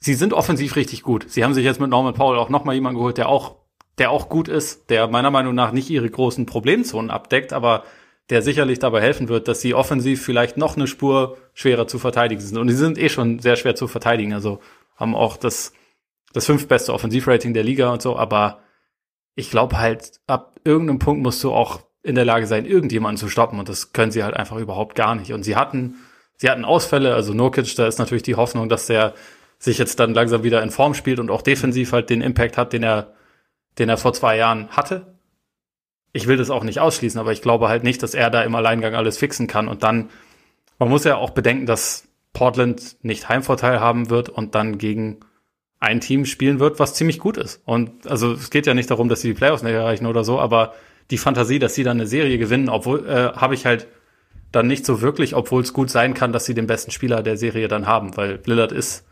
[0.00, 1.26] sie sind offensiv richtig gut.
[1.28, 3.56] Sie haben sich jetzt mit Norman Powell auch nochmal jemanden geholt, der auch,
[3.98, 7.84] der auch gut ist, der meiner Meinung nach nicht ihre großen Problemzonen abdeckt, aber
[8.30, 12.40] der sicherlich dabei helfen wird, dass sie offensiv vielleicht noch eine Spur schwerer zu verteidigen
[12.40, 12.58] sind.
[12.58, 14.32] Und sie sind eh schon sehr schwer zu verteidigen.
[14.32, 14.60] Also
[14.96, 15.72] haben auch das,
[16.32, 18.60] das fünftbeste Offensivrating der Liga und so, aber
[19.34, 23.28] ich glaube halt, ab irgendeinem Punkt musst du auch in der Lage sein, irgendjemanden zu
[23.28, 25.32] stoppen und das können sie halt einfach überhaupt gar nicht.
[25.32, 25.96] Und sie hatten,
[26.36, 29.14] sie hatten Ausfälle, also Nurkic, da ist natürlich die Hoffnung, dass der
[29.58, 32.72] sich jetzt dann langsam wieder in Form spielt und auch defensiv halt den Impact hat,
[32.72, 33.14] den er,
[33.78, 35.18] den er vor zwei Jahren hatte.
[36.12, 38.54] Ich will das auch nicht ausschließen, aber ich glaube halt nicht, dass er da im
[38.54, 39.68] Alleingang alles fixen kann.
[39.68, 40.10] Und dann,
[40.78, 45.20] man muss ja auch bedenken, dass Portland nicht Heimvorteil haben wird und dann gegen
[45.86, 47.62] ein Team spielen wird, was ziemlich gut ist.
[47.64, 50.40] Und also es geht ja nicht darum, dass sie die Playoffs nicht erreichen oder so,
[50.40, 50.74] aber
[51.10, 53.86] die Fantasie, dass sie dann eine Serie gewinnen, obwohl äh, habe ich halt
[54.50, 57.36] dann nicht so wirklich, obwohl es gut sein kann, dass sie den besten Spieler der
[57.36, 59.06] Serie dann haben, weil Lillard ist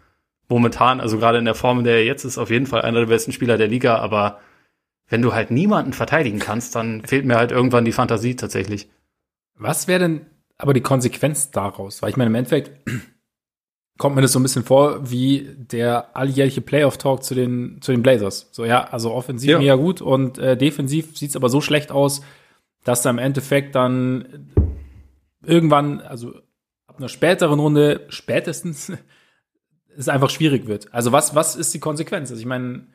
[0.48, 3.00] momentan, also gerade in der Form, in der er jetzt ist, auf jeden Fall einer
[3.00, 4.40] der besten Spieler der Liga, aber
[5.08, 8.88] wenn du halt niemanden verteidigen kannst, dann fehlt mir halt irgendwann die Fantasie tatsächlich.
[9.56, 10.26] Was wäre denn
[10.58, 12.02] aber die Konsequenz daraus?
[12.02, 12.72] Weil ich meine, im Endeffekt
[13.98, 18.02] kommt mir das so ein bisschen vor wie der alljährliche Playoff-Talk zu den, zu den
[18.02, 18.48] Blazers.
[18.50, 19.58] So, ja, also offensiv ja.
[19.58, 22.22] mega gut und äh, defensiv sieht's aber so schlecht aus,
[22.82, 24.50] dass da im Endeffekt dann
[25.44, 26.34] irgendwann, also
[26.86, 28.92] ab einer späteren Runde, spätestens,
[29.96, 30.92] es einfach schwierig wird.
[30.92, 32.30] Also was, was ist die Konsequenz?
[32.30, 32.88] Also ich meine,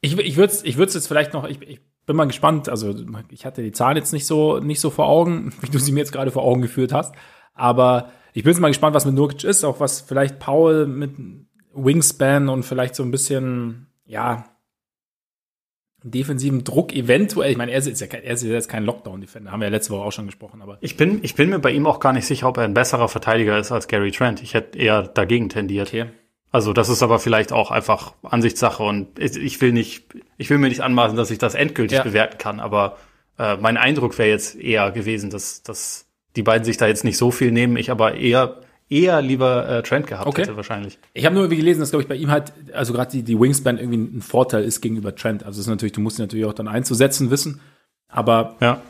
[0.00, 2.94] ich, ich würde es ich würd's jetzt vielleicht noch, ich, ich bin mal gespannt, also
[3.30, 6.00] ich hatte die Zahlen jetzt nicht so, nicht so vor Augen, wie du sie mir
[6.00, 7.14] jetzt gerade vor Augen geführt hast,
[7.54, 11.12] aber ich bin jetzt mal gespannt, was mit Nurkic ist, auch was vielleicht Paul mit
[11.74, 14.44] Wingspan und vielleicht so ein bisschen, ja,
[16.04, 17.50] defensiven Druck eventuell.
[17.50, 20.04] Ich meine, er ist, ja, er ist jetzt kein Lockdown-Defender, haben wir ja letzte Woche
[20.04, 20.62] auch schon gesprochen.
[20.62, 22.74] Aber ich bin, ich bin mir bei ihm auch gar nicht sicher, ob er ein
[22.74, 24.42] besserer Verteidiger ist als Gary Trent.
[24.42, 25.88] Ich hätte eher dagegen tendiert.
[25.88, 26.06] Okay.
[26.50, 30.04] Also das ist aber vielleicht auch einfach Ansichtssache und ich will nicht,
[30.36, 32.04] ich will mir nicht anmaßen, dass ich das endgültig ja.
[32.04, 32.60] bewerten kann.
[32.60, 32.98] Aber
[33.38, 37.18] äh, mein Eindruck wäre jetzt eher gewesen, dass, dass die beiden sich da jetzt nicht
[37.18, 40.42] so viel nehmen, ich aber eher eher lieber äh, Trent gehabt okay.
[40.42, 40.98] hätte wahrscheinlich.
[41.14, 43.40] Ich habe nur irgendwie gelesen, dass glaube ich bei ihm halt also gerade die die
[43.40, 45.44] Wingspan irgendwie ein Vorteil ist gegenüber Trent.
[45.44, 47.60] Also es ist natürlich, du musst ihn natürlich auch dann einzusetzen wissen,
[48.08, 48.82] aber ja.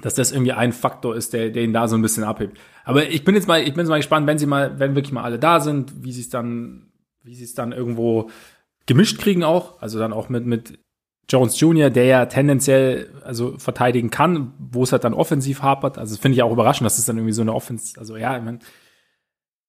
[0.00, 2.58] dass das irgendwie ein Faktor ist, der der ihn da so ein bisschen abhebt.
[2.84, 5.12] Aber ich bin jetzt mal ich bin jetzt mal gespannt, wenn sie mal wenn wirklich
[5.12, 6.92] mal alle da sind, wie sie es dann
[7.22, 8.28] wie sie es dann irgendwo
[8.86, 10.78] gemischt kriegen auch, also dann auch mit mit
[11.28, 15.98] Jones Jr., der ja tendenziell also verteidigen kann, wo es halt dann offensiv hapert.
[15.98, 18.42] Also finde ich auch überraschend, dass es dann irgendwie so eine Offense, also ja, ich
[18.42, 18.60] mein,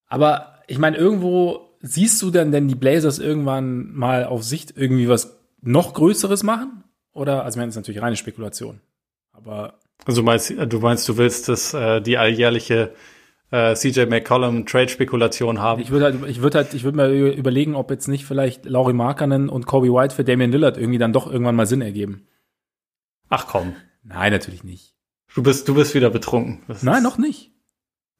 [0.08, 5.10] aber ich meine, irgendwo siehst du dann denn die Blazers irgendwann mal auf Sicht irgendwie
[5.10, 6.84] was noch Größeres machen?
[7.14, 8.80] Oder, also das ist natürlich reine Spekulation.
[9.32, 9.80] Aber.
[10.06, 12.94] Also meinst, du meinst, du willst, dass äh, die alljährliche
[13.54, 15.80] äh, CJ McCollum Trade-Spekulation haben.
[15.80, 18.94] Ich würde halt, ich würde halt, ich würde mir überlegen, ob jetzt nicht vielleicht Laurie
[18.94, 22.26] Markanen und Kobe White für Damian Lillard irgendwie dann doch irgendwann mal Sinn ergeben.
[23.30, 23.76] Ach komm.
[24.02, 24.96] Nein, natürlich nicht.
[25.36, 26.64] Du bist, du bist wieder betrunken.
[26.68, 27.52] Das Nein, noch nicht.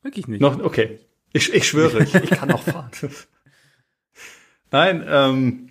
[0.04, 0.40] Wirklich nicht.
[0.40, 1.00] Noch, okay.
[1.32, 2.92] Ich, ich schwöre, ich, ich kann auch fahren.
[4.72, 5.70] Nein, ähm,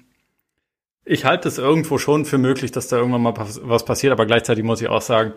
[1.05, 4.65] ich halte es irgendwo schon für möglich, dass da irgendwann mal was passiert, aber gleichzeitig
[4.65, 5.35] muss ich auch sagen,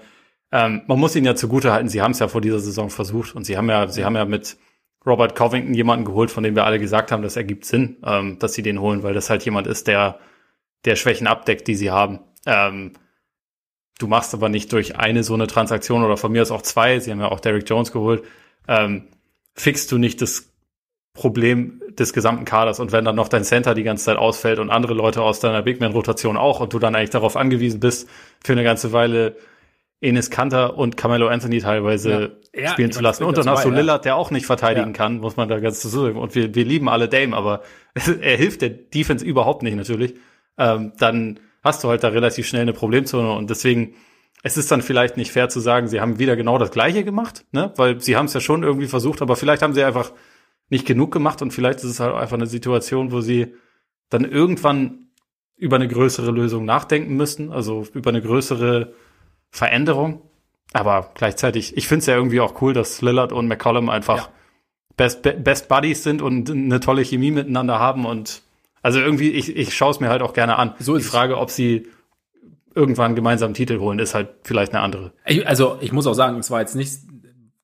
[0.52, 3.36] ähm, man muss ihnen ja zugute halten, sie haben es ja vor dieser Saison versucht
[3.36, 4.58] und sie haben ja, sie haben ja mit
[5.06, 8.54] Robert Covington jemanden geholt, von dem wir alle gesagt haben, das ergibt Sinn, ähm, dass
[8.54, 10.20] sie den holen, weil das halt jemand ist, der,
[10.86, 12.20] der Schwächen abdeckt, die sie haben.
[12.46, 12.94] Ähm,
[14.00, 17.00] du machst aber nicht durch eine so eine Transaktion oder von mir aus auch zwei,
[17.00, 18.24] sie haben ja auch Derrick Jones geholt,
[18.68, 19.08] ähm,
[19.54, 20.52] fixst du nicht das
[21.14, 22.80] Problem des gesamten Kaders.
[22.80, 25.62] Und wenn dann noch dein Center die ganze Zeit ausfällt und andere Leute aus deiner
[25.62, 28.10] Bigman-Rotation auch und du dann eigentlich darauf angewiesen bist,
[28.44, 29.38] für eine ganze Weile
[30.02, 32.64] Enes Kanter und Carmelo Anthony teilweise ja.
[32.64, 33.24] Ja, spielen zu lassen.
[33.24, 35.88] Und dann hast du Lillard, der auch nicht verteidigen kann, muss man da ganz zu
[35.88, 36.18] sagen.
[36.18, 37.64] Und wir, wir lieben alle Dame, aber
[38.22, 40.16] er hilft der Defense überhaupt nicht natürlich.
[40.58, 43.96] Ähm, dann hast du halt da relativ schnell eine Problemzone und deswegen
[44.44, 47.46] es ist dann vielleicht nicht fair zu sagen, sie haben wieder genau das Gleiche gemacht,
[47.52, 47.74] ne?
[47.78, 50.12] Weil sie haben es ja schon irgendwie versucht, aber vielleicht haben sie einfach
[50.70, 53.56] nicht genug gemacht und vielleicht ist es halt einfach eine Situation, wo sie
[54.10, 55.10] dann irgendwann
[55.58, 58.94] über eine größere Lösung nachdenken müssten, also über eine größere
[59.56, 60.22] Veränderung.
[60.74, 64.30] Aber gleichzeitig, ich finde es ja irgendwie auch cool, dass Lillard und McCollum einfach ja.
[64.98, 68.42] Best, Best Buddies sind und eine tolle Chemie miteinander haben und
[68.82, 70.76] also irgendwie, ich, ich schaue es mir halt auch gerne an.
[70.78, 71.88] So ist die Frage, ob sie
[72.76, 75.14] irgendwann gemeinsam Titel holen, ist halt vielleicht eine andere.
[75.46, 77.00] Also ich muss auch sagen, es war jetzt nicht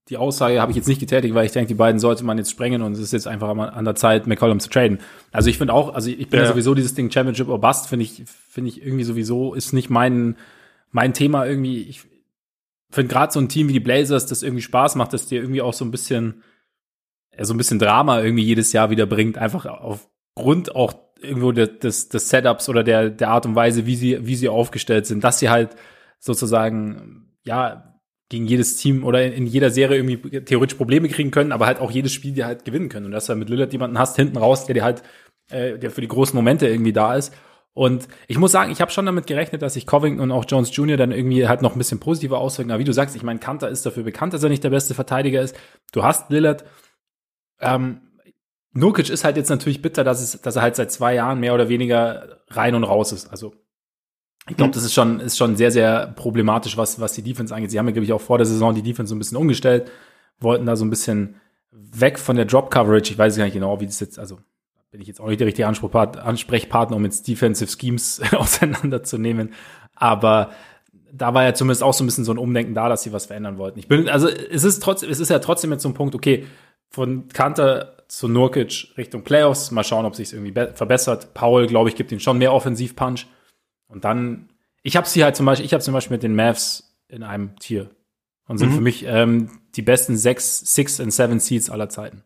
[0.10, 2.52] die Aussage habe ich jetzt nicht getätigt, weil ich denke, die beiden sollte man jetzt
[2.52, 5.00] sprengen und es ist jetzt einfach an der Zeit, McCollum zu traden.
[5.32, 6.46] Also ich finde auch, also ich bin ja.
[6.46, 6.52] ja.
[6.52, 10.36] sowieso dieses Ding Championship or Bust, finde ich, finde ich irgendwie sowieso ist nicht mein,
[10.92, 11.82] mein Thema irgendwie.
[11.84, 12.04] Ich
[12.92, 15.62] finde gerade so ein Team wie die Blazers, das irgendwie Spaß macht, dass dir irgendwie
[15.62, 16.44] auch so ein bisschen,
[17.40, 22.30] so ein bisschen Drama irgendwie jedes Jahr wieder bringt, einfach aufgrund auch irgendwo des, des,
[22.30, 25.50] Setups oder der, der Art und Weise, wie sie, wie sie aufgestellt sind, dass sie
[25.50, 25.76] halt
[26.20, 27.92] sozusagen, ja,
[28.30, 31.92] gegen jedes Team oder in, jeder Serie irgendwie theoretisch Probleme kriegen können, aber halt auch
[31.92, 33.08] jedes Spiel dir halt gewinnen können.
[33.08, 35.04] Und dass du mit Lillard jemanden hast hinten raus, der dir halt,
[35.50, 37.34] äh, der für die großen Momente irgendwie da ist.
[37.74, 40.76] Und ich muss sagen, ich habe schon damit gerechnet, dass sich Covington und auch Jones
[40.76, 40.98] Jr.
[40.98, 42.72] dann irgendwie halt noch ein bisschen positiver auswirken.
[42.72, 44.94] Aber wie du sagst, ich meine, Kanter ist dafür bekannt, dass er nicht der beste
[44.94, 45.56] Verteidiger ist.
[45.94, 46.66] Du hast Lillard.
[47.60, 48.02] Ähm,
[48.74, 51.54] Nurkic ist halt jetzt natürlich bitter, dass, es, dass er halt seit zwei Jahren mehr
[51.54, 53.30] oder weniger rein und raus ist.
[53.30, 53.54] Also
[54.50, 54.74] ich glaube, mhm.
[54.74, 57.72] das ist schon, ist schon sehr, sehr problematisch, was, was die Defense angeht.
[57.72, 59.90] Sie haben ja, glaube ich, auch vor der Saison die Defense so ein bisschen umgestellt,
[60.40, 61.36] wollten da so ein bisschen
[61.72, 63.14] weg von der Drop-Coverage.
[63.14, 64.40] Ich weiß gar nicht genau, wie das jetzt, also
[64.92, 69.54] bin ich jetzt auch nicht der richtige Ansprechpartner, um jetzt Defensive Schemes auseinanderzunehmen.
[69.96, 70.52] Aber
[71.14, 73.26] da war ja zumindest auch so ein bisschen so ein Umdenken da, dass sie was
[73.26, 73.80] verändern wollten.
[73.80, 76.46] Ich bin, also es ist trotzdem, es ist ja trotzdem jetzt so ein Punkt, okay,
[76.90, 81.34] von Kanter zu Nurkic Richtung Playoffs, mal schauen, ob sich irgendwie verbessert.
[81.34, 83.28] Paul, glaube ich, gibt ihm schon mehr Offensiv-Punch.
[83.88, 84.50] Und dann,
[84.84, 87.58] ich habe sie halt zum Beispiel, ich habe zum Beispiel mit den Mavs in einem
[87.60, 87.90] Tier
[88.48, 88.76] und sind mhm.
[88.76, 92.24] für mich ähm, die besten sechs, six und seven Seeds aller Zeiten.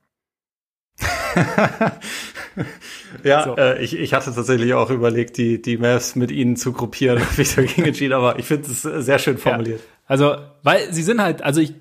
[3.23, 3.55] ja, so.
[3.57, 7.41] äh, ich, ich hatte tatsächlich auch überlegt, die, die Mavs mit ihnen zu gruppieren, habe
[7.41, 9.79] ich dagegen entschieden, aber ich finde es sehr schön formuliert.
[9.79, 9.85] Ja.
[10.07, 11.73] Also, weil sie sind halt, also ich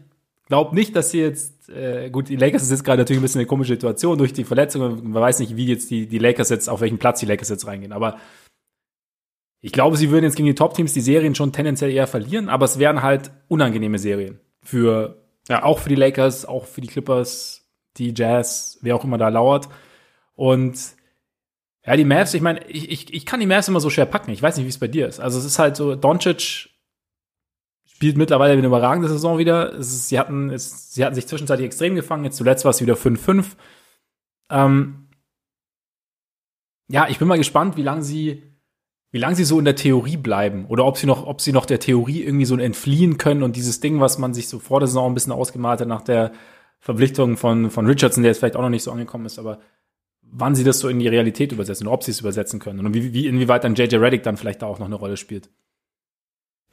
[0.49, 3.41] glaube nicht, dass sie jetzt, äh, gut, die Lakers ist jetzt gerade natürlich ein bisschen
[3.41, 6.69] eine komische Situation durch die Verletzung, man weiß nicht, wie jetzt die, die Lakers jetzt,
[6.69, 8.19] auf welchen Platz die Lakers jetzt reingehen, aber
[9.61, 12.67] ich glaube, sie würden jetzt gegen die Top-Teams die Serien schon tendenziell eher verlieren, aber
[12.67, 14.39] es wären halt unangenehme Serien.
[14.63, 17.64] Für, ja, auch für die Lakers, auch für die Clippers,
[17.97, 19.69] die Jazz, wer auch immer da lauert.
[20.35, 20.79] Und
[21.87, 24.31] ja, die Mavs, ich meine, ich, ich, ich kann die Mavs immer so schwer packen.
[24.31, 25.21] Ich weiß nicht, wie es bei dir ist.
[25.21, 26.71] Also es ist halt so, Doncic
[27.87, 29.73] spielt mittlerweile eine überragende Saison wieder.
[29.73, 32.25] Ist, sie, hatten, es, sie hatten sich zwischenzeitlich extrem gefangen.
[32.25, 33.45] Jetzt zuletzt war es wieder 5-5.
[34.51, 35.09] Ähm,
[36.89, 38.43] ja, ich bin mal gespannt, wie lange sie
[39.15, 41.67] wie lange sie so in der Theorie bleiben oder ob sie noch, ob sie noch
[41.67, 44.89] der Theorie irgendwie so entfliehen können und dieses Ding, was man sich so vor der
[44.89, 46.33] Saison ein bisschen ausgemalt hat nach der
[46.85, 49.59] Verpflichtung von, von Richardson, der jetzt vielleicht auch noch nicht so angekommen ist, aber
[50.21, 52.93] wann sie das so in die Realität übersetzen oder ob sie es übersetzen können und
[52.93, 55.49] wie, wie inwieweit dann JJ Reddick dann vielleicht da auch noch eine Rolle spielt.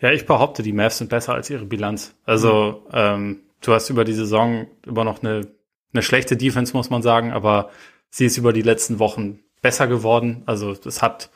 [0.02, 2.14] Ja, ich behaupte, die Mavs sind besser als ihre Bilanz.
[2.26, 2.94] Also, mhm.
[2.94, 5.48] ähm, du hast über die Saison immer noch eine,
[5.94, 7.70] eine schlechte Defense, muss man sagen, aber
[8.10, 10.44] sie ist über die letzten Wochen besser geworden.
[10.46, 11.30] Also, es hat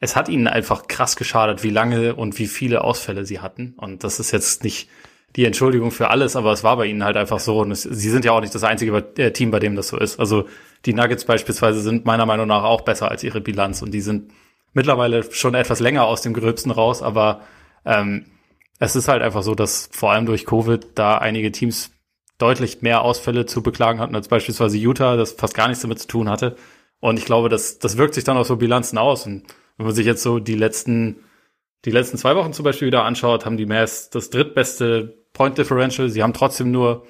[0.00, 3.74] es hat ihnen einfach krass geschadet, wie lange und wie viele Ausfälle sie hatten.
[3.76, 4.88] Und das ist jetzt nicht
[5.36, 7.60] die Entschuldigung für alles, aber es war bei ihnen halt einfach so.
[7.60, 9.98] Und es, sie sind ja auch nicht das einzige äh, Team, bei dem das so
[9.98, 10.20] ist.
[10.20, 10.46] Also
[10.84, 14.32] die Nuggets beispielsweise sind meiner Meinung nach auch besser als ihre Bilanz und die sind
[14.74, 17.42] mittlerweile schon etwas länger aus dem Gröbsten raus, aber
[17.84, 18.26] ähm,
[18.78, 21.92] es ist halt einfach so, dass vor allem durch Covid da einige Teams
[22.38, 26.08] deutlich mehr Ausfälle zu beklagen hatten als beispielsweise Utah, das fast gar nichts damit zu
[26.08, 26.56] tun hatte.
[26.98, 29.26] Und ich glaube, das, das wirkt sich dann auf so Bilanzen aus.
[29.26, 29.44] Und
[29.76, 31.20] wenn man sich jetzt so die letzten,
[31.84, 36.08] die letzten zwei Wochen zum Beispiel wieder anschaut, haben die Mavs das drittbeste Point Differential.
[36.08, 37.06] Sie haben trotzdem nur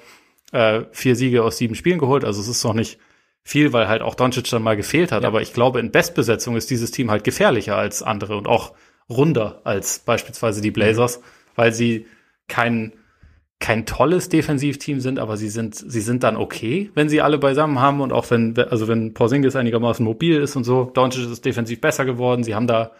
[0.51, 2.23] äh, vier Siege aus sieben Spielen geholt.
[2.23, 2.99] Also es ist noch nicht
[3.43, 5.23] viel, weil halt auch Doncic dann mal gefehlt hat.
[5.23, 5.27] Ja.
[5.27, 8.73] Aber ich glaube, in Bestbesetzung ist dieses Team halt gefährlicher als andere und auch
[9.09, 11.23] runder als beispielsweise die Blazers, mhm.
[11.55, 12.05] weil sie
[12.47, 12.93] kein
[13.59, 17.79] kein tolles Defensivteam sind, aber sie sind sie sind dann okay, wenn sie alle beisammen
[17.79, 21.79] haben und auch wenn also wenn Porzingis einigermaßen mobil ist und so, Doncic ist defensiv
[21.79, 22.91] besser geworden, sie haben da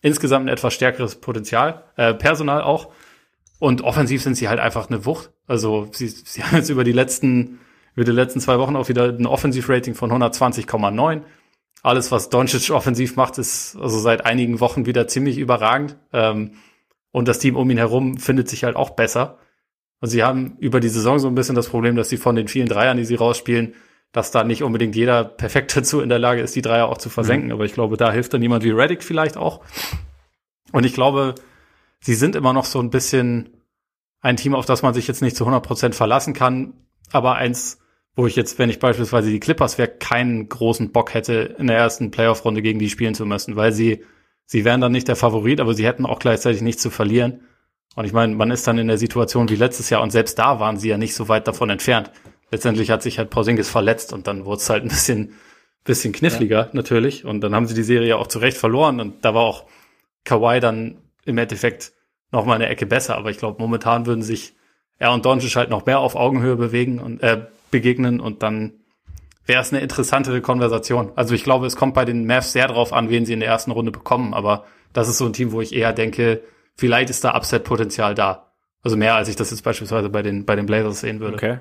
[0.00, 2.92] insgesamt ein etwas stärkeres Potenzial, äh, Personal auch
[3.58, 5.30] und offensiv sind sie halt einfach eine Wucht.
[5.46, 7.60] Also sie, sie haben jetzt über die letzten
[7.96, 11.22] über die letzten zwei Wochen auch wieder ein Offensivrating von 120,9.
[11.82, 15.96] Alles, was Doncic offensiv macht, ist also seit einigen Wochen wieder ziemlich überragend.
[16.12, 16.52] Ähm,
[17.10, 19.38] und das Team um ihn herum findet sich halt auch besser.
[20.00, 22.48] Und sie haben über die Saison so ein bisschen das Problem, dass sie von den
[22.48, 23.74] vielen Dreiern, die sie rausspielen,
[24.12, 27.08] dass da nicht unbedingt jeder perfekt dazu in der Lage ist, die Dreier auch zu
[27.08, 27.48] versenken.
[27.48, 27.54] Mhm.
[27.54, 29.62] Aber ich glaube, da hilft dann jemand wie Reddick vielleicht auch.
[30.72, 31.34] Und ich glaube,
[32.06, 33.50] sie sind immer noch so ein bisschen
[34.20, 36.74] ein Team, auf das man sich jetzt nicht zu 100 Prozent verlassen kann,
[37.10, 37.80] aber eins,
[38.14, 41.76] wo ich jetzt, wenn ich beispielsweise die Clippers wäre, keinen großen Bock hätte, in der
[41.76, 44.04] ersten Playoff-Runde gegen die spielen zu müssen, weil sie,
[44.44, 47.40] sie wären dann nicht der Favorit, aber sie hätten auch gleichzeitig nichts zu verlieren.
[47.96, 50.60] Und ich meine, man ist dann in der Situation wie letztes Jahr und selbst da
[50.60, 52.12] waren sie ja nicht so weit davon entfernt.
[52.52, 55.32] Letztendlich hat sich halt Porzingis verletzt und dann wurde es halt ein bisschen,
[55.82, 56.70] bisschen kniffliger ja.
[56.72, 57.24] natürlich.
[57.24, 59.64] Und dann haben sie die Serie auch zurecht verloren und da war auch
[60.24, 61.95] Kawhi dann im Endeffekt
[62.36, 63.16] noch mal eine Ecke besser.
[63.16, 64.54] Aber ich glaube, momentan würden sich
[64.98, 68.74] er und Doncic halt noch mehr auf Augenhöhe bewegen und äh, begegnen und dann
[69.46, 71.12] wäre es eine interessantere Konversation.
[71.16, 73.48] Also ich glaube, es kommt bei den Mavs sehr drauf an, wen sie in der
[73.48, 74.34] ersten Runde bekommen.
[74.34, 76.42] Aber das ist so ein Team, wo ich eher denke,
[76.74, 78.52] vielleicht ist da Upset-Potenzial da.
[78.82, 81.34] Also mehr, als ich das jetzt beispielsweise bei den, bei den Blazers sehen würde.
[81.34, 81.58] Okay.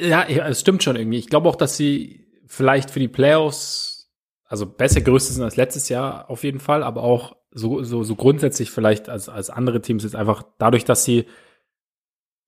[0.00, 1.18] Ja, es stimmt schon irgendwie.
[1.18, 4.10] Ich glaube auch, dass sie vielleicht für die Playoffs,
[4.44, 8.14] also besser gerüstet sind als letztes Jahr auf jeden Fall, aber auch so, so, so
[8.14, 11.26] grundsätzlich vielleicht als, als andere Teams jetzt einfach dadurch, dass sie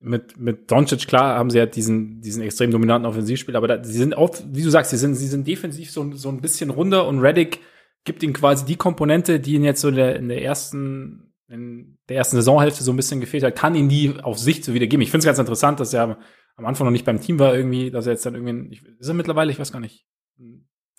[0.01, 3.99] mit, mit Doncic, klar, haben sie ja diesen, diesen extrem dominanten Offensivspiel, aber da, sie
[3.99, 7.07] sind auch, wie du sagst, sie sind, sie sind defensiv so, so ein bisschen runder
[7.07, 7.61] und Reddick
[8.05, 11.99] gibt ihnen quasi die Komponente, die ihn jetzt so in der, in der ersten, in
[12.09, 14.87] der ersten Saisonhälfte so ein bisschen gefehlt hat, kann ihn die auf Sicht so wieder
[14.87, 15.03] geben.
[15.03, 16.19] Ich finde es ganz interessant, dass er
[16.57, 19.15] am Anfang noch nicht beim Team war irgendwie, dass er jetzt dann irgendwie, ist er
[19.15, 20.07] mittlerweile, ich weiß gar nicht.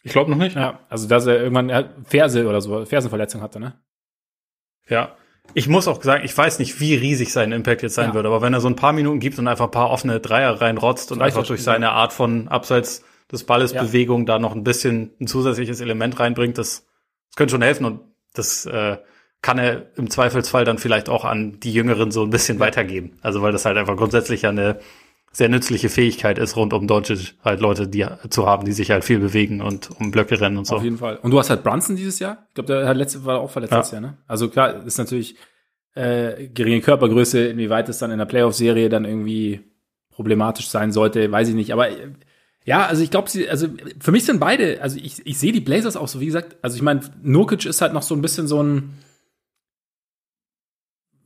[0.03, 0.55] Ich glaube noch nicht.
[0.55, 3.79] Ja, also dass er irgendwann er Ferse oder so, Fersenverletzung hatte, ne?
[4.89, 5.15] Ja.
[5.53, 8.13] Ich muss auch sagen, ich weiß nicht, wie riesig sein Impact jetzt sein ja.
[8.13, 10.59] wird, aber wenn er so ein paar Minuten gibt und einfach ein paar offene Dreier
[10.59, 13.83] reinrotzt und einfach durch seine Art von abseits des Balles ja.
[13.83, 16.85] Bewegung da noch ein bisschen ein zusätzliches Element reinbringt, das,
[17.29, 18.01] das könnte schon helfen und
[18.33, 18.97] das äh,
[19.41, 23.17] kann er im Zweifelsfall dann vielleicht auch an die Jüngeren so ein bisschen weitergeben.
[23.21, 24.79] Also weil das halt einfach grundsätzlich ja eine
[25.35, 29.03] sehr nützliche Fähigkeit ist, rund um Doncic halt Leute die, zu haben, die sich halt
[29.03, 30.77] viel bewegen und um Blöcke rennen und so.
[30.77, 31.17] Auf jeden Fall.
[31.17, 32.45] Und du hast halt Brunson dieses Jahr.
[32.47, 33.99] Ich glaube, der hat letzte war auch verletzt ja.
[33.99, 34.17] Jahr, ne?
[34.27, 35.35] Also klar, ist natürlich
[35.93, 39.59] äh, geringe Körpergröße, inwieweit es dann in der Playoff-Serie dann irgendwie
[40.09, 41.73] problematisch sein sollte, weiß ich nicht.
[41.73, 42.13] Aber äh,
[42.63, 43.67] ja, also ich glaube, sie, also
[43.99, 46.77] für mich sind beide, also ich, ich sehe die Blazers auch so, wie gesagt, also
[46.77, 48.93] ich meine, Nurkic ist halt noch so ein bisschen so ein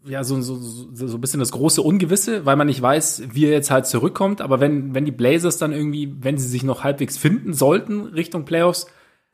[0.06, 3.46] ja, so, so, so, so ein bisschen das große Ungewisse, weil man nicht weiß, wie
[3.46, 4.42] er jetzt halt zurückkommt.
[4.42, 8.46] Aber wenn, wenn die Blazers dann irgendwie, wenn sie sich noch halbwegs finden sollten Richtung
[8.46, 8.88] Playoffs,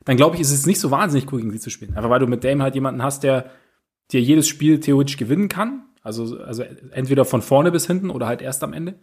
[0.04, 1.96] dann glaube ich, ist es nicht so wahnsinnig cool, gegen sie zu spielen.
[1.96, 3.50] Einfach weil du mit Dame halt jemanden hast, der
[4.12, 5.84] dir jedes Spiel theoretisch gewinnen kann.
[6.02, 6.62] Also, also
[6.92, 9.00] entweder von vorne bis hinten oder halt erst am Ende.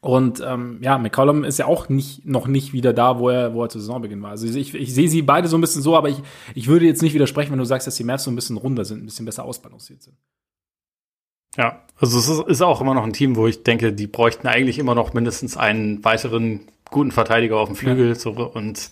[0.00, 3.64] Und ähm, ja, McCollum ist ja auch nicht, noch nicht wieder da, wo er, wo
[3.64, 4.30] er zu Saisonbeginn war.
[4.30, 6.22] Also ich, ich sehe sie beide so ein bisschen so, aber ich,
[6.54, 8.84] ich würde jetzt nicht widersprechen, wenn du sagst, dass die Mavs so ein bisschen runder
[8.84, 10.16] sind, ein bisschen besser ausbalanciert sind.
[11.56, 14.46] Ja, also es ist, ist auch immer noch ein Team, wo ich denke, die bräuchten
[14.46, 18.14] eigentlich immer noch mindestens einen weiteren guten Verteidiger auf dem Flügel ja.
[18.14, 18.90] so, und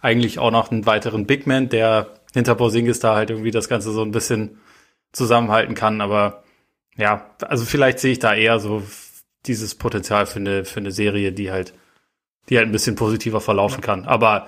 [0.00, 3.92] eigentlich auch noch einen weiteren Big Man, der hinter Porzingis da halt irgendwie das Ganze
[3.92, 4.58] so ein bisschen
[5.12, 6.00] zusammenhalten kann.
[6.00, 6.42] Aber
[6.96, 8.82] ja, also vielleicht sehe ich da eher so
[9.46, 11.74] dieses Potenzial für eine, für eine Serie, die halt,
[12.48, 13.86] die halt ein bisschen positiver verlaufen ja.
[13.86, 14.04] kann.
[14.04, 14.46] Aber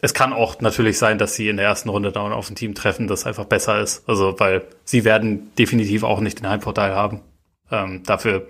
[0.00, 2.74] es kann auch natürlich sein, dass sie in der ersten Runde dann auf ein Team
[2.74, 4.08] treffen, das einfach besser ist.
[4.08, 7.22] Also, weil sie werden definitiv auch nicht den Heimvorteil haben.
[7.70, 8.46] Ähm, dafür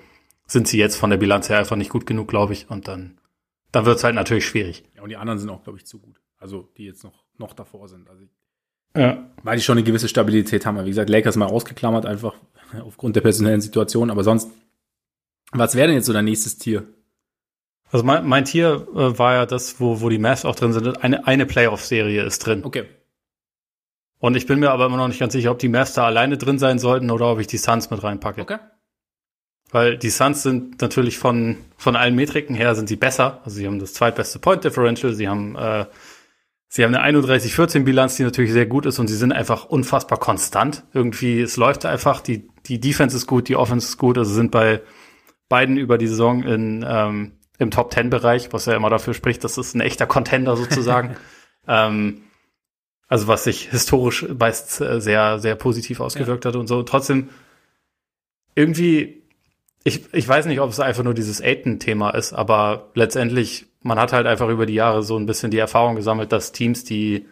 [0.46, 2.68] sind sie jetzt von der Bilanz her einfach nicht gut genug, glaube ich.
[2.68, 3.18] Und dann,
[3.70, 4.84] dann wird es halt natürlich schwierig.
[4.96, 6.20] Ja, und die anderen sind auch, glaube ich, zu gut.
[6.38, 8.10] Also, die jetzt noch, noch davor sind.
[8.10, 8.24] Also,
[8.96, 9.30] ja.
[9.42, 10.84] Weil die schon eine gewisse Stabilität haben.
[10.84, 12.34] Wie gesagt, Lakers mal ausgeklammert, einfach
[12.84, 14.10] aufgrund der personellen Situation.
[14.10, 14.50] Aber sonst,
[15.52, 16.88] was wäre denn jetzt so dein nächstes Tier?
[17.92, 21.02] Also mein, mein Tier äh, war ja das, wo, wo die Mavs auch drin sind.
[21.02, 22.64] Eine, eine Playoff-Serie ist drin.
[22.64, 22.86] Okay.
[24.18, 26.38] Und ich bin mir aber immer noch nicht ganz sicher, ob die Mavs da alleine
[26.38, 28.40] drin sein sollten oder ob ich die Suns mit reinpacke.
[28.42, 28.58] Okay.
[29.70, 33.40] Weil die Suns sind natürlich von, von allen Metriken her sind sie besser.
[33.44, 35.86] Also sie haben das zweitbeste Point Differential, sie haben, äh,
[36.68, 40.18] sie haben eine 31-14 Bilanz, die natürlich sehr gut ist und sie sind einfach unfassbar
[40.18, 40.84] konstant.
[40.92, 44.50] Irgendwie, es läuft einfach, die, die Defense ist gut, die Offense ist gut, also sind
[44.50, 44.82] bei
[45.48, 49.44] beiden über die Saison in, ähm, im Top Ten Bereich, was ja immer dafür spricht,
[49.44, 51.16] das ist ein echter Contender sozusagen.
[51.68, 52.22] ähm,
[53.08, 56.50] also was sich historisch meist äh, sehr, sehr positiv ausgewirkt ja.
[56.50, 56.82] hat und so.
[56.82, 57.28] Trotzdem
[58.54, 59.22] irgendwie,
[59.84, 64.12] ich, ich weiß nicht, ob es einfach nur dieses Aiton-Thema ist, aber letztendlich, man hat
[64.12, 67.26] halt einfach über die Jahre so ein bisschen die Erfahrung gesammelt, dass Teams, die,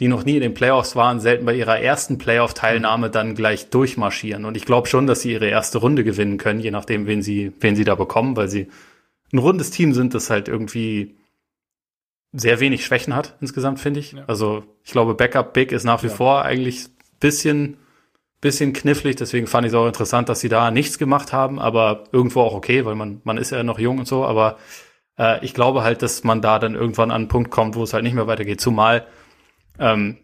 [0.00, 4.44] die noch nie in den Playoffs waren, selten bei ihrer ersten Playoff-Teilnahme dann gleich durchmarschieren.
[4.44, 7.52] Und ich glaube schon, dass sie ihre erste Runde gewinnen können, je nachdem, wen sie,
[7.60, 8.68] wen sie da bekommen, weil sie
[9.32, 11.16] ein rundes Team sind, das halt irgendwie
[12.32, 14.12] sehr wenig Schwächen hat insgesamt, finde ich.
[14.12, 14.24] Ja.
[14.26, 16.14] Also ich glaube, Backup Big ist nach wie ja.
[16.14, 16.86] vor eigentlich
[17.20, 17.76] bisschen,
[18.40, 19.16] bisschen knifflig.
[19.16, 22.54] Deswegen fand ich es auch interessant, dass sie da nichts gemacht haben, aber irgendwo auch
[22.54, 24.24] okay, weil man, man ist ja noch jung und so.
[24.24, 24.58] Aber
[25.18, 27.92] äh, ich glaube halt, dass man da dann irgendwann an einen Punkt kommt, wo es
[27.92, 28.60] halt nicht mehr weitergeht.
[28.60, 29.06] Zumal,
[29.78, 30.18] ähm,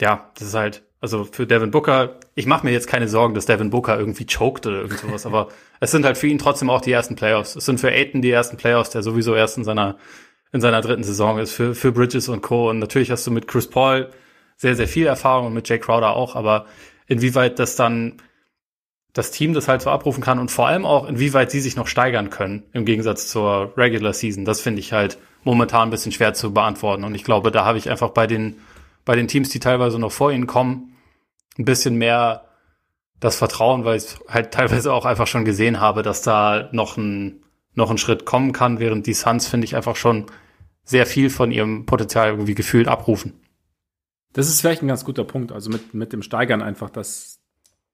[0.00, 3.46] ja, das ist halt Also für Devin Booker, ich mache mir jetzt keine Sorgen, dass
[3.46, 5.48] Devin Booker irgendwie choked oder irgend sowas, aber
[5.80, 7.56] es sind halt für ihn trotzdem auch die ersten Playoffs.
[7.56, 9.96] Es sind für Aiton die ersten Playoffs, der sowieso erst in seiner
[10.52, 12.68] in seiner dritten Saison ist, für, für Bridges und Co.
[12.70, 14.10] Und natürlich hast du mit Chris Paul
[14.56, 16.66] sehr, sehr viel Erfahrung und mit Jay Crowder auch, aber
[17.06, 18.18] inwieweit das dann
[19.14, 21.86] das Team das halt so abrufen kann und vor allem auch, inwieweit sie sich noch
[21.86, 24.44] steigern können im Gegensatz zur Regular Season.
[24.44, 27.04] Das finde ich halt momentan ein bisschen schwer zu beantworten.
[27.04, 28.56] Und ich glaube, da habe ich einfach bei den,
[29.04, 30.91] bei den Teams, die teilweise noch vor ihnen kommen,
[31.58, 32.44] ein bisschen mehr
[33.20, 37.42] das Vertrauen, weil ich halt teilweise auch einfach schon gesehen habe, dass da noch ein,
[37.74, 40.26] noch ein Schritt kommen kann, während die Suns, finde ich, einfach schon
[40.84, 43.34] sehr viel von ihrem Potenzial irgendwie gefühlt abrufen.
[44.32, 45.52] Das ist vielleicht ein ganz guter Punkt.
[45.52, 47.40] Also mit, mit dem Steigern einfach, dass,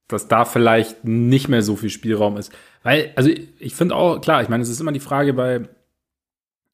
[0.06, 2.52] dass da vielleicht nicht mehr so viel Spielraum ist.
[2.82, 5.68] Weil, also ich finde auch, klar, ich meine, es ist immer die Frage bei,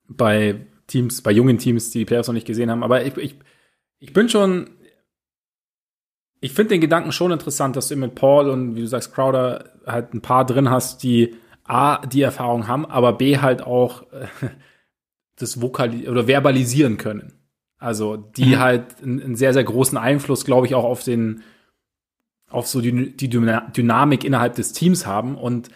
[0.07, 3.37] bei Teams, bei jungen Teams, die die Playoffs noch nicht gesehen haben, aber ich, ich,
[3.99, 4.71] ich bin schon,
[6.45, 9.71] ich finde den Gedanken schon interessant, dass du mit Paul und wie du sagst, Crowder
[9.87, 14.27] halt ein paar drin hast, die A, die Erfahrung haben, aber B halt auch äh,
[15.37, 17.33] das Vokal oder verbalisieren können.
[17.79, 18.59] Also die mhm.
[18.59, 21.43] halt einen, einen, sehr, sehr großen Einfluss, glaube ich, auch auf den,
[22.51, 25.39] auf so die, die Dynamik innerhalb des Teams haben.
[25.39, 25.71] Und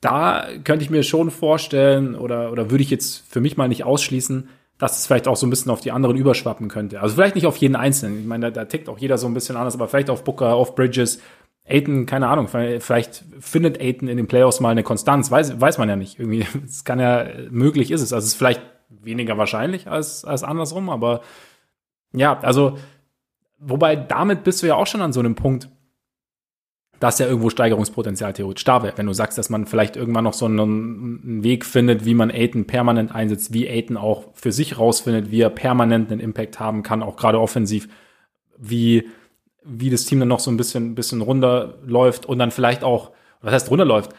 [0.00, 3.84] da könnte ich mir schon vorstellen, oder, oder würde ich jetzt für mich mal nicht
[3.84, 4.48] ausschließen,
[4.80, 7.00] dass es vielleicht auch so ein bisschen auf die anderen überschwappen könnte.
[7.00, 8.18] Also vielleicht nicht auf jeden Einzelnen.
[8.18, 10.54] Ich meine, da, da tickt auch jeder so ein bisschen anders, aber vielleicht auf Booker,
[10.54, 11.20] auf Bridges,
[11.68, 15.88] Aiton, keine Ahnung, vielleicht findet Aiton in den Playoffs mal eine Konstanz, weiß, weiß man
[15.88, 16.18] ja nicht.
[16.18, 18.12] Irgendwie, es kann ja, möglich ist es.
[18.12, 21.20] Also es ist vielleicht weniger wahrscheinlich als, als andersrum, aber
[22.12, 22.78] ja, also,
[23.58, 25.68] wobei damit bist du ja auch schon an so einem Punkt,
[27.00, 28.96] dass ja irgendwo Steigerungspotenzial theoretisch da wäre.
[28.96, 32.30] Wenn du sagst, dass man vielleicht irgendwann noch so einen, einen Weg findet, wie man
[32.30, 36.82] Aiton permanent einsetzt, wie Aiton auch für sich rausfindet, wie er permanent einen Impact haben
[36.82, 37.88] kann, auch gerade offensiv,
[38.58, 39.08] wie,
[39.64, 43.54] wie das Team dann noch so ein bisschen, bisschen runterläuft und dann vielleicht auch, was
[43.54, 44.12] heißt runterläuft,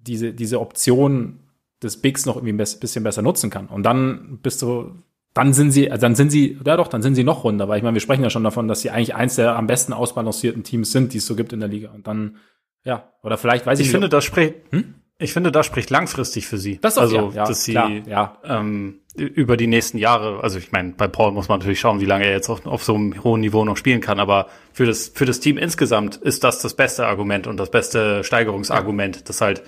[0.00, 1.40] diese, diese Option
[1.82, 3.66] des Bigs noch irgendwie ein bisschen besser nutzen kann.
[3.66, 4.92] Und dann bist du,
[5.34, 7.82] dann sind sie, dann sind sie, ja doch, dann sind sie noch runder, weil ich
[7.82, 10.92] meine, wir sprechen ja schon davon, dass sie eigentlich eins der am besten ausbalancierten Teams
[10.92, 11.90] sind, die es so gibt in der Liga.
[11.90, 12.36] Und dann,
[12.84, 13.92] ja, oder vielleicht weiß ich, ich nicht.
[13.92, 14.94] Finde, das spricht, hm?
[15.18, 16.80] Ich finde, das spricht langfristig für sie.
[16.80, 18.38] Das auch, also, ja, dass sie klar, ja.
[18.44, 22.06] ähm, über die nächsten Jahre, also ich meine, bei Paul muss man natürlich schauen, wie
[22.06, 25.12] lange er jetzt auf, auf so einem hohen Niveau noch spielen kann, aber für das,
[25.14, 29.62] für das Team insgesamt ist das das beste Argument und das beste Steigerungsargument, das halt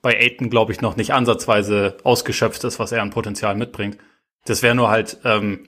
[0.00, 3.98] bei Aiton, glaube ich, noch nicht ansatzweise ausgeschöpft ist, was er an Potenzial mitbringt.
[4.44, 5.66] Das wäre nur halt, ähm,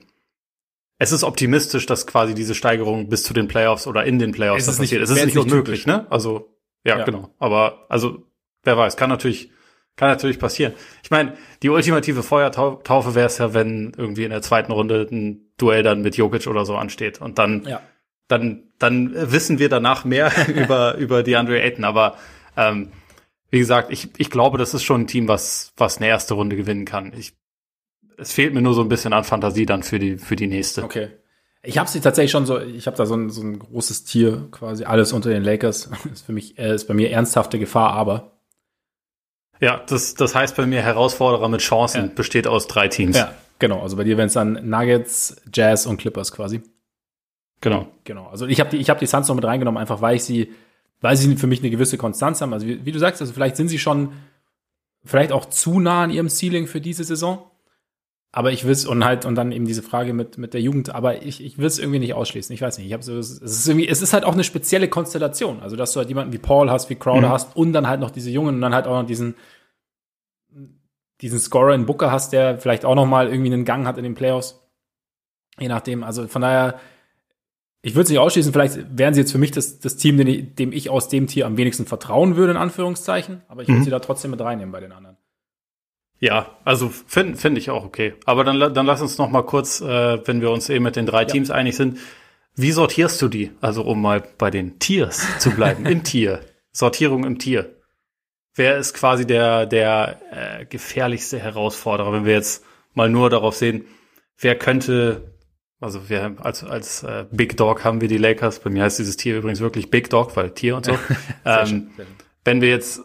[0.97, 4.67] es ist optimistisch, dass quasi diese Steigerung bis zu den Playoffs oder in den Playoffs
[4.67, 5.01] es passiert.
[5.01, 6.07] Nicht, es ist nicht unmöglich, ne?
[6.09, 6.55] Also,
[6.85, 7.29] ja, ja, genau.
[7.39, 8.23] Aber, also,
[8.63, 9.51] wer weiß, kann natürlich,
[9.95, 10.73] kann natürlich passieren.
[11.03, 15.51] Ich meine, die ultimative Feuertaufe wäre es ja, wenn irgendwie in der zweiten Runde ein
[15.57, 17.81] Duell dann mit Jokic oder so ansteht und dann, ja.
[18.27, 22.17] dann, dann wissen wir danach mehr über, über die Andre Ayton, aber,
[22.55, 22.91] ähm,
[23.49, 26.55] wie gesagt, ich, ich glaube, das ist schon ein Team, was, was eine erste Runde
[26.55, 27.13] gewinnen kann.
[27.15, 27.33] Ich,
[28.17, 30.83] es fehlt mir nur so ein bisschen an Fantasie dann für die, für die nächste.
[30.83, 31.09] Okay.
[31.61, 34.47] Ich habe sie tatsächlich schon so, ich habe da so ein, so ein großes Tier,
[34.51, 35.89] quasi alles unter den Lakers.
[36.11, 38.31] ist für mich, äh, ist bei mir ernsthafte Gefahr, aber.
[39.59, 42.11] Ja, das, das heißt bei mir Herausforderer mit Chancen ja.
[42.13, 43.15] besteht aus drei Teams.
[43.15, 43.81] Ja, genau.
[43.81, 46.61] Also bei dir wären es dann Nuggets, Jazz und Clippers quasi.
[47.61, 47.87] Genau.
[48.03, 48.27] Genau.
[48.27, 50.51] Also ich habe die, ich habe die Suns noch mit reingenommen, einfach weil ich sie
[51.03, 52.53] weil sie für mich eine gewisse Konstanz haben.
[52.53, 54.13] Also wie, wie, du sagst, also vielleicht sind sie schon
[55.03, 57.51] vielleicht auch zu nah an ihrem Ceiling für diese Saison.
[58.35, 60.93] Aber ich will es und halt und dann eben diese Frage mit mit der Jugend.
[60.93, 62.51] Aber ich, ich will es irgendwie nicht ausschließen.
[62.51, 62.87] Ich weiß nicht.
[62.87, 65.59] Ich habe so es ist irgendwie es ist halt auch eine spezielle Konstellation.
[65.59, 67.31] Also dass du halt jemanden wie Paul hast, wie Crowder mhm.
[67.31, 69.35] hast und dann halt noch diese Jungen und dann halt auch noch diesen
[71.21, 74.03] diesen Scorer in Booker hast, der vielleicht auch noch mal irgendwie einen Gang hat in
[74.03, 74.67] den Playoffs.
[75.59, 76.03] Je nachdem.
[76.03, 76.79] Also von daher
[77.83, 80.27] ich würde es nicht ausschließen, vielleicht wären sie jetzt für mich das, das Team, dem
[80.27, 83.41] ich, dem ich aus dem Tier am wenigsten vertrauen würde, in Anführungszeichen.
[83.49, 83.83] Aber ich würde mhm.
[83.83, 85.17] sie da trotzdem mit reinnehmen bei den anderen.
[86.23, 88.13] Ja, also finde find ich auch okay.
[88.23, 91.05] Aber dann, dann lass uns noch mal kurz, äh, wenn wir uns eben mit den
[91.05, 91.27] drei ja.
[91.27, 91.99] Teams einig sind,
[92.55, 93.51] wie sortierst du die?
[93.59, 96.39] Also um mal bei den Tiers zu bleiben, im Tier.
[96.71, 97.75] Sortierung im Tier.
[98.55, 102.63] Wer ist quasi der, der äh, gefährlichste Herausforderer, wenn wir jetzt
[102.93, 103.83] mal nur darauf sehen,
[104.37, 105.33] wer könnte
[105.81, 108.59] also wir als als äh, Big Dog haben wir die Lakers.
[108.59, 110.97] Bei mir heißt dieses Tier übrigens wirklich Big Dog, weil Tier und so.
[111.45, 111.89] ähm,
[112.45, 113.01] wenn wir jetzt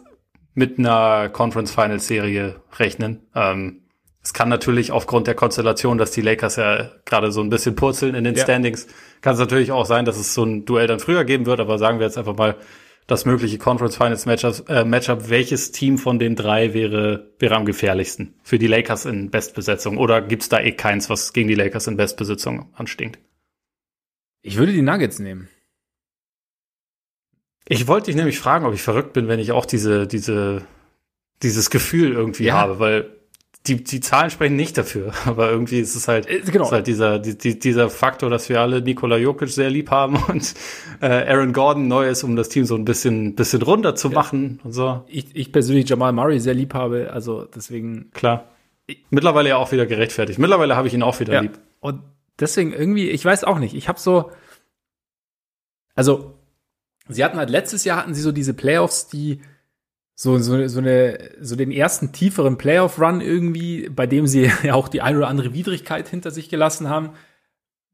[0.59, 3.81] mit einer Conference Finals Serie rechnen, ähm,
[4.21, 8.15] es kann natürlich aufgrund der Konstellation, dass die Lakers ja gerade so ein bisschen purzeln
[8.15, 8.43] in den ja.
[8.43, 8.87] Standings,
[9.21, 11.61] kann es natürlich auch sein, dass es so ein Duell dann früher geben wird.
[11.61, 12.57] Aber sagen wir jetzt einfach mal,
[13.07, 17.65] das mögliche Conference Finals Matchup, äh, Matchup, welches Team von den drei wäre, wäre am
[17.65, 19.97] gefährlichsten für die Lakers in Bestbesetzung?
[19.97, 23.19] Oder gibt's da eh keins, was gegen die Lakers in Bestbesetzung anstinkt?
[24.41, 25.49] Ich würde die Nuggets nehmen.
[27.69, 30.63] Ich wollte dich nämlich fragen, ob ich verrückt bin, wenn ich auch diese, diese,
[31.43, 32.55] dieses Gefühl irgendwie ja.
[32.55, 33.11] habe, weil
[33.67, 36.65] die, die Zahlen sprechen nicht dafür, aber irgendwie ist es halt, äh, genau.
[36.65, 40.55] ist halt dieser, die, dieser Faktor, dass wir alle Nikola Jokic sehr lieb haben und
[40.99, 44.59] äh, Aaron Gordon neu ist, um das Team so ein bisschen, bisschen runter zu machen
[44.63, 45.03] und so.
[45.07, 48.09] Ich, ich persönlich Jamal Murray sehr lieb habe, also deswegen.
[48.13, 48.45] Klar.
[49.11, 50.39] Mittlerweile ja auch wieder gerechtfertigt.
[50.39, 51.41] Mittlerweile habe ich ihn auch wieder ja.
[51.41, 51.59] lieb.
[51.79, 52.01] Und
[52.39, 54.31] deswegen irgendwie, ich weiß auch nicht, ich habe so,
[55.93, 56.38] also
[57.15, 59.41] sie hatten halt letztes Jahr hatten sie so diese Playoffs, die
[60.15, 64.87] so, so, so, eine, so den ersten tieferen Playoff-Run irgendwie, bei dem sie ja auch
[64.87, 67.11] die ein oder andere Widrigkeit hinter sich gelassen haben,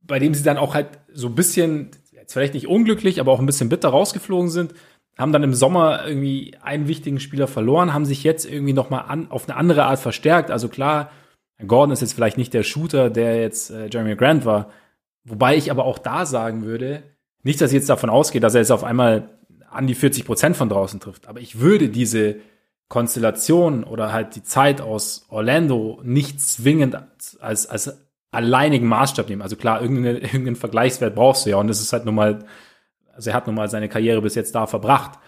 [0.01, 3.39] bei dem sie dann auch halt so ein bisschen, jetzt vielleicht nicht unglücklich, aber auch
[3.39, 4.73] ein bisschen bitter rausgeflogen sind,
[5.17, 9.31] haben dann im Sommer irgendwie einen wichtigen Spieler verloren, haben sich jetzt irgendwie nochmal an,
[9.31, 10.51] auf eine andere Art verstärkt.
[10.51, 11.11] Also klar,
[11.65, 14.71] Gordon ist jetzt vielleicht nicht der Shooter, der jetzt äh, Jeremy Grant war.
[15.23, 17.03] Wobei ich aber auch da sagen würde,
[17.45, 19.29] nicht, dass ich jetzt davon ausgehe, dass er jetzt auf einmal
[19.69, 21.27] an die 40 Prozent von draußen trifft.
[21.27, 22.37] Aber ich würde diese
[22.87, 26.97] Konstellation oder halt die Zeit aus Orlando nicht zwingend
[27.39, 29.43] als, als alleinigen Maßstab nehmen.
[29.43, 31.57] Also klar, irgendeinen, irgendeinen Vergleichswert brauchst du ja.
[31.57, 32.45] Und das ist halt nun mal,
[33.13, 35.19] also er hat nun mal seine Karriere bis jetzt da verbracht.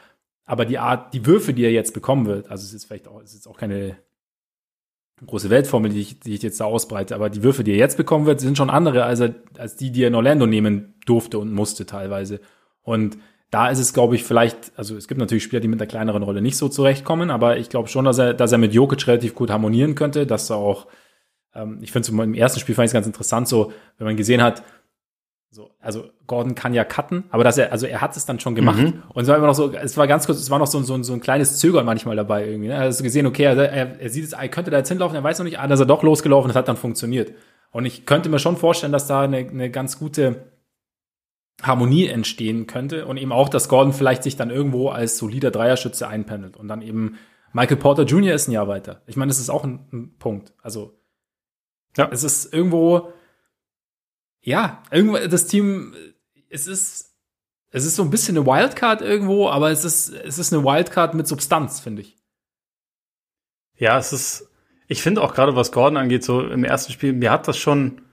[0.45, 3.21] Aber die Art, die Würfe, die er jetzt bekommen wird, also es ist vielleicht auch,
[3.21, 3.97] es ist jetzt auch keine
[5.25, 7.97] große Weltformel, die ich, die ich jetzt da ausbreite, aber die Würfe, die er jetzt
[7.97, 11.39] bekommen wird, sind schon andere als, er, als die, die er in Orlando nehmen durfte
[11.39, 12.39] und musste teilweise.
[12.83, 13.17] Und
[13.49, 16.21] da ist es, glaube ich, vielleicht, also es gibt natürlich Spieler, die mit einer kleineren
[16.21, 19.33] Rolle nicht so zurechtkommen, aber ich glaube schon, dass er, dass er mit Jokic relativ
[19.33, 20.87] gut harmonieren könnte, dass er auch,
[21.55, 24.43] ähm, ich finde im ersten Spiel fand ich es ganz interessant, so, wenn man gesehen
[24.43, 24.63] hat,
[25.57, 28.53] so, also Gordon kann ja cutten, aber dass er, also er hat es dann schon
[28.53, 28.77] gemacht.
[28.77, 29.01] Mhm.
[29.11, 31.01] Und es war immer noch so, es war ganz kurz, es war noch so, so,
[31.01, 32.67] so ein kleines Zögern manchmal dabei irgendwie.
[32.67, 32.75] Ne?
[32.75, 35.39] Er hat gesehen, okay, er, er sieht es, er könnte da jetzt hinlaufen, er weiß
[35.39, 37.33] noch nicht, ah, dass er doch losgelaufen, das hat dann funktioniert.
[37.71, 40.51] Und ich könnte mir schon vorstellen, dass da eine, eine ganz gute
[41.63, 46.07] Harmonie entstehen könnte und eben auch, dass Gordon vielleicht sich dann irgendwo als solider Dreierschütze
[46.07, 47.17] einpendelt und dann eben
[47.51, 48.35] Michael Porter Jr.
[48.35, 49.01] ist ein Jahr weiter.
[49.07, 50.53] Ich meine, das ist auch ein, ein Punkt.
[50.61, 50.99] Also
[51.97, 52.09] ja.
[52.11, 53.11] es ist irgendwo,
[54.47, 55.93] ja, irgendwo das Team,
[56.49, 57.13] es ist,
[57.69, 61.15] es ist so ein bisschen eine Wildcard irgendwo, aber es ist, es ist eine Wildcard
[61.15, 62.15] mit Substanz, finde ich.
[63.75, 64.49] Ja, es ist,
[64.87, 68.03] ich finde auch gerade was Gordon angeht, so im ersten Spiel, mir hat das schon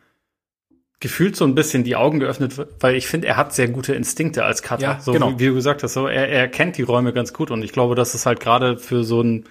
[0.99, 4.45] gefühlt so ein bisschen die Augen geöffnet, weil ich finde, er hat sehr gute Instinkte
[4.45, 4.83] als Cutter.
[4.83, 5.35] Ja, so genau.
[5.35, 7.71] wie, wie, du gesagt hast, so er, er kennt die Räume ganz gut und ich
[7.71, 9.45] glaube, das ist halt gerade für so ein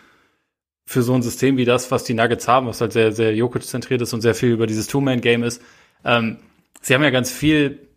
[0.86, 3.64] für so ein System wie das, was die Nuggets haben, was halt sehr sehr Jokic
[3.64, 5.62] zentriert ist und sehr viel über dieses Two-Man-Game ist.
[6.04, 6.40] Ähm,
[6.82, 7.88] sie haben ja ganz viel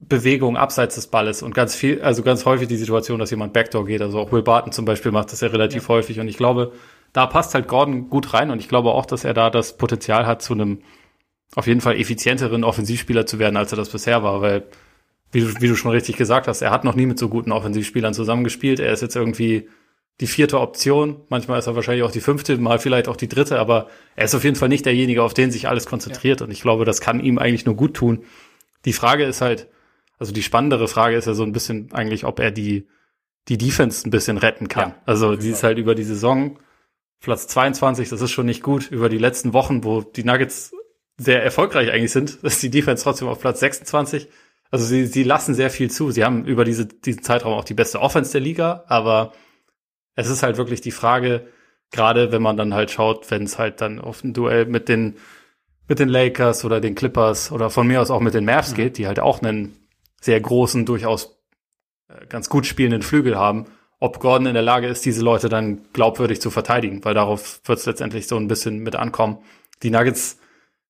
[0.00, 3.86] Bewegung abseits des Balles und ganz viel, also ganz häufig die Situation, dass jemand Backdoor
[3.86, 4.02] geht.
[4.02, 5.88] Also auch Will Barton zum Beispiel macht das ja relativ ja.
[5.88, 6.72] häufig und ich glaube,
[7.12, 10.26] da passt halt Gordon gut rein und ich glaube auch, dass er da das Potenzial
[10.26, 10.82] hat zu einem
[11.54, 14.64] auf jeden Fall effizienteren Offensivspieler zu werden, als er das bisher war, weil,
[15.30, 17.52] wie du, wie du schon richtig gesagt hast, er hat noch nie mit so guten
[17.52, 18.80] Offensivspielern zusammengespielt.
[18.80, 19.68] Er ist jetzt irgendwie
[20.20, 21.22] die vierte Option.
[21.28, 24.34] Manchmal ist er wahrscheinlich auch die fünfte, mal vielleicht auch die dritte, aber er ist
[24.34, 26.40] auf jeden Fall nicht derjenige, auf den sich alles konzentriert.
[26.40, 26.46] Ja.
[26.46, 28.24] Und ich glaube, das kann ihm eigentlich nur gut tun.
[28.84, 29.68] Die Frage ist halt,
[30.18, 32.86] also die spannendere Frage ist ja so ein bisschen eigentlich, ob er die,
[33.48, 34.90] die Defense ein bisschen retten kann.
[34.90, 36.58] Ja, also die ist halt über die Saison
[37.20, 38.90] Platz 22, das ist schon nicht gut.
[38.90, 40.72] Über die letzten Wochen, wo die Nuggets
[41.16, 44.28] sehr erfolgreich eigentlich sind, ist die Defense trotzdem auf Platz 26.
[44.70, 46.10] Also sie, sie lassen sehr viel zu.
[46.10, 49.32] Sie haben über diese, diesen Zeitraum auch die beste Offense der Liga, aber
[50.14, 51.46] es ist halt wirklich die Frage,
[51.90, 55.16] gerade wenn man dann halt schaut, wenn es halt dann auf ein Duell mit den,
[55.88, 58.76] mit den Lakers oder den Clippers oder von mir aus auch mit den Mavs mhm.
[58.76, 59.76] geht, die halt auch einen
[60.20, 61.38] sehr großen, durchaus
[62.08, 63.66] äh, ganz gut spielenden Flügel haben,
[64.00, 67.78] ob Gordon in der Lage ist, diese Leute dann glaubwürdig zu verteidigen, weil darauf wird
[67.78, 69.38] es letztendlich so ein bisschen mit ankommen.
[69.82, 70.38] Die Nuggets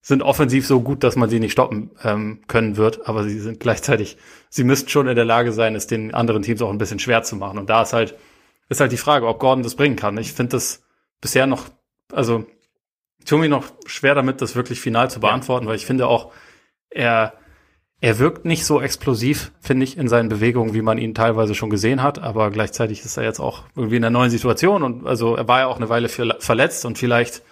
[0.00, 3.60] sind offensiv so gut, dass man sie nicht stoppen ähm, können wird, aber sie sind
[3.60, 4.16] gleichzeitig,
[4.50, 7.22] sie müssten schon in der Lage sein, es den anderen Teams auch ein bisschen schwer
[7.22, 7.58] zu machen.
[7.58, 8.14] Und da ist halt,
[8.68, 10.18] ist halt die Frage, ob Gordon das bringen kann.
[10.18, 10.82] Ich finde das
[11.20, 11.66] bisher noch,
[12.12, 12.46] also
[13.18, 15.70] ich tue mir noch schwer damit, das wirklich final zu beantworten, ja.
[15.70, 16.32] weil ich finde auch,
[16.90, 17.34] er,
[18.00, 21.70] er wirkt nicht so explosiv, finde ich, in seinen Bewegungen, wie man ihn teilweise schon
[21.70, 25.36] gesehen hat, aber gleichzeitig ist er jetzt auch irgendwie in einer neuen Situation und also
[25.36, 27.42] er war ja auch eine Weile verletzt und vielleicht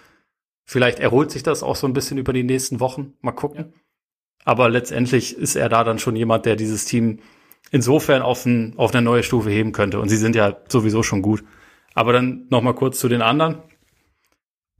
[0.65, 3.13] Vielleicht erholt sich das auch so ein bisschen über die nächsten Wochen.
[3.21, 3.57] Mal gucken.
[3.57, 3.65] Ja.
[4.45, 7.19] Aber letztendlich ist er da dann schon jemand, der dieses Team
[7.71, 9.99] insofern auf, ein, auf eine neue Stufe heben könnte.
[9.99, 11.43] Und sie sind ja sowieso schon gut.
[11.93, 13.57] Aber dann noch mal kurz zu den anderen.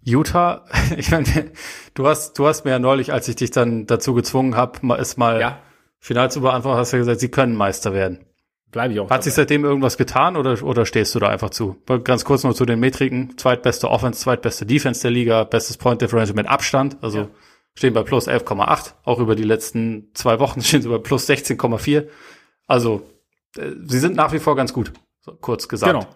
[0.04, 0.66] Utah,
[0.98, 1.52] ich meine,
[1.94, 5.18] du hast, du hast mir ja neulich, als ich dich dann dazu gezwungen habe, es
[5.18, 5.60] mal ja.
[6.00, 8.26] final zu beantworten, hast du ja gesagt, sie können Meister werden.
[8.74, 9.06] Bleibe ich auch.
[9.06, 9.22] Hat dabei.
[9.22, 11.78] sich seitdem irgendwas getan oder, oder stehst du da einfach zu?
[12.04, 13.38] Ganz kurz noch zu den Metriken.
[13.38, 16.98] Zweitbeste Offense, zweitbeste Defense der Liga, bestes Point Differential mit Abstand.
[17.02, 17.28] Also ja.
[17.76, 18.96] stehen bei plus 11,8.
[19.04, 22.08] Auch über die letzten zwei Wochen stehen sie bei plus 16,4.
[22.68, 23.10] Also,
[23.57, 24.91] äh, sie sind nach wie vor ganz gut.
[25.22, 25.91] so kurz gesagt.
[25.91, 26.07] Genau.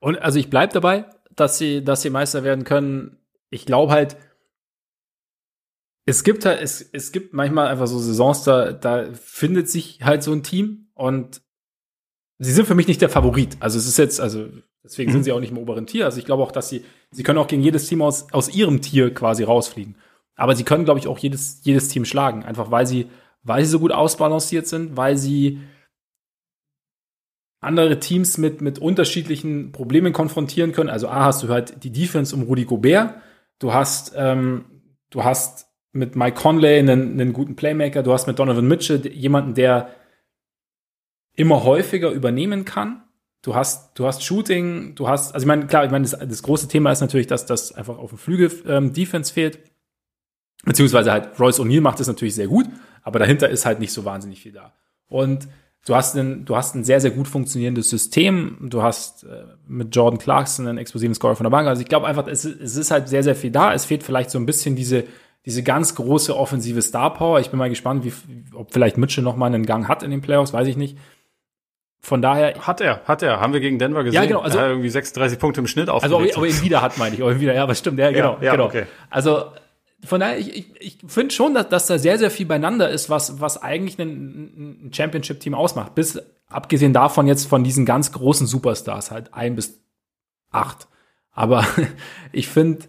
[0.00, 3.18] Und also ich bleib dabei, dass sie, dass sie Meister werden können.
[3.50, 4.16] Ich glaube halt,
[6.06, 10.22] es gibt halt, es, es gibt manchmal einfach so Saisons, da, da findet sich halt
[10.22, 11.42] so ein Team und
[12.38, 13.56] sie sind für mich nicht der Favorit.
[13.60, 14.48] Also es ist jetzt, also
[14.82, 15.14] deswegen mhm.
[15.14, 16.06] sind sie auch nicht im oberen Tier.
[16.06, 18.80] Also ich glaube auch, dass sie, sie können auch gegen jedes Team aus, aus ihrem
[18.80, 19.96] Tier quasi rausfliegen.
[20.36, 22.44] Aber sie können, glaube ich, auch jedes, jedes Team schlagen.
[22.44, 23.08] Einfach weil sie,
[23.42, 25.60] weil sie so gut ausbalanciert sind, weil sie
[27.60, 30.88] andere Teams mit, mit unterschiedlichen Problemen konfrontieren können.
[30.88, 33.14] Also A hast du halt die Defense um Rudy Gobert.
[33.58, 34.64] Du hast, ähm,
[35.10, 38.02] du hast mit Mike Conley einen, einen guten Playmaker.
[38.02, 39.90] Du hast mit Donovan Mitchell jemanden, der
[41.34, 43.02] immer häufiger übernehmen kann.
[43.42, 46.42] Du hast, du hast Shooting, du hast, also ich meine, klar, ich meine, das, das
[46.42, 49.58] große Thema ist natürlich, dass das einfach auf dem Flügel ähm, Defense fehlt.
[50.64, 52.66] Beziehungsweise halt Royce O'Neill macht das natürlich sehr gut,
[53.02, 54.74] aber dahinter ist halt nicht so wahnsinnig viel da.
[55.08, 55.48] Und
[55.86, 58.58] du hast ein, du hast ein sehr, sehr gut funktionierendes System.
[58.70, 61.68] Du hast äh, mit Jordan Clarkson einen explosiven Scorer von der Bank.
[61.68, 63.72] Also ich glaube einfach, es, es ist halt sehr, sehr viel da.
[63.72, 65.04] Es fehlt vielleicht so ein bisschen diese,
[65.46, 67.40] diese ganz große offensive Star Power.
[67.40, 68.12] Ich bin mal gespannt, wie,
[68.54, 70.98] ob vielleicht Mitchell noch mal einen Gang hat in den Playoffs, weiß ich nicht.
[72.02, 72.54] Von daher.
[72.66, 73.40] Hat er, hat er.
[73.40, 74.22] Haben wir gegen Denver gesehen.
[74.22, 74.40] Ja, genau.
[74.40, 76.14] Also, er hat irgendwie 36 Punkte im Schnitt aufgelegt.
[76.14, 77.20] Also, ob, ob er ihn wieder hat, meine ich.
[77.20, 77.98] Ihn wieder, ja, aber stimmt.
[77.98, 78.38] Ja, genau.
[78.38, 78.64] Ja, ja, genau.
[78.64, 78.84] Okay.
[79.10, 79.44] Also,
[80.04, 83.10] von daher, ich, ich, ich finde schon, dass, dass da sehr, sehr viel beieinander ist,
[83.10, 85.94] was, was eigentlich ein, ein Championship-Team ausmacht.
[85.94, 89.80] Bis, abgesehen davon jetzt von diesen ganz großen Superstars, halt ein bis
[90.50, 90.88] acht.
[91.32, 91.66] Aber
[92.32, 92.86] ich finde,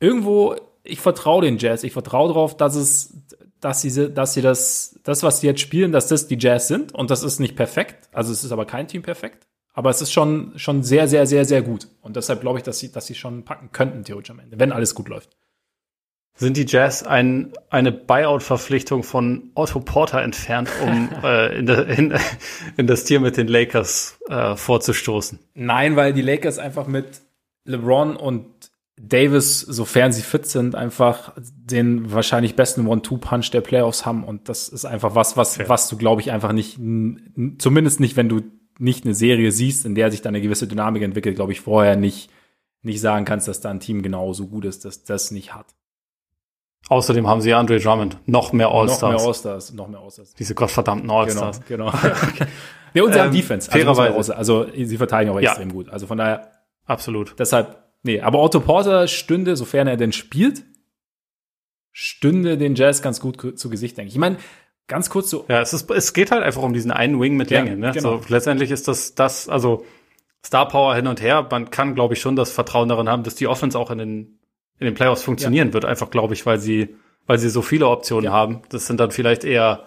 [0.00, 1.84] irgendwo, ich vertraue den Jazz.
[1.84, 3.14] Ich vertraue darauf, dass es,
[3.60, 6.94] dass sie, dass sie das, das, was sie jetzt spielen, dass das die Jazz sind.
[6.94, 8.08] Und das ist nicht perfekt.
[8.12, 9.46] Also es ist aber kein Team perfekt.
[9.72, 11.88] Aber es ist schon, schon sehr, sehr, sehr, sehr gut.
[12.00, 14.72] Und deshalb glaube ich, dass sie, dass sie schon packen könnten, theoretisch am Ende, wenn
[14.72, 15.30] alles gut läuft.
[16.40, 22.14] Sind die Jazz ein, eine Buyout-Verpflichtung von Otto Porter entfernt, um äh, in, de, in,
[22.78, 25.38] in, das Tier mit den Lakers äh, vorzustoßen?
[25.52, 27.20] Nein, weil die Lakers einfach mit
[27.66, 28.46] LeBron und
[28.98, 34.24] Davis, sofern sie fit sind, einfach den wahrscheinlich besten One-Two-Punch der Playoffs haben.
[34.24, 35.68] Und das ist einfach was, was, okay.
[35.68, 36.76] was du, glaube ich, einfach nicht,
[37.58, 38.40] zumindest nicht, wenn du
[38.78, 41.96] nicht eine Serie siehst, in der sich dann eine gewisse Dynamik entwickelt, glaube ich, vorher
[41.96, 42.30] nicht,
[42.80, 45.74] nicht sagen kannst, dass da ein Team genauso gut ist, dass das nicht hat.
[46.90, 49.00] Außerdem haben sie Andre Drummond, noch mehr All-Stars.
[49.00, 50.34] Noch mehr All-Stars, noch mehr All-Stars.
[50.34, 51.62] Diese gottverdammten All-Stars.
[51.66, 52.04] Genau, genau.
[52.94, 53.72] ja, und sie ähm, haben Defense.
[53.72, 54.36] Also, fairerweise.
[54.36, 55.74] also sie verteidigen auch extrem ja.
[55.74, 55.88] gut.
[55.88, 56.50] Also von daher.
[56.84, 57.36] Absolut.
[57.38, 60.64] Deshalb Nee, aber Otto Porter stünde, sofern er denn spielt,
[61.92, 64.14] stünde den Jazz ganz gut zu Gesicht, denke ich.
[64.14, 64.38] Ich meine,
[64.86, 65.44] ganz kurz so.
[65.48, 67.70] Ja, es, ist, es geht halt einfach um diesen einen Wing mit Länge.
[67.70, 67.92] Ja, ne?
[67.92, 68.18] genau.
[68.18, 69.84] so, letztendlich ist das, das, also
[70.44, 71.46] Star Power hin und her.
[71.50, 74.39] Man kann, glaube ich, schon das Vertrauen daran haben, dass die Offense auch in den,
[74.80, 75.74] in den Playoffs funktionieren ja.
[75.74, 75.84] wird.
[75.84, 76.96] Einfach, glaube ich, weil sie,
[77.26, 78.32] weil sie so viele Optionen ja.
[78.32, 78.62] haben.
[78.70, 79.84] Das sind dann vielleicht eher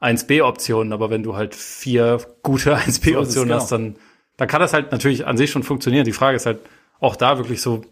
[0.00, 3.54] 1B-Optionen, aber wenn du halt vier gute 1B-Optionen so genau.
[3.56, 3.96] hast, dann,
[4.38, 6.04] dann kann das halt natürlich an sich schon funktionieren.
[6.04, 6.60] Die Frage ist halt,
[7.00, 7.82] auch da wirklich so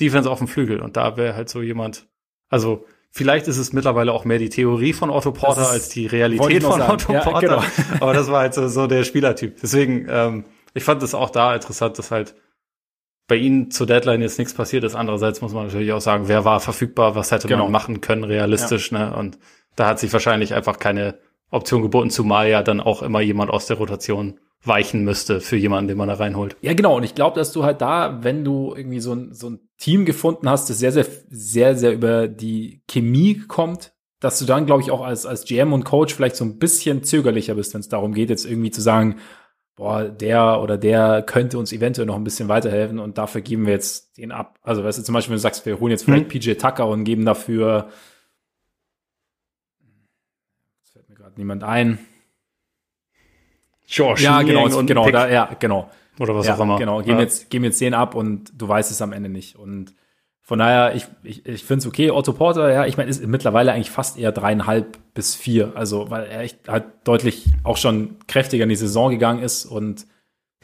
[0.00, 0.80] Defense auf dem Flügel.
[0.80, 2.06] Und da wäre halt so jemand,
[2.48, 6.06] also vielleicht ist es mittlerweile auch mehr die Theorie von Otto Porter das als die
[6.06, 6.92] Realität von sagen.
[6.92, 7.40] Otto ja, Porter.
[7.40, 7.62] Genau.
[8.00, 9.56] Aber das war halt so, so der Spielertyp.
[9.60, 10.44] Deswegen, ähm,
[10.74, 12.34] ich fand es auch da interessant, dass halt
[13.28, 14.94] bei ihnen zur Deadline jetzt nichts passiert ist.
[14.94, 17.64] Andererseits muss man natürlich auch sagen, wer war verfügbar, was hätte genau.
[17.64, 19.10] man machen können, realistisch, ja.
[19.10, 19.16] ne?
[19.16, 19.38] Und
[19.74, 21.18] da hat sich wahrscheinlich einfach keine
[21.50, 25.88] Option geboten, zumal ja dann auch immer jemand aus der Rotation weichen müsste für jemanden,
[25.88, 26.56] den man da reinholt.
[26.60, 26.96] Ja, genau.
[26.96, 30.04] Und ich glaube, dass du halt da, wenn du irgendwie so ein, so ein Team
[30.04, 34.82] gefunden hast, das sehr, sehr, sehr, sehr über die Chemie kommt, dass du dann, glaube
[34.82, 37.88] ich, auch als, als GM und Coach vielleicht so ein bisschen zögerlicher bist, wenn es
[37.88, 39.16] darum geht, jetzt irgendwie zu sagen,
[39.76, 43.74] boah, der oder der könnte uns eventuell noch ein bisschen weiterhelfen und dafür geben wir
[43.74, 44.58] jetzt den ab.
[44.62, 46.28] Also, weißt du, zum Beispiel, wenn du sagst, wir holen jetzt vielleicht mhm.
[46.40, 47.90] PJ Tucker und geben dafür,
[50.82, 51.98] es fällt mir gerade niemand ein,
[53.86, 55.90] Josh ja, genau, und genau, da, ja, genau.
[56.18, 56.78] Oder was ja, auch immer.
[56.78, 57.20] Genau, geben, ja.
[57.20, 59.56] jetzt, geben jetzt den ab und du weißt es am Ende nicht.
[59.56, 59.94] Und
[60.48, 62.12] von daher, ich, ich, ich finde es okay.
[62.12, 65.72] Otto Porter, ja, ich meine, ist mittlerweile eigentlich fast eher dreieinhalb bis vier.
[65.74, 70.06] Also, weil er echt halt deutlich auch schon kräftiger in die Saison gegangen ist und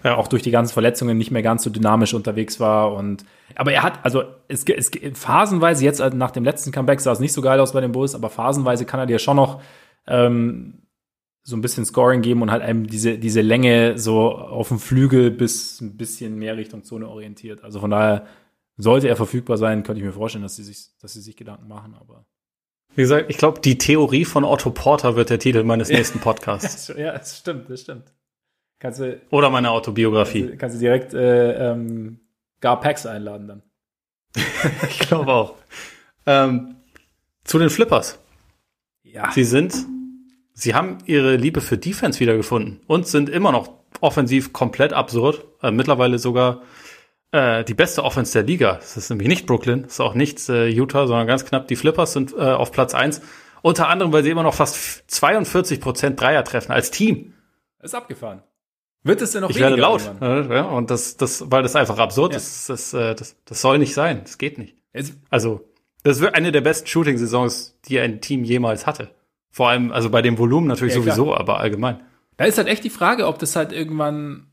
[0.04, 0.14] ja.
[0.14, 2.94] auch durch die ganzen Verletzungen nicht mehr ganz so dynamisch unterwegs war.
[2.94, 3.24] Und
[3.56, 7.32] aber er hat, also es, es phasenweise, jetzt nach dem letzten Comeback sah es nicht
[7.32, 9.60] so geil aus bei den Bulls, aber phasenweise kann er dir schon noch
[10.06, 10.82] ähm,
[11.42, 15.32] so ein bisschen Scoring geben und halt einem diese, diese Länge so auf dem Flügel
[15.32, 17.64] bis ein bisschen mehr Richtung Zone orientiert.
[17.64, 18.26] Also von daher
[18.82, 21.68] sollte er verfügbar sein, könnte ich mir vorstellen, dass sie sich, dass sie sich Gedanken
[21.68, 22.26] machen, aber.
[22.94, 26.88] Wie gesagt, ich glaube, die Theorie von Otto Porter wird der Titel meines nächsten Podcasts.
[26.96, 28.12] ja, das stimmt, das stimmt.
[28.78, 30.40] Kannst du, Oder meine Autobiografie.
[30.40, 32.20] Kannst du, kannst du direkt äh, ähm,
[32.60, 33.62] Gar Packs einladen dann.
[34.90, 35.54] ich glaube auch.
[36.26, 36.76] Ähm,
[37.44, 38.18] zu den Flippers.
[39.02, 39.30] Ja.
[39.32, 39.74] Sie sind
[40.54, 45.44] Sie haben ihre Liebe für Defense wiedergefunden und sind immer noch offensiv komplett absurd.
[45.62, 46.62] Äh, mittlerweile sogar
[47.32, 48.74] äh, die beste Offense der Liga.
[48.74, 51.76] Das ist nämlich nicht Brooklyn, das ist auch nicht äh, Utah, sondern ganz knapp die
[51.76, 53.20] Flippers sind äh, auf Platz eins.
[53.62, 57.32] Unter anderem, weil sie immer noch fast 42 Prozent Dreier treffen als Team.
[57.80, 58.42] Ist abgefahren.
[59.04, 60.02] Wird es denn noch Ich werde laut.
[60.20, 62.38] Ja, und das, das, weil das einfach absurd ja.
[62.38, 62.68] ist.
[62.68, 64.20] Das, das, das, das soll nicht sein.
[64.22, 64.76] Das geht nicht.
[65.30, 65.68] Also,
[66.04, 69.10] das wird eine der besten Shooting-Saisons, die ein Team jemals hatte.
[69.50, 71.40] Vor allem, also bei dem Volumen natürlich ja, sowieso, klar.
[71.40, 72.00] aber allgemein.
[72.36, 74.48] Da ist halt echt die Frage, ob das halt irgendwann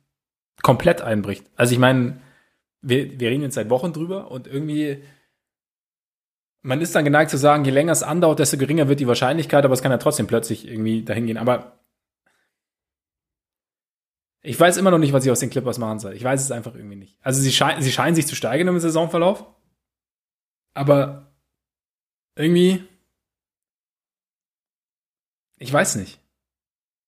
[0.62, 1.46] komplett einbricht.
[1.56, 2.20] Also ich meine,
[2.82, 5.04] wir, wir reden jetzt seit Wochen drüber und irgendwie,
[6.62, 9.66] man ist dann geneigt zu sagen, je länger es andauert, desto geringer wird die Wahrscheinlichkeit,
[9.66, 11.38] aber es kann ja trotzdem plötzlich irgendwie dahin gehen.
[11.38, 11.80] Aber
[14.42, 16.14] ich weiß immer noch nicht, was ich aus den Clippers machen soll.
[16.14, 17.18] Ich weiß es einfach irgendwie nicht.
[17.22, 19.46] Also sie, scheinen, sie scheinen sich zu steigern im Saisonverlauf.
[20.74, 21.34] Aber
[22.36, 22.84] irgendwie,
[25.58, 26.20] ich weiß nicht.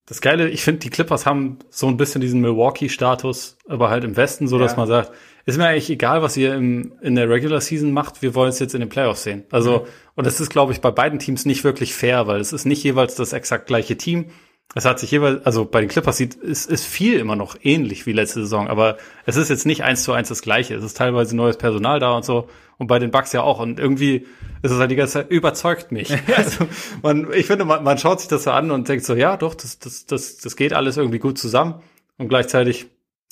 [0.06, 4.18] Das Geile, ich finde, die Clippers haben so ein bisschen diesen Milwaukee-Status, aber halt im
[4.18, 5.12] Westen, so dass man sagt,
[5.46, 8.60] ist mir eigentlich egal, was ihr im, in der Regular Season macht, wir wollen es
[8.60, 9.44] jetzt in den Playoffs sehen.
[9.52, 9.86] Also, mhm.
[10.16, 12.84] und das ist, glaube ich, bei beiden Teams nicht wirklich fair, weil es ist nicht
[12.84, 14.26] jeweils das exakt gleiche Team.
[14.74, 18.06] Es hat sich jeweils, also bei den Clippers sieht, ist, ist viel immer noch ähnlich
[18.06, 20.76] wie letzte Saison, aber es ist jetzt nicht eins zu eins das gleiche.
[20.76, 22.48] Es ist teilweise neues Personal da und so.
[22.78, 23.60] Und bei den Bucks ja auch.
[23.60, 24.26] Und irgendwie
[24.62, 26.12] ist es halt die ganze Zeit überzeugt mich.
[26.38, 26.68] also
[27.02, 29.56] man, ich finde, man, man schaut sich das so an und denkt so, ja, doch,
[29.56, 31.76] das, das, das, das geht alles irgendwie gut zusammen.
[32.18, 32.88] Und gleichzeitig,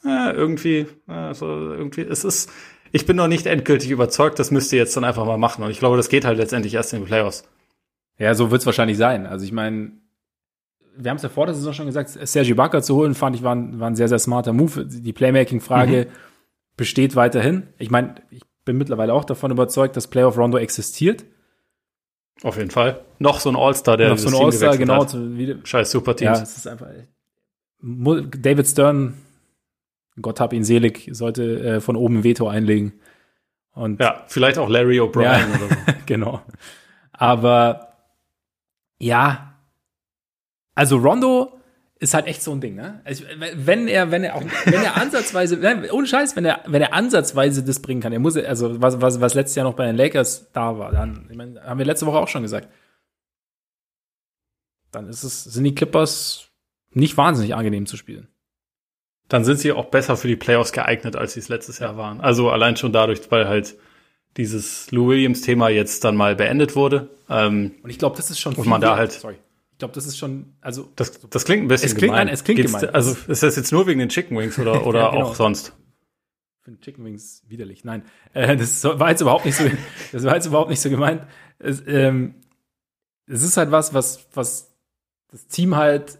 [0.05, 2.51] äh, irgendwie, äh, so irgendwie, es ist,
[2.91, 5.63] ich bin noch nicht endgültig überzeugt, das müsst ihr jetzt dann einfach mal machen.
[5.63, 7.43] Und ich glaube, das geht halt letztendlich erst in den Playoffs.
[8.17, 9.25] Ja, so wird's wahrscheinlich sein.
[9.25, 9.91] Also ich meine,
[11.01, 13.43] wir haben es ja vor der Saison schon gesagt, Sergi Bakker zu holen, fand ich,
[13.43, 14.85] war ein, war ein sehr, sehr smarter Move.
[14.85, 16.13] Die Playmaking-Frage mhm.
[16.75, 17.67] besteht weiterhin.
[17.77, 21.23] Ich meine, ich bin mittlerweile auch davon überzeugt, dass Playoff Rondo existiert.
[22.43, 23.01] Auf jeden Fall.
[23.17, 25.05] Noch so ein All-Star, der Noch so ein All-Star, genau.
[25.63, 26.37] Scheiß Superteams.
[26.37, 26.87] Ja, es ist einfach.
[27.81, 29.13] David Stern,
[30.21, 32.99] Gott hab ihn selig, sollte äh, von oben Veto einlegen.
[33.71, 35.75] Und ja, vielleicht auch Larry O'Brien ja, oder so.
[36.05, 36.41] genau.
[37.13, 37.93] Aber
[38.97, 39.48] ja,
[40.79, 41.59] also Rondo
[41.99, 43.01] ist halt echt so ein Ding, ne?
[43.03, 45.59] Also, wenn er, wenn er auch, wenn er ansatzweise,
[45.91, 49.19] ohne Scheiß, wenn er, wenn er ansatzweise das bringen kann, er muss, also was, was,
[49.19, 52.05] was letztes Jahr noch bei den Lakers da war, dann, ich meine, haben wir letzte
[52.05, 52.69] Woche auch schon gesagt.
[54.93, 56.47] Dann ist es, sind die Clippers
[56.91, 58.29] nicht wahnsinnig angenehm zu spielen.
[59.27, 62.21] Dann sind sie auch besser für die Playoffs geeignet, als sie es letztes Jahr waren.
[62.21, 63.75] Also allein schon dadurch, weil halt
[64.37, 67.09] dieses Lou Williams Thema jetzt dann mal beendet wurde.
[67.29, 68.63] Ähm, und ich glaube, das ist schon viel.
[68.63, 69.35] Und man da halt, sorry
[69.79, 70.89] glaube, das ist schon, also.
[70.95, 72.27] Das, das klingt ein bisschen es klingt, gemein.
[72.27, 72.93] Nein, es klingt Geht's, gemein.
[72.93, 75.25] Also ist das jetzt nur wegen den Chicken Wings oder, oder ja, genau.
[75.25, 75.73] auch sonst?
[76.59, 77.83] Ich finde Chicken Wings widerlich.
[77.83, 78.03] Nein,
[78.33, 79.63] äh, das war jetzt überhaupt nicht so,
[80.11, 81.23] das war jetzt überhaupt nicht so gemeint.
[81.57, 82.35] Es, ähm,
[83.25, 84.75] es ist halt was, was, was
[85.31, 86.19] das Team halt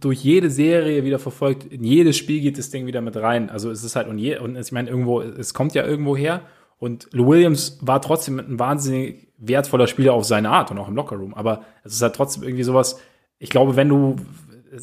[0.00, 1.64] durch jede Serie wieder verfolgt.
[1.64, 3.50] In jedes Spiel geht das Ding wieder mit rein.
[3.50, 6.42] Also es ist halt, und, je, und ich meine, irgendwo, es kommt ja irgendwo her.
[6.80, 10.96] Und Lou Williams war trotzdem ein wahnsinnig wertvoller Spieler auf seine Art und auch im
[10.96, 11.34] Lockerroom.
[11.34, 12.98] Aber es ist halt trotzdem irgendwie sowas,
[13.38, 14.16] ich glaube, wenn du,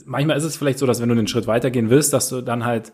[0.05, 2.65] manchmal ist es vielleicht so, dass wenn du einen Schritt weitergehen willst, dass du dann
[2.65, 2.93] halt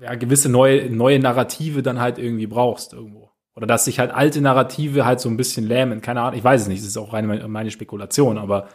[0.00, 3.32] ja, gewisse neue, neue Narrative dann halt irgendwie brauchst irgendwo.
[3.54, 6.00] Oder dass sich halt alte Narrative halt so ein bisschen lähmen.
[6.00, 8.68] Keine Ahnung, ich weiß es nicht, das ist auch reine meine Spekulation, aber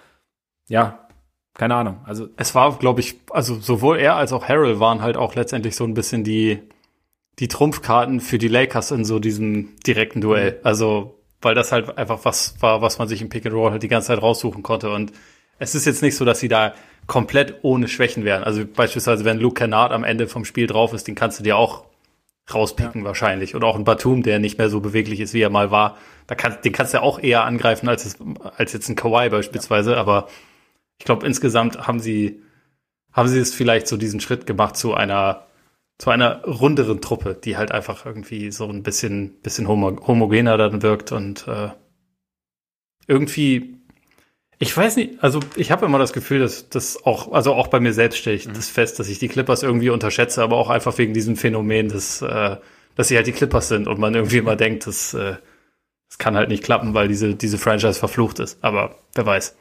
[0.67, 1.07] ja,
[1.55, 2.01] keine Ahnung.
[2.03, 5.75] Also es war, glaube ich, also sowohl er als auch Harrell waren halt auch letztendlich
[5.75, 6.61] so ein bisschen die
[7.39, 10.59] die Trumpfkarten für die Lakers in so diesem direkten Duell.
[10.63, 13.83] Also, weil das halt einfach was war, was man sich im Pick and Roll halt
[13.83, 14.91] die ganze Zeit raussuchen konnte.
[14.91, 15.11] Und
[15.59, 16.73] es ist jetzt nicht so, dass sie da
[17.07, 18.43] komplett ohne Schwächen wären.
[18.43, 21.57] Also beispielsweise, wenn Luke Kennard am Ende vom Spiel drauf ist, den kannst du dir
[21.57, 21.85] auch
[22.53, 23.07] rauspicken ja.
[23.07, 23.55] wahrscheinlich.
[23.55, 25.97] Oder auch ein Batum, der nicht mehr so beweglich ist, wie er mal war.
[26.27, 28.17] Da kann, den kannst du ja auch eher angreifen als, es,
[28.57, 29.93] als jetzt ein Kawhi beispielsweise.
[29.93, 29.97] Ja.
[29.97, 30.27] Aber
[30.97, 32.41] ich glaube, insgesamt haben sie,
[33.11, 35.47] haben sie es vielleicht so diesen Schritt gemacht zu einer
[35.97, 40.81] zu einer runderen Truppe, die halt einfach irgendwie so ein bisschen, bisschen homo homogener dann
[40.81, 41.69] wirkt und äh,
[43.07, 43.75] irgendwie,
[44.59, 47.79] ich weiß nicht, also ich habe immer das Gefühl, dass das auch, also auch bei
[47.79, 48.53] mir selbst stelle ich mhm.
[48.53, 52.21] das fest, dass ich die Clippers irgendwie unterschätze, aber auch einfach wegen diesem Phänomen, dass,
[52.21, 52.57] äh,
[52.95, 55.35] dass sie halt die Clippers sind und man irgendwie immer denkt, dass äh,
[56.13, 58.63] das kann halt nicht klappen, weil diese, diese Franchise verflucht ist.
[58.63, 59.57] Aber wer weiß.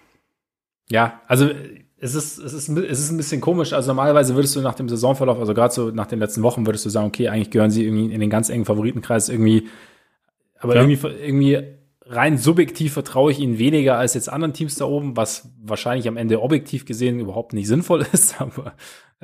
[0.91, 1.49] Ja, also
[2.05, 3.73] es ist, es ist, es ist ein bisschen komisch.
[3.73, 6.85] Also normalerweise würdest du nach dem Saisonverlauf, also gerade so nach den letzten Wochen, würdest
[6.85, 9.69] du sagen, okay, eigentlich gehören sie irgendwie in den ganz engen Favoritenkreis irgendwie,
[10.59, 10.83] aber ja.
[10.83, 11.63] irgendwie, irgendwie
[12.13, 16.17] rein subjektiv vertraue ich ihnen weniger als jetzt anderen Teams da oben, was wahrscheinlich am
[16.17, 18.75] Ende objektiv gesehen überhaupt nicht sinnvoll ist, aber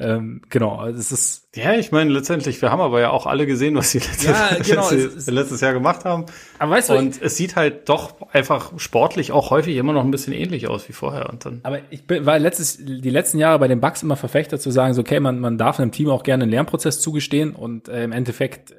[0.01, 1.49] ähm, genau, also es ist.
[1.57, 4.51] Ja, ich meine, letztendlich, wir haben aber ja auch alle gesehen, was sie letztes, ja,
[4.65, 6.27] genau, letztes, letztes Jahr gemacht haben.
[6.61, 10.05] Aber weißt du, und ich, es sieht halt doch einfach sportlich auch häufig immer noch
[10.05, 11.29] ein bisschen ähnlich aus wie vorher.
[11.29, 14.61] Und dann aber ich bin, war letztes, die letzten Jahre bei den Bugs immer Verfechter
[14.61, 17.89] zu sagen, so, okay, man, man darf einem Team auch gerne einen Lernprozess zugestehen und
[17.89, 18.75] äh, im Endeffekt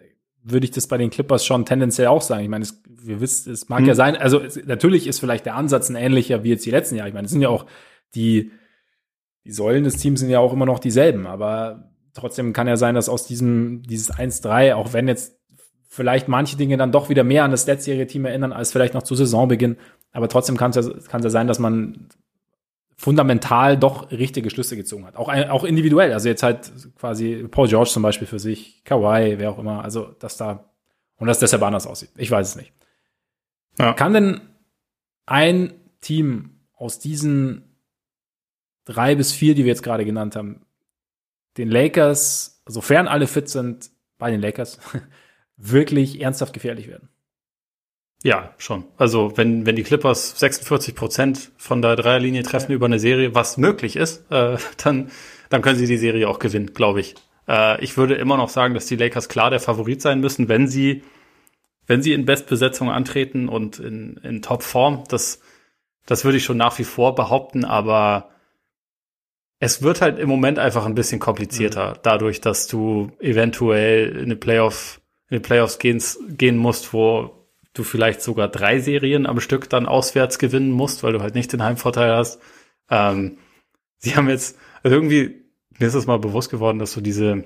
[0.52, 2.44] würde ich das bei den Clippers schon tendenziell auch sagen.
[2.44, 3.88] Ich meine, es, wir wissen, es mag hm.
[3.88, 6.96] ja sein, also es, natürlich ist vielleicht der Ansatz ein ähnlicher wie jetzt die letzten
[6.96, 7.10] Jahre.
[7.10, 7.66] Ich meine, es sind ja auch
[8.16, 8.52] die,
[9.46, 12.96] die Säulen des Teams sind ja auch immer noch dieselben, aber trotzdem kann ja sein,
[12.96, 15.40] dass aus diesem, dieses 1-3, auch wenn jetzt
[15.88, 19.04] vielleicht manche Dinge dann doch wieder mehr an das letztjährige Team erinnern, als vielleicht noch
[19.04, 19.78] zu Saisonbeginn,
[20.12, 22.10] aber trotzdem kann es ja, kann es ja sein, dass man
[23.00, 25.16] fundamental doch richtige Schlüsse gezogen hat.
[25.16, 26.12] Auch, auch individuell.
[26.12, 29.86] Also jetzt halt quasi Paul George zum Beispiel für sich, Kawhi, wer auch immer.
[29.86, 30.70] Also, dass da,
[31.16, 32.10] und dass deshalb anders aussieht.
[32.18, 32.74] Ich weiß es nicht.
[33.80, 33.94] Ja.
[33.94, 34.42] Kann denn
[35.26, 37.74] ein Team aus diesen
[38.84, 40.66] drei bis vier, die wir jetzt gerade genannt haben,
[41.56, 44.78] den Lakers, sofern alle fit sind, bei den Lakers,
[45.56, 47.08] wirklich ernsthaft gefährlich werden?
[48.24, 48.84] Ja, schon.
[48.98, 52.76] Also wenn, wenn die Clippers 46 Prozent von der Dreierlinie treffen ja.
[52.76, 55.12] über eine Serie, was möglich ist, äh, dann,
[55.50, 57.16] dann können sie die Serie auch gewinnen, glaube ich.
[57.48, 60.68] Äh, ich würde immer noch sagen, dass die Lakers klar der Favorit sein müssen, wenn
[60.68, 61.04] sie,
[61.88, 65.06] wenn sie in Bestbesetzung antreten und in, in Topform.
[65.08, 65.40] Das,
[66.06, 68.32] das würde ich schon nach wie vor behaupten, aber
[69.60, 72.00] es wird halt im Moment einfach ein bisschen komplizierter, mhm.
[72.04, 77.39] dadurch, dass du eventuell in eine Playoff, in die Playoffs gehen, gehen musst, wo
[77.74, 81.54] du vielleicht sogar drei Serien am Stück dann auswärts gewinnen musst, weil du halt nicht
[81.54, 82.42] den Heimvorteil hast.
[82.90, 83.38] Ähm,
[83.98, 85.46] sie haben jetzt, also irgendwie,
[85.78, 87.44] mir ist es mal bewusst geworden, dass so diese,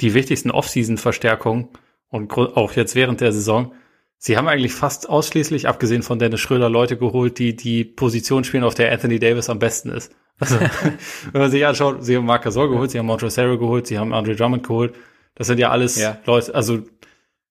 [0.00, 1.68] die wichtigsten Off-Season-Verstärkungen
[2.08, 3.74] und auch jetzt während der Saison,
[4.16, 8.64] sie haben eigentlich fast ausschließlich, abgesehen von Dennis Schröder, Leute geholt, die die Position spielen,
[8.64, 10.14] auf der Anthony Davis am besten ist.
[10.40, 10.60] Also,
[11.32, 14.14] wenn man sich anschaut, sie haben Marc Gasol geholt, sie haben Montrezl geholt, sie haben
[14.14, 14.94] Andre Drummond geholt.
[15.34, 16.16] Das sind ja alles ja.
[16.26, 16.84] Leute, also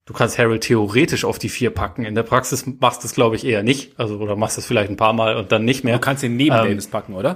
[0.07, 2.05] Du kannst Harold theoretisch auf die vier packen.
[2.05, 3.99] In der Praxis machst du es, glaube ich, eher nicht.
[3.99, 5.95] Also, oder machst es vielleicht ein paar Mal und dann nicht mehr.
[5.95, 7.35] Du kannst ihn neben ähm, Davis packen, oder?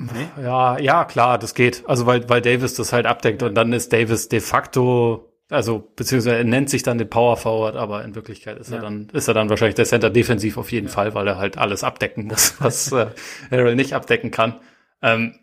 [0.00, 0.28] Nee?
[0.40, 1.82] Ja, ja, klar, das geht.
[1.88, 6.36] Also, weil, weil Davis das halt abdeckt und dann ist Davis de facto, also, beziehungsweise
[6.36, 8.76] er nennt sich dann den Power Forward, aber in Wirklichkeit ist ja.
[8.76, 10.92] er dann, ist er dann wahrscheinlich der Center defensiv auf jeden ja.
[10.92, 13.08] Fall, weil er halt alles abdecken muss, was äh,
[13.50, 14.60] Harold nicht abdecken kann.
[15.02, 15.34] Ähm,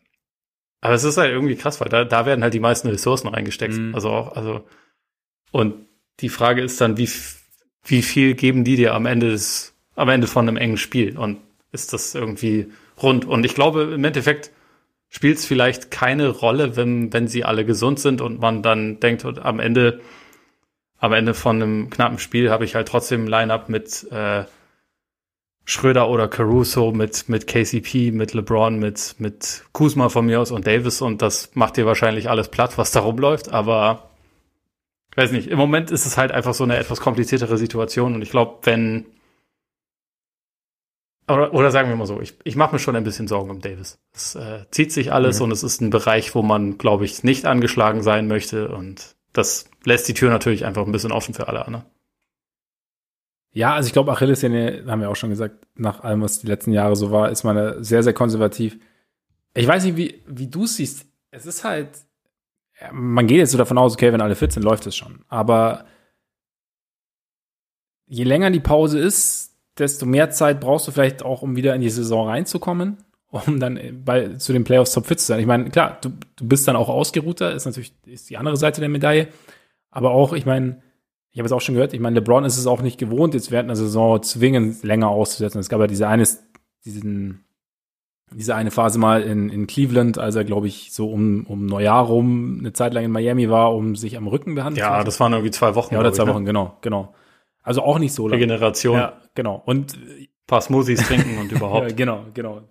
[0.80, 3.73] aber es ist halt irgendwie krass, weil da, da werden halt die meisten Ressourcen reingesteckt.
[3.73, 3.93] Mhm.
[3.93, 4.63] Also auch, also,
[5.56, 5.86] und
[6.19, 7.10] die Frage ist dann, wie,
[7.86, 11.18] wie viel geben die dir am Ende des, am Ende von einem engen Spiel?
[11.18, 11.38] Und
[11.72, 12.68] ist das irgendwie
[13.02, 13.23] rund?
[13.23, 14.52] Und ich glaube, im Endeffekt
[15.07, 19.23] spielt es vielleicht keine Rolle, wenn, wenn sie alle gesund sind und man dann denkt,
[19.23, 20.02] am Ende,
[20.98, 24.44] am Ende von einem knappen Spiel habe ich halt trotzdem ein Line-Up mit äh,
[25.64, 30.68] Schröder oder Caruso, mit, mit KCP, mit LeBron, mit, mit Kuzma von mir aus und
[30.68, 34.10] Davis und das macht dir wahrscheinlich alles platt, was da rumläuft, aber
[35.15, 38.21] ich weiß nicht, im Moment ist es halt einfach so eine etwas kompliziertere Situation und
[38.21, 39.05] ich glaube, wenn
[41.29, 43.61] oder, oder sagen wir mal so, ich, ich mache mir schon ein bisschen Sorgen um
[43.61, 43.97] Davis.
[44.13, 45.45] Es äh, zieht sich alles mhm.
[45.45, 49.69] und es ist ein Bereich, wo man, glaube ich, nicht angeschlagen sein möchte und das
[49.85, 51.85] lässt die Tür natürlich einfach ein bisschen offen für alle anderen.
[53.53, 56.73] Ja, also ich glaube, Achilles, haben wir auch schon gesagt, nach allem, was die letzten
[56.73, 58.77] Jahre so war, ist man sehr, sehr konservativ.
[59.53, 61.05] Ich weiß nicht, wie, wie du es siehst.
[61.31, 61.87] Es ist halt,
[62.91, 65.23] man geht jetzt so davon aus, okay, wenn alle fit sind, läuft es schon.
[65.27, 65.85] Aber
[68.06, 71.81] je länger die Pause ist, desto mehr Zeit brauchst du vielleicht auch, um wieder in
[71.81, 72.97] die Saison reinzukommen,
[73.30, 75.39] um dann bei, zu den Playoffs top fit zu sein.
[75.39, 78.81] Ich meine, klar, du, du bist dann auch ausgeruhter, ist natürlich ist die andere Seite
[78.81, 79.27] der Medaille.
[79.89, 80.81] Aber auch, ich meine,
[81.31, 83.52] ich habe es auch schon gehört, ich meine, LeBron ist es auch nicht gewohnt, jetzt
[83.52, 85.60] während einer Saison zwingend länger auszusetzen.
[85.60, 86.27] Es gab ja diese eine,
[86.85, 87.44] diesen
[88.31, 92.06] diese eine Phase mal in, in Cleveland, als er, glaube ich, so um, um Neujahr
[92.06, 95.34] rum eine Zeit lang in Miami war, um sich am Rücken behandelt Ja, das waren
[95.34, 95.93] irgendwie zwei Wochen.
[95.93, 96.34] Ja, oder zwei ich, ne?
[96.34, 96.47] Wochen, ne?
[96.47, 97.14] genau, genau.
[97.64, 98.41] Also auch nicht so lange.
[98.41, 98.97] Regeneration.
[98.97, 99.61] Ja, genau.
[99.65, 99.97] Und
[100.47, 101.91] paar Smoothies trinken und überhaupt.
[101.91, 102.61] ja, genau, genau.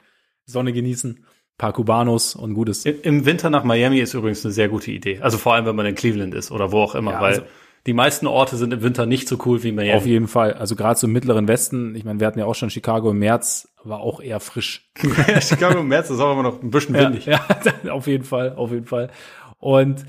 [0.45, 1.25] Sonne genießen,
[1.57, 2.85] paar Cubanos und gutes.
[2.85, 5.21] Im Winter nach Miami ist übrigens eine sehr gute Idee.
[5.21, 7.43] Also vor allem, wenn man in Cleveland ist oder wo auch immer, ja, weil also,
[7.87, 9.97] die meisten Orte sind im Winter nicht so cool wie Miami.
[9.97, 10.55] Auf jeden Fall.
[10.55, 13.19] Also gerade so im mittleren Westen, ich meine, wir hatten ja auch schon Chicago im
[13.19, 14.91] März, war auch eher frisch.
[15.29, 17.27] ja, Chicago im März ist auch immer noch ein bisschen windig.
[17.27, 17.47] Ja,
[17.85, 19.11] ja, auf jeden Fall, auf jeden Fall.
[19.59, 20.05] Und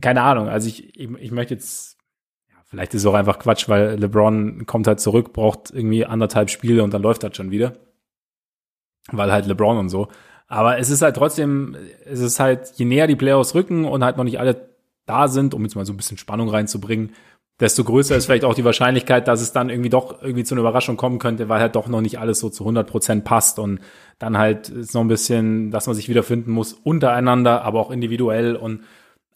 [0.00, 1.98] keine Ahnung, also ich, ich, ich möchte jetzt,
[2.48, 6.50] ja, vielleicht ist es auch einfach Quatsch, weil LeBron kommt halt zurück, braucht irgendwie anderthalb
[6.50, 7.74] Spiele und dann läuft das schon wieder.
[9.10, 10.08] Weil halt LeBron und so.
[10.46, 14.16] Aber es ist halt trotzdem, es ist halt, je näher die Playoffs rücken und halt
[14.16, 14.70] noch nicht alle
[15.06, 17.14] da sind, um jetzt mal so ein bisschen Spannung reinzubringen,
[17.60, 20.62] desto größer ist vielleicht auch die Wahrscheinlichkeit, dass es dann irgendwie doch irgendwie zu einer
[20.62, 23.80] Überraschung kommen könnte, weil halt doch noch nicht alles so zu 100 Prozent passt und
[24.18, 28.56] dann halt ist noch ein bisschen, dass man sich wiederfinden muss untereinander, aber auch individuell
[28.56, 28.84] und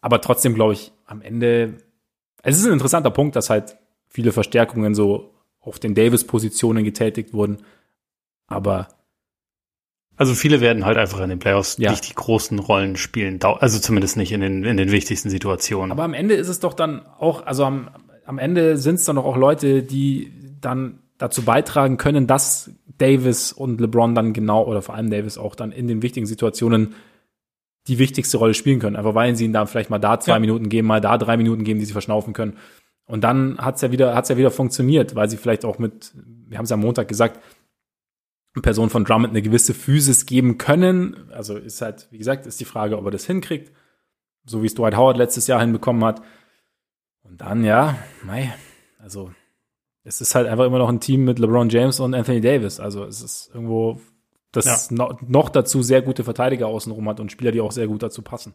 [0.00, 1.74] aber trotzdem glaube ich am Ende,
[2.42, 3.76] es ist ein interessanter Punkt, dass halt
[4.08, 7.58] viele Verstärkungen so auf den Davis-Positionen getätigt wurden,
[8.46, 8.88] aber
[10.16, 11.90] also viele werden halt einfach in den Playoffs ja.
[11.90, 15.90] nicht die großen Rollen spielen, also zumindest nicht in den, in den wichtigsten Situationen.
[15.90, 17.90] Aber am Ende ist es doch dann auch, also am,
[18.26, 23.80] am Ende sind es dann auch Leute, die dann dazu beitragen können, dass Davis und
[23.80, 26.94] LeBron dann genau, oder vor allem Davis auch dann in den wichtigen Situationen
[27.86, 28.96] die wichtigste Rolle spielen können.
[28.96, 30.38] Einfach weil sie ihnen dann vielleicht mal da zwei ja.
[30.38, 32.56] Minuten geben, mal da drei Minuten geben, die sie verschnaufen können.
[33.06, 36.12] Und dann hat's ja wieder, hat's ja wieder funktioniert, weil sie vielleicht auch mit,
[36.48, 37.40] wir haben es am Montag gesagt,
[38.62, 41.28] Person von Drummond eine gewisse Physis geben können.
[41.32, 43.72] Also ist halt, wie gesagt, ist die Frage, ob er das hinkriegt.
[44.46, 46.22] So wie es Dwight Howard letztes Jahr hinbekommen hat.
[47.24, 48.54] Und dann, ja, mei,
[48.98, 49.32] also
[50.04, 52.78] es ist halt einfach immer noch ein Team mit LeBron James und Anthony Davis.
[52.78, 54.00] Also es ist irgendwo,
[54.52, 54.96] das ja.
[54.96, 58.22] no, noch dazu sehr gute Verteidiger außenrum hat und Spieler, die auch sehr gut dazu
[58.22, 58.54] passen.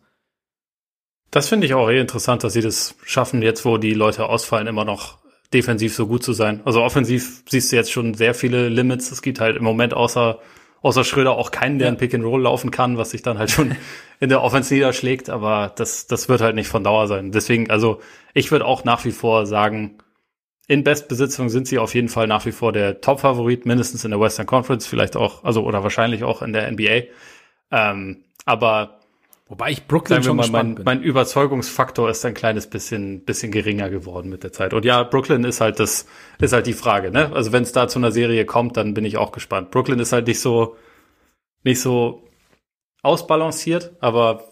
[1.32, 4.68] Das finde ich auch eh interessant, dass sie das schaffen, jetzt wo die Leute ausfallen,
[4.68, 5.20] immer noch
[5.54, 6.62] defensiv so gut zu sein.
[6.66, 9.12] Also offensiv siehst du jetzt schon sehr viele Limits.
[9.12, 10.40] Es gibt halt im Moment außer,
[10.82, 13.52] außer Schröder auch keinen, der ein Pick and Roll laufen kann, was sich dann halt
[13.52, 13.76] schon
[14.20, 15.30] in der Offense niederschlägt.
[15.30, 17.32] Aber das, das wird halt nicht von Dauer sein.
[17.32, 18.02] Deswegen, also
[18.34, 19.98] ich würde auch nach wie vor sagen,
[20.68, 24.20] in Bestbesitzung sind sie auf jeden Fall nach wie vor der Top-Favorit, mindestens in der
[24.20, 27.06] Western Conference, vielleicht auch, also oder wahrscheinlich auch in der NBA.
[27.72, 28.99] Ähm, aber
[29.50, 30.86] Wobei ich Brooklyn schon mal, mein, bin.
[30.86, 34.76] mein Überzeugungsfaktor ist ein kleines bisschen, bisschen geringer geworden mit der Zeit.
[34.76, 36.06] Und ja, Brooklyn ist halt das,
[36.40, 37.32] ist halt die Frage, ne?
[37.34, 39.72] Also wenn es da zu einer Serie kommt, dann bin ich auch gespannt.
[39.72, 40.76] Brooklyn ist halt nicht so,
[41.64, 42.28] nicht so
[43.02, 44.44] ausbalanciert, aber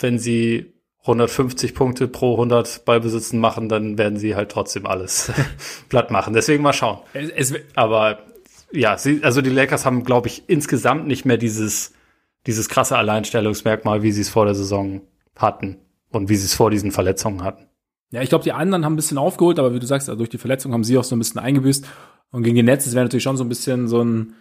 [0.00, 0.72] wenn sie
[1.02, 5.30] 150 Punkte pro 100 Ballbesitzen machen, dann werden sie halt trotzdem alles
[5.90, 6.32] platt machen.
[6.32, 7.00] Deswegen mal schauen.
[7.12, 8.20] Es, es, aber
[8.72, 11.92] ja, sie, also die Lakers haben, glaube ich, insgesamt nicht mehr dieses,
[12.48, 15.02] dieses krasse Alleinstellungsmerkmal, wie sie es vor der Saison
[15.36, 15.76] hatten
[16.08, 17.66] und wie sie es vor diesen Verletzungen hatten.
[18.10, 20.30] Ja, ich glaube, die anderen haben ein bisschen aufgeholt, aber wie du sagst, also durch
[20.30, 21.86] die Verletzung haben sie auch so ein bisschen eingebüßt.
[22.30, 24.34] Und gegen die Netz wäre natürlich schon so ein bisschen so ein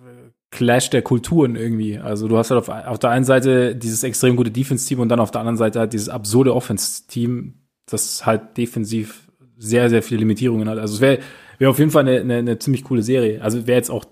[0.00, 1.96] äh, Clash der Kulturen irgendwie.
[1.96, 5.20] Also du hast halt auf, auf der einen Seite dieses extrem gute Defense-Team und dann
[5.20, 7.54] auf der anderen Seite halt dieses absurde Offense-Team,
[7.86, 10.78] das halt defensiv sehr, sehr viele Limitierungen hat.
[10.78, 11.20] Also es wäre
[11.58, 13.40] wär auf jeden Fall eine, eine, eine ziemlich coole Serie.
[13.42, 14.04] Also wäre jetzt auch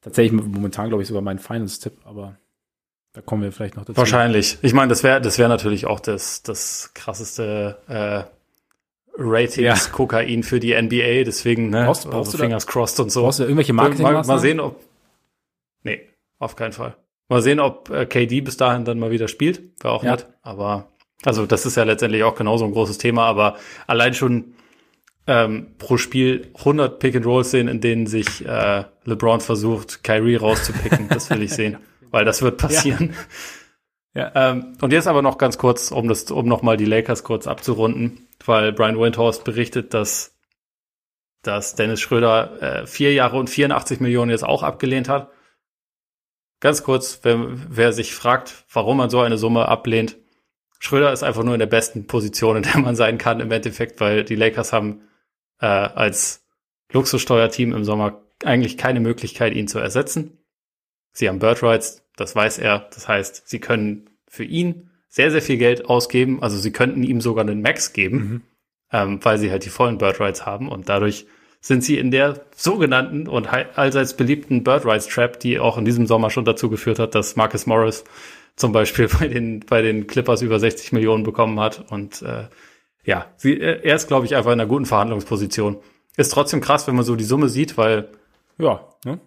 [0.00, 2.36] tatsächlich momentan, glaube ich, sogar mein Finals-Tipp, aber
[3.12, 3.96] da kommen wir vielleicht noch dazu.
[3.96, 4.58] Wahrscheinlich.
[4.62, 8.22] Ich meine, das wäre das wäre natürlich auch das, das krasseste äh,
[9.18, 10.42] Ratings ja.
[10.42, 13.22] Für die NBA, deswegen, ne, brauchst, brauchst also Fingers da, crossed und so.
[13.22, 14.80] Brauchst du irgendwelche Marketing mal, mal sehen, ob
[15.82, 16.08] Nee,
[16.38, 16.96] auf keinen Fall.
[17.28, 19.62] Mal sehen, ob äh, KD bis dahin dann mal wieder spielt.
[19.82, 20.12] Wäre auch ja.
[20.12, 20.88] nett, aber
[21.24, 23.56] also das ist ja letztendlich auch genauso ein großes Thema, aber
[23.86, 24.54] allein schon
[25.26, 30.36] ähm, pro Spiel 100 Pick and Rolls sehen, in denen sich äh, LeBron versucht, Kyrie
[30.36, 31.08] rauszupicken.
[31.08, 31.78] das will ich sehen,
[32.10, 33.14] weil das wird passieren.
[34.14, 34.32] Ja.
[34.34, 34.50] ja.
[34.50, 37.46] Ähm, und jetzt aber noch ganz kurz, um das, um noch mal die Lakers kurz
[37.46, 40.36] abzurunden, weil Brian Windhorst berichtet, dass
[41.42, 45.30] dass Dennis Schröder äh, vier Jahre und 84 Millionen jetzt auch abgelehnt hat.
[46.60, 50.18] Ganz kurz, wer, wer sich fragt, warum man so eine Summe ablehnt,
[50.78, 54.00] Schröder ist einfach nur in der besten Position, in der man sein kann im Endeffekt,
[54.00, 55.02] weil die Lakers haben
[55.60, 56.44] äh, als
[56.92, 60.38] Luxussteuerteam im Sommer eigentlich keine Möglichkeit, ihn zu ersetzen.
[61.12, 62.88] Sie haben Bird Rights, das weiß er.
[62.94, 66.42] Das heißt, sie können für ihn sehr, sehr viel Geld ausgeben.
[66.42, 68.42] Also sie könnten ihm sogar einen Max geben, mhm.
[68.92, 70.68] ähm, weil sie halt die vollen Bird Rights haben.
[70.68, 71.26] Und dadurch
[71.60, 76.06] sind sie in der sogenannten und allseits beliebten Bird Rights Trap, die auch in diesem
[76.06, 78.04] Sommer schon dazu geführt hat, dass Marcus Morris
[78.56, 81.90] zum Beispiel bei den, bei den Clippers über 60 Millionen bekommen hat.
[81.90, 82.44] Und äh,
[83.04, 85.78] ja, sie, äh, er ist, glaube ich, einfach in einer guten Verhandlungsposition.
[86.16, 88.08] Ist trotzdem krass, wenn man so die Summe sieht, weil
[88.58, 89.20] ja, ne?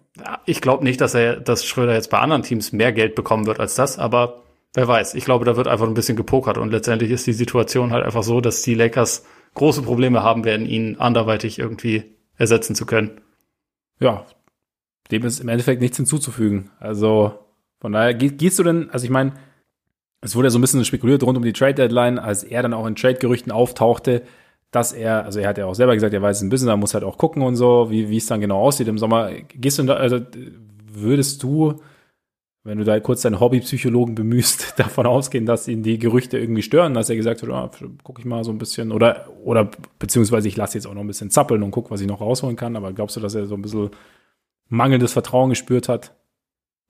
[0.46, 3.60] ich glaube nicht, dass er, dass Schröder jetzt bei anderen Teams mehr Geld bekommen wird
[3.60, 4.42] als das, aber
[4.74, 5.14] wer weiß.
[5.14, 8.22] Ich glaube, da wird einfach ein bisschen gepokert und letztendlich ist die Situation halt einfach
[8.22, 9.24] so, dass die Lakers
[9.54, 12.04] große Probleme haben werden, ihn anderweitig irgendwie
[12.36, 13.20] ersetzen zu können.
[14.00, 14.26] Ja,
[15.10, 16.70] dem ist im Endeffekt nichts hinzuzufügen.
[16.80, 17.38] Also
[17.80, 19.34] von daher gehst du denn, also ich meine,
[20.24, 22.72] es wurde ja so ein bisschen spekuliert rund um die Trade Deadline, als er dann
[22.72, 24.22] auch in Trade-Gerüchten auftauchte,
[24.70, 26.94] dass er, also er hat ja auch selber gesagt, er weiß ein bisschen, er muss
[26.94, 29.30] halt auch gucken und so, wie, wie es dann genau aussieht im Sommer.
[29.54, 30.20] Gehst du, da, also
[30.90, 31.74] würdest du,
[32.62, 36.94] wenn du da kurz deinen Hobbypsychologen bemühst, davon ausgehen, dass ihn die Gerüchte irgendwie stören,
[36.94, 37.70] dass er gesagt hat, ah,
[38.02, 41.06] guck ich mal so ein bisschen, oder, oder beziehungsweise ich lasse jetzt auch noch ein
[41.06, 43.56] bisschen zappeln und guck, was ich noch rausholen kann, aber glaubst du, dass er so
[43.56, 43.90] ein bisschen
[44.70, 46.14] mangelndes Vertrauen gespürt hat?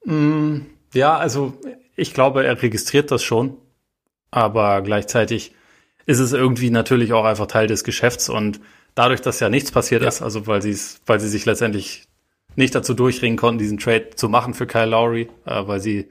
[0.04, 0.58] Mm,
[0.92, 1.54] ja, also
[1.96, 3.56] ich glaube, er registriert das schon,
[4.30, 5.54] aber gleichzeitig
[6.06, 8.60] ist es irgendwie natürlich auch einfach Teil des Geschäfts und
[8.94, 10.08] dadurch, dass ja nichts passiert ja.
[10.08, 12.06] ist, also weil sie es, weil sie sich letztendlich
[12.56, 16.08] nicht dazu durchringen konnten, diesen Trade zu machen für Kyle Lowry, äh, weil sie,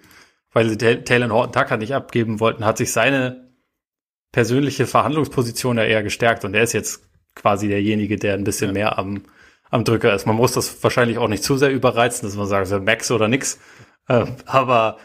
[0.51, 3.49] weil sie Taylor Horton Tucker nicht abgeben wollten, hat sich seine
[4.31, 8.73] persönliche Verhandlungsposition ja eher gestärkt und er ist jetzt quasi derjenige, der ein bisschen ja.
[8.73, 9.23] mehr am,
[9.69, 10.25] am Drücker ist.
[10.25, 13.59] Man muss das wahrscheinlich auch nicht zu sehr überreizen, dass man sagt, Max oder nix.
[14.07, 14.97] Äh, aber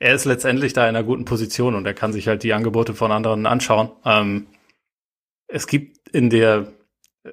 [0.00, 2.94] er ist letztendlich da in einer guten Position und er kann sich halt die Angebote
[2.94, 3.90] von anderen anschauen.
[4.04, 4.46] Ähm,
[5.46, 6.72] es gibt in der,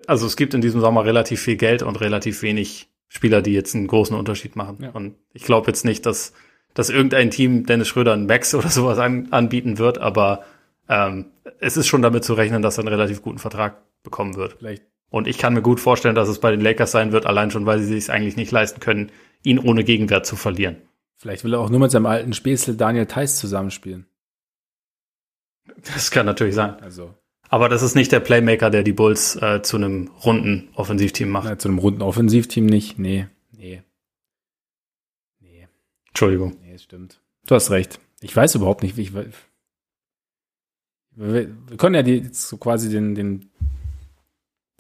[0.06, 3.74] also es gibt in diesem Sommer relativ viel Geld und relativ wenig Spieler, die jetzt
[3.74, 4.80] einen großen Unterschied machen.
[4.82, 4.90] Ja.
[4.90, 6.34] Und ich glaube jetzt nicht, dass,
[6.74, 10.44] dass irgendein Team Dennis Schröder einen Max oder sowas an, anbieten wird, aber
[10.90, 11.28] ähm,
[11.60, 14.58] es ist schon damit zu rechnen, dass er einen relativ guten Vertrag bekommen wird.
[14.60, 14.84] Vielleicht.
[15.10, 17.66] Und ich kann mir gut vorstellen, dass es bei den Lakers sein wird, allein schon,
[17.66, 19.10] weil sie sich eigentlich nicht leisten können,
[19.42, 20.82] ihn ohne Gegenwert zu verlieren.
[21.18, 24.06] Vielleicht will er auch nur mit seinem alten Späßel Daniel Theiss zusammenspielen.
[25.94, 26.80] Das kann natürlich sein.
[26.82, 27.14] Also.
[27.50, 31.48] Aber das ist nicht der Playmaker, der die Bulls äh, zu einem runden Offensivteam macht.
[31.48, 33.00] Ja, zu einem runden Offensivteam nicht.
[33.00, 33.82] Nee, nee.
[35.40, 35.68] Nee.
[36.10, 36.58] Entschuldigung.
[36.62, 37.22] Nee, stimmt.
[37.48, 38.00] Du hast recht.
[38.22, 39.14] Ich weiß überhaupt nicht, wie ich.
[39.14, 39.32] Wir,
[41.16, 43.50] wir können ja die, so quasi den, den,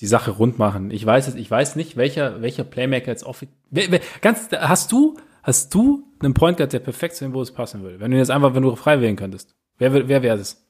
[0.02, 0.92] die Sache rund machen.
[0.92, 3.46] Ich weiß es, ich weiß nicht, welcher, welcher Playmaker jetzt off.
[4.22, 5.18] Ganz, hast du,
[5.48, 8.00] hast du einen Point Guard, der perfekt zu den Bulls passen würde?
[8.00, 9.56] Wenn du jetzt einfach, wenn du frei wählen könntest.
[9.78, 10.64] Wer, wer wäre das?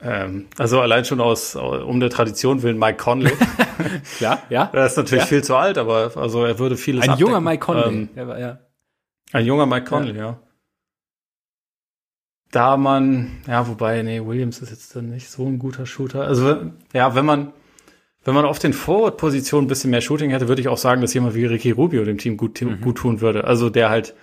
[0.00, 3.32] Ähm, also allein schon aus, um der Tradition willen Mike Conley.
[4.18, 4.70] Klar, ja.
[4.72, 5.28] Er ist natürlich ja.
[5.28, 7.28] viel zu alt, aber also er würde vieles Ein abdecken.
[7.28, 8.08] junger Mike Conley.
[8.14, 8.58] Ähm, war, ja.
[9.32, 10.24] Ein junger Mike Conley, ja.
[10.24, 10.40] ja.
[12.50, 16.22] Da man, ja, wobei, nee, Williams ist jetzt dann nicht so ein guter Shooter.
[16.22, 17.52] Also, ja, wenn man,
[18.26, 21.14] wenn man auf den Forward-Positionen ein bisschen mehr Shooting hätte, würde ich auch sagen, dass
[21.14, 22.80] jemand wie Ricky Rubio dem Team gut, mhm.
[22.80, 23.44] gut tun würde.
[23.44, 24.14] Also der halt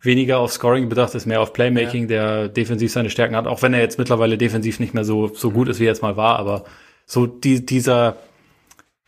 [0.00, 2.08] weniger auf Scoring bedacht ist, mehr auf Playmaking, ja.
[2.08, 5.50] der defensiv seine Stärken hat, auch wenn er jetzt mittlerweile defensiv nicht mehr so, so
[5.50, 6.64] gut ist, wie er jetzt mal war, aber
[7.06, 8.16] so die, dieser,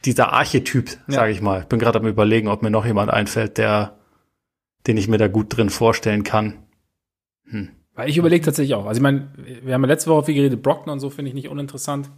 [0.04, 1.14] dieser Archetyp, ja.
[1.14, 1.64] sage ich mal.
[1.68, 3.96] Bin gerade am überlegen, ob mir noch jemand einfällt, der,
[4.88, 6.54] den ich mir da gut drin vorstellen kann.
[7.48, 7.70] Hm.
[7.94, 8.86] Weil ich überlege tatsächlich auch.
[8.86, 9.28] Also ich meine,
[9.62, 12.10] wir haben ja letzte Woche viel geredet, Brockton und so finde ich nicht uninteressant.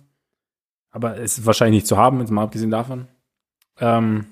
[0.94, 3.08] Aber es ist wahrscheinlich nicht zu haben, jetzt mal abgesehen davon.
[3.80, 4.26] Ähm,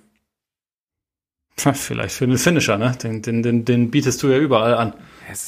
[1.57, 2.97] Vielleicht für den Finisher, ne?
[3.03, 4.95] Den, den, den, den bietest du ja überall an.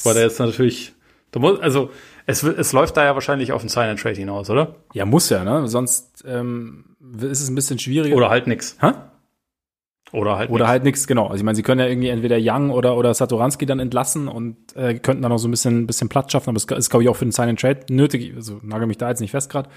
[0.03, 0.93] Weil der jetzt natürlich,
[1.31, 1.89] du musst, also
[2.25, 4.75] es, es läuft da ja wahrscheinlich auf den Sign and Trade hinaus, oder?
[4.93, 5.69] Ja, muss ja, ne?
[5.69, 8.17] Sonst ähm, ist es ein bisschen schwieriger.
[8.17, 8.75] Oder halt nix.
[8.81, 8.91] Hä?
[10.11, 10.69] Oder halt Oder nix.
[10.69, 11.27] halt nix, genau.
[11.27, 14.75] Also ich meine, sie können ja irgendwie entweder Young oder, oder Satoranski dann entlassen und
[14.75, 17.09] äh, könnten dann noch so ein bisschen, bisschen Platz schaffen, aber es ist, glaube ich,
[17.09, 18.33] auch für den Sign and Trade nötig.
[18.35, 19.69] Also nagel mich da jetzt nicht fest gerade.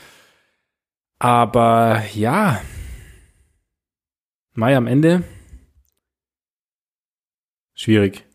[1.19, 2.61] Aber ja.
[4.55, 5.25] Mai am Ende
[7.79, 8.27] Schwierig.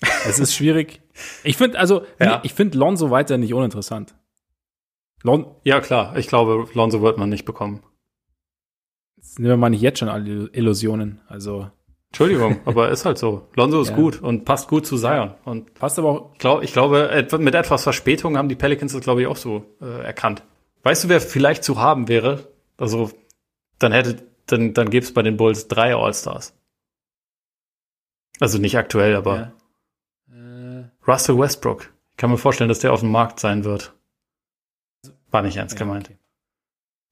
[0.00, 1.02] es ist schwierig.
[1.44, 2.40] Ich finde, also, ja.
[2.42, 4.14] ich finde Lonzo weiter nicht uninteressant.
[5.22, 6.16] Lon ja, klar.
[6.16, 7.82] Ich glaube, Lonzo wird man nicht bekommen.
[9.16, 11.20] Jetzt nehmen wir mal nicht jetzt schon alle Illusionen.
[11.28, 11.70] Also.
[12.08, 13.46] Entschuldigung, aber ist halt so.
[13.56, 13.96] Lonzo ist ja.
[13.96, 15.34] gut und passt gut zu Zion.
[15.44, 16.32] Und passt aber auch.
[16.32, 19.66] Ich, glaub, ich glaube, mit etwas Verspätung haben die Pelicans das, glaube ich, auch so
[19.82, 20.42] äh, erkannt.
[20.82, 22.52] Weißt du, wer vielleicht zu haben wäre?
[22.76, 23.10] Also,
[23.78, 26.54] dann hätte, dann, dann gäbe es bei den Bulls drei All-Stars.
[28.40, 29.52] Also nicht aktuell, aber
[30.30, 30.80] ja.
[30.80, 31.92] äh, Russell Westbrook.
[32.10, 33.94] Ich kann mir vorstellen, dass der auf dem Markt sein wird.
[35.30, 36.08] War nicht ernst ja, gemeint.
[36.08, 36.18] Okay.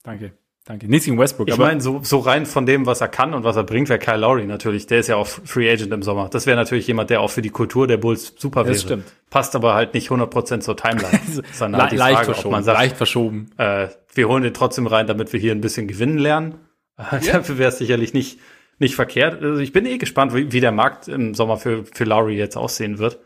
[0.02, 0.38] Danke.
[0.66, 0.88] Danke.
[0.88, 1.48] Nichts gegen Westbrook.
[1.48, 4.00] Ich meine, so, so rein von dem, was er kann und was er bringt, wäre
[4.00, 4.86] Kyle Lowry natürlich.
[4.88, 6.28] Der ist ja auch Free Agent im Sommer.
[6.28, 8.74] Das wäre natürlich jemand, der auch für die Kultur der Bulls super wäre.
[8.74, 9.04] Das stimmt.
[9.30, 11.20] Passt aber halt nicht 100% zur Timeline.
[11.50, 12.62] ist dann halt Le leicht Frage, verschoben.
[12.64, 13.50] Sagt, leicht verschoben.
[13.58, 16.56] Äh, wir holen den trotzdem rein, damit wir hier ein bisschen gewinnen lernen.
[16.98, 17.34] Ja.
[17.34, 18.40] Dafür wäre es sicherlich nicht
[18.78, 19.42] nicht verkehrt.
[19.42, 22.56] Also ich bin eh gespannt, wie, wie der Markt im Sommer für, für Lowry jetzt
[22.56, 23.18] aussehen wird.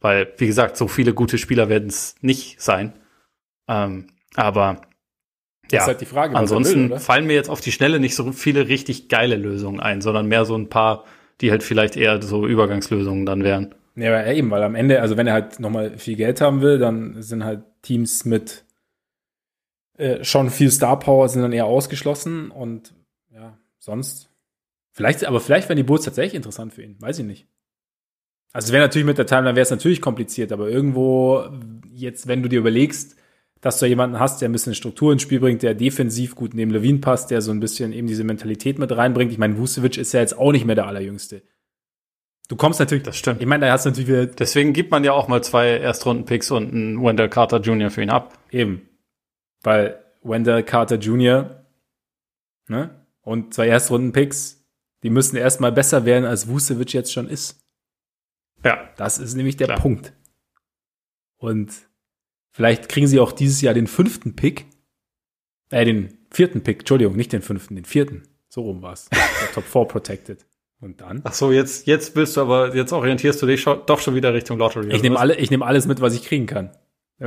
[0.00, 2.92] Weil, wie gesagt, so viele gute Spieler werden es nicht sein.
[3.68, 4.80] Ähm, aber
[5.76, 8.68] ja, halt die Frage, ansonsten will, fallen mir jetzt auf die Schnelle nicht so viele
[8.68, 11.04] richtig geile Lösungen ein, sondern mehr so ein paar,
[11.40, 13.74] die halt vielleicht eher so Übergangslösungen dann wären.
[13.96, 16.78] Ja, aber eben, weil am Ende, also wenn er halt nochmal viel Geld haben will,
[16.78, 18.64] dann sind halt Teams mit
[19.96, 22.94] äh, schon viel Star Power sind dann eher ausgeschlossen und
[23.30, 24.28] ja, sonst
[24.98, 26.96] Vielleicht, aber vielleicht wären die Bulls tatsächlich interessant für ihn.
[26.98, 27.46] Weiß ich nicht.
[28.52, 31.48] Also es wäre natürlich mit der Timeline wäre es natürlich kompliziert, aber irgendwo
[31.92, 33.14] jetzt, wenn du dir überlegst,
[33.60, 36.70] dass du jemanden hast, der ein bisschen Struktur ins Spiel bringt, der defensiv gut neben
[36.70, 39.32] Levine passt, der so ein bisschen eben diese Mentalität mit reinbringt.
[39.32, 41.42] Ich meine, Vucevic ist ja jetzt auch nicht mehr der Allerjüngste.
[42.48, 43.04] Du kommst natürlich.
[43.04, 43.40] Das stimmt.
[43.40, 44.26] Ich meine, da hast du natürlich wieder.
[44.26, 47.90] Deswegen gibt man ja auch mal zwei Erstrunden-Picks und einen Wendell Carter Jr.
[47.90, 48.38] für ihn ab.
[48.50, 48.88] Eben.
[49.62, 51.64] Weil Wendell Carter Jr.
[52.68, 52.90] Ne?
[53.20, 54.58] Und zwei Erstrunden-Picks
[55.02, 57.64] die müssen erstmal besser werden, als Vucevic jetzt schon ist.
[58.64, 58.90] Ja.
[58.96, 59.80] Das ist nämlich der Klar.
[59.80, 60.12] Punkt.
[61.36, 61.87] Und
[62.58, 64.66] Vielleicht kriegen sie auch dieses Jahr den fünften Pick.
[65.70, 68.24] Äh, den vierten Pick, Entschuldigung, nicht den fünften, den vierten.
[68.48, 69.08] So rum war's.
[69.12, 69.20] Der
[69.54, 70.44] Top 4 protected.
[70.80, 71.20] Und dann?
[71.22, 74.34] Ach so, jetzt, jetzt willst du aber, jetzt orientierst du dich schon, doch schon wieder
[74.34, 74.92] Richtung Lottery.
[74.92, 76.72] Ich nehme alle, ich nehme alles mit, was ich kriegen kann.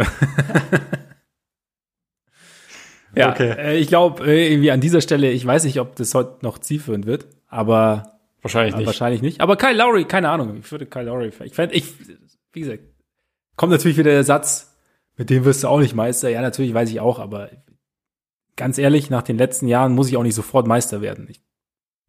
[3.16, 3.52] ja, okay.
[3.58, 6.60] äh, ich glaube, äh, irgendwie an dieser Stelle, ich weiß nicht, ob das heute noch
[6.60, 8.88] zielführend wird, aber wahrscheinlich äh, nicht.
[8.88, 9.40] Wahrscheinlich nicht.
[9.40, 10.58] Aber Kyle Lowry, keine Ahnung.
[10.60, 11.86] Ich würde Kyle Lowry, ich fände, ich,
[12.52, 12.84] wie gesagt,
[13.56, 14.71] kommt natürlich wieder der Satz,
[15.22, 16.30] mit dem wirst du auch nicht Meister.
[16.30, 17.52] Ja, natürlich weiß ich auch, aber
[18.56, 21.28] ganz ehrlich, nach den letzten Jahren muss ich auch nicht sofort Meister werden.
[21.30, 21.44] Ich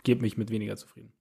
[0.02, 1.12] gebe mich mit weniger zufrieden.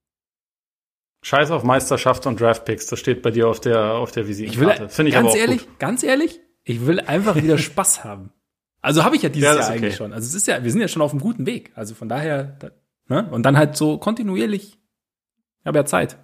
[1.22, 4.88] Scheiß auf Meisterschaft und Draftpicks, das steht bei dir auf der, auf der Visitenkarte.
[4.88, 5.80] Finde ich ganz aber auch ehrlich, gut.
[5.80, 8.31] ganz ehrlich, ich will einfach wieder Spaß haben.
[8.81, 9.73] Also habe ich ja dieses ja, Jahr okay.
[9.73, 10.13] eigentlich schon.
[10.13, 11.73] Also es ist ja, wir sind ja schon auf einem guten Weg.
[11.76, 12.72] Also von daher, da,
[13.09, 13.30] ne?
[13.31, 14.80] Und dann halt so kontinuierlich.
[15.59, 16.15] Ich habe ja Zeit.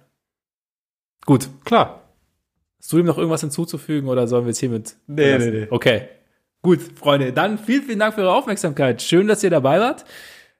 [1.26, 1.50] Gut.
[1.66, 2.07] Klar.
[2.88, 4.96] Hast du ihm noch irgendwas hinzuzufügen oder sollen wir jetzt hiermit?
[5.06, 5.66] Nee, nee, nee.
[5.68, 6.08] Okay.
[6.62, 9.02] Gut, Freunde, dann vielen, vielen Dank für eure Aufmerksamkeit.
[9.02, 10.06] Schön, dass ihr dabei wart.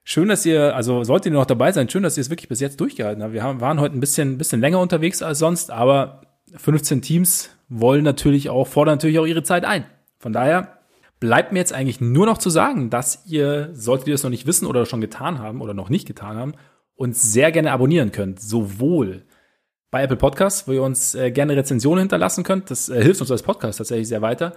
[0.03, 2.59] Schön, dass ihr, also solltet ihr noch dabei sein, schön, dass ihr es wirklich bis
[2.59, 3.33] jetzt durchgehalten habt.
[3.33, 6.21] Wir haben, waren heute ein bisschen, bisschen länger unterwegs als sonst, aber
[6.55, 9.85] 15 Teams wollen natürlich auch, fordern natürlich auch ihre Zeit ein.
[10.19, 10.77] Von daher
[11.19, 14.45] bleibt mir jetzt eigentlich nur noch zu sagen, dass ihr, solltet ihr es noch nicht
[14.45, 16.53] wissen oder schon getan haben oder noch nicht getan haben,
[16.93, 18.39] uns sehr gerne abonnieren könnt.
[18.39, 19.23] Sowohl
[19.91, 22.69] bei Apple Podcasts, wo ihr uns äh, gerne Rezensionen hinterlassen könnt.
[22.69, 24.53] Das äh, hilft uns als Podcast tatsächlich sehr weiter.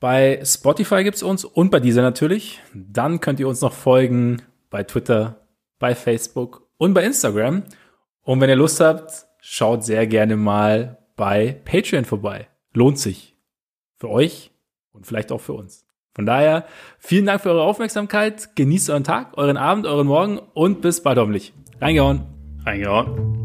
[0.00, 2.60] Bei Spotify gibt's uns und bei dieser natürlich.
[2.74, 5.46] Dann könnt ihr uns noch folgen bei Twitter,
[5.78, 7.62] bei Facebook und bei Instagram.
[8.22, 12.48] Und wenn ihr Lust habt, schaut sehr gerne mal bei Patreon vorbei.
[12.72, 13.36] Lohnt sich.
[13.96, 14.50] Für euch
[14.92, 15.86] und vielleicht auch für uns.
[16.14, 16.66] Von daher,
[16.98, 18.54] vielen Dank für eure Aufmerksamkeit.
[18.56, 21.52] Genießt euren Tag, euren Abend, euren Morgen und bis bald hoffentlich.
[21.80, 22.26] Reingehauen.
[22.64, 23.43] Reingehauen.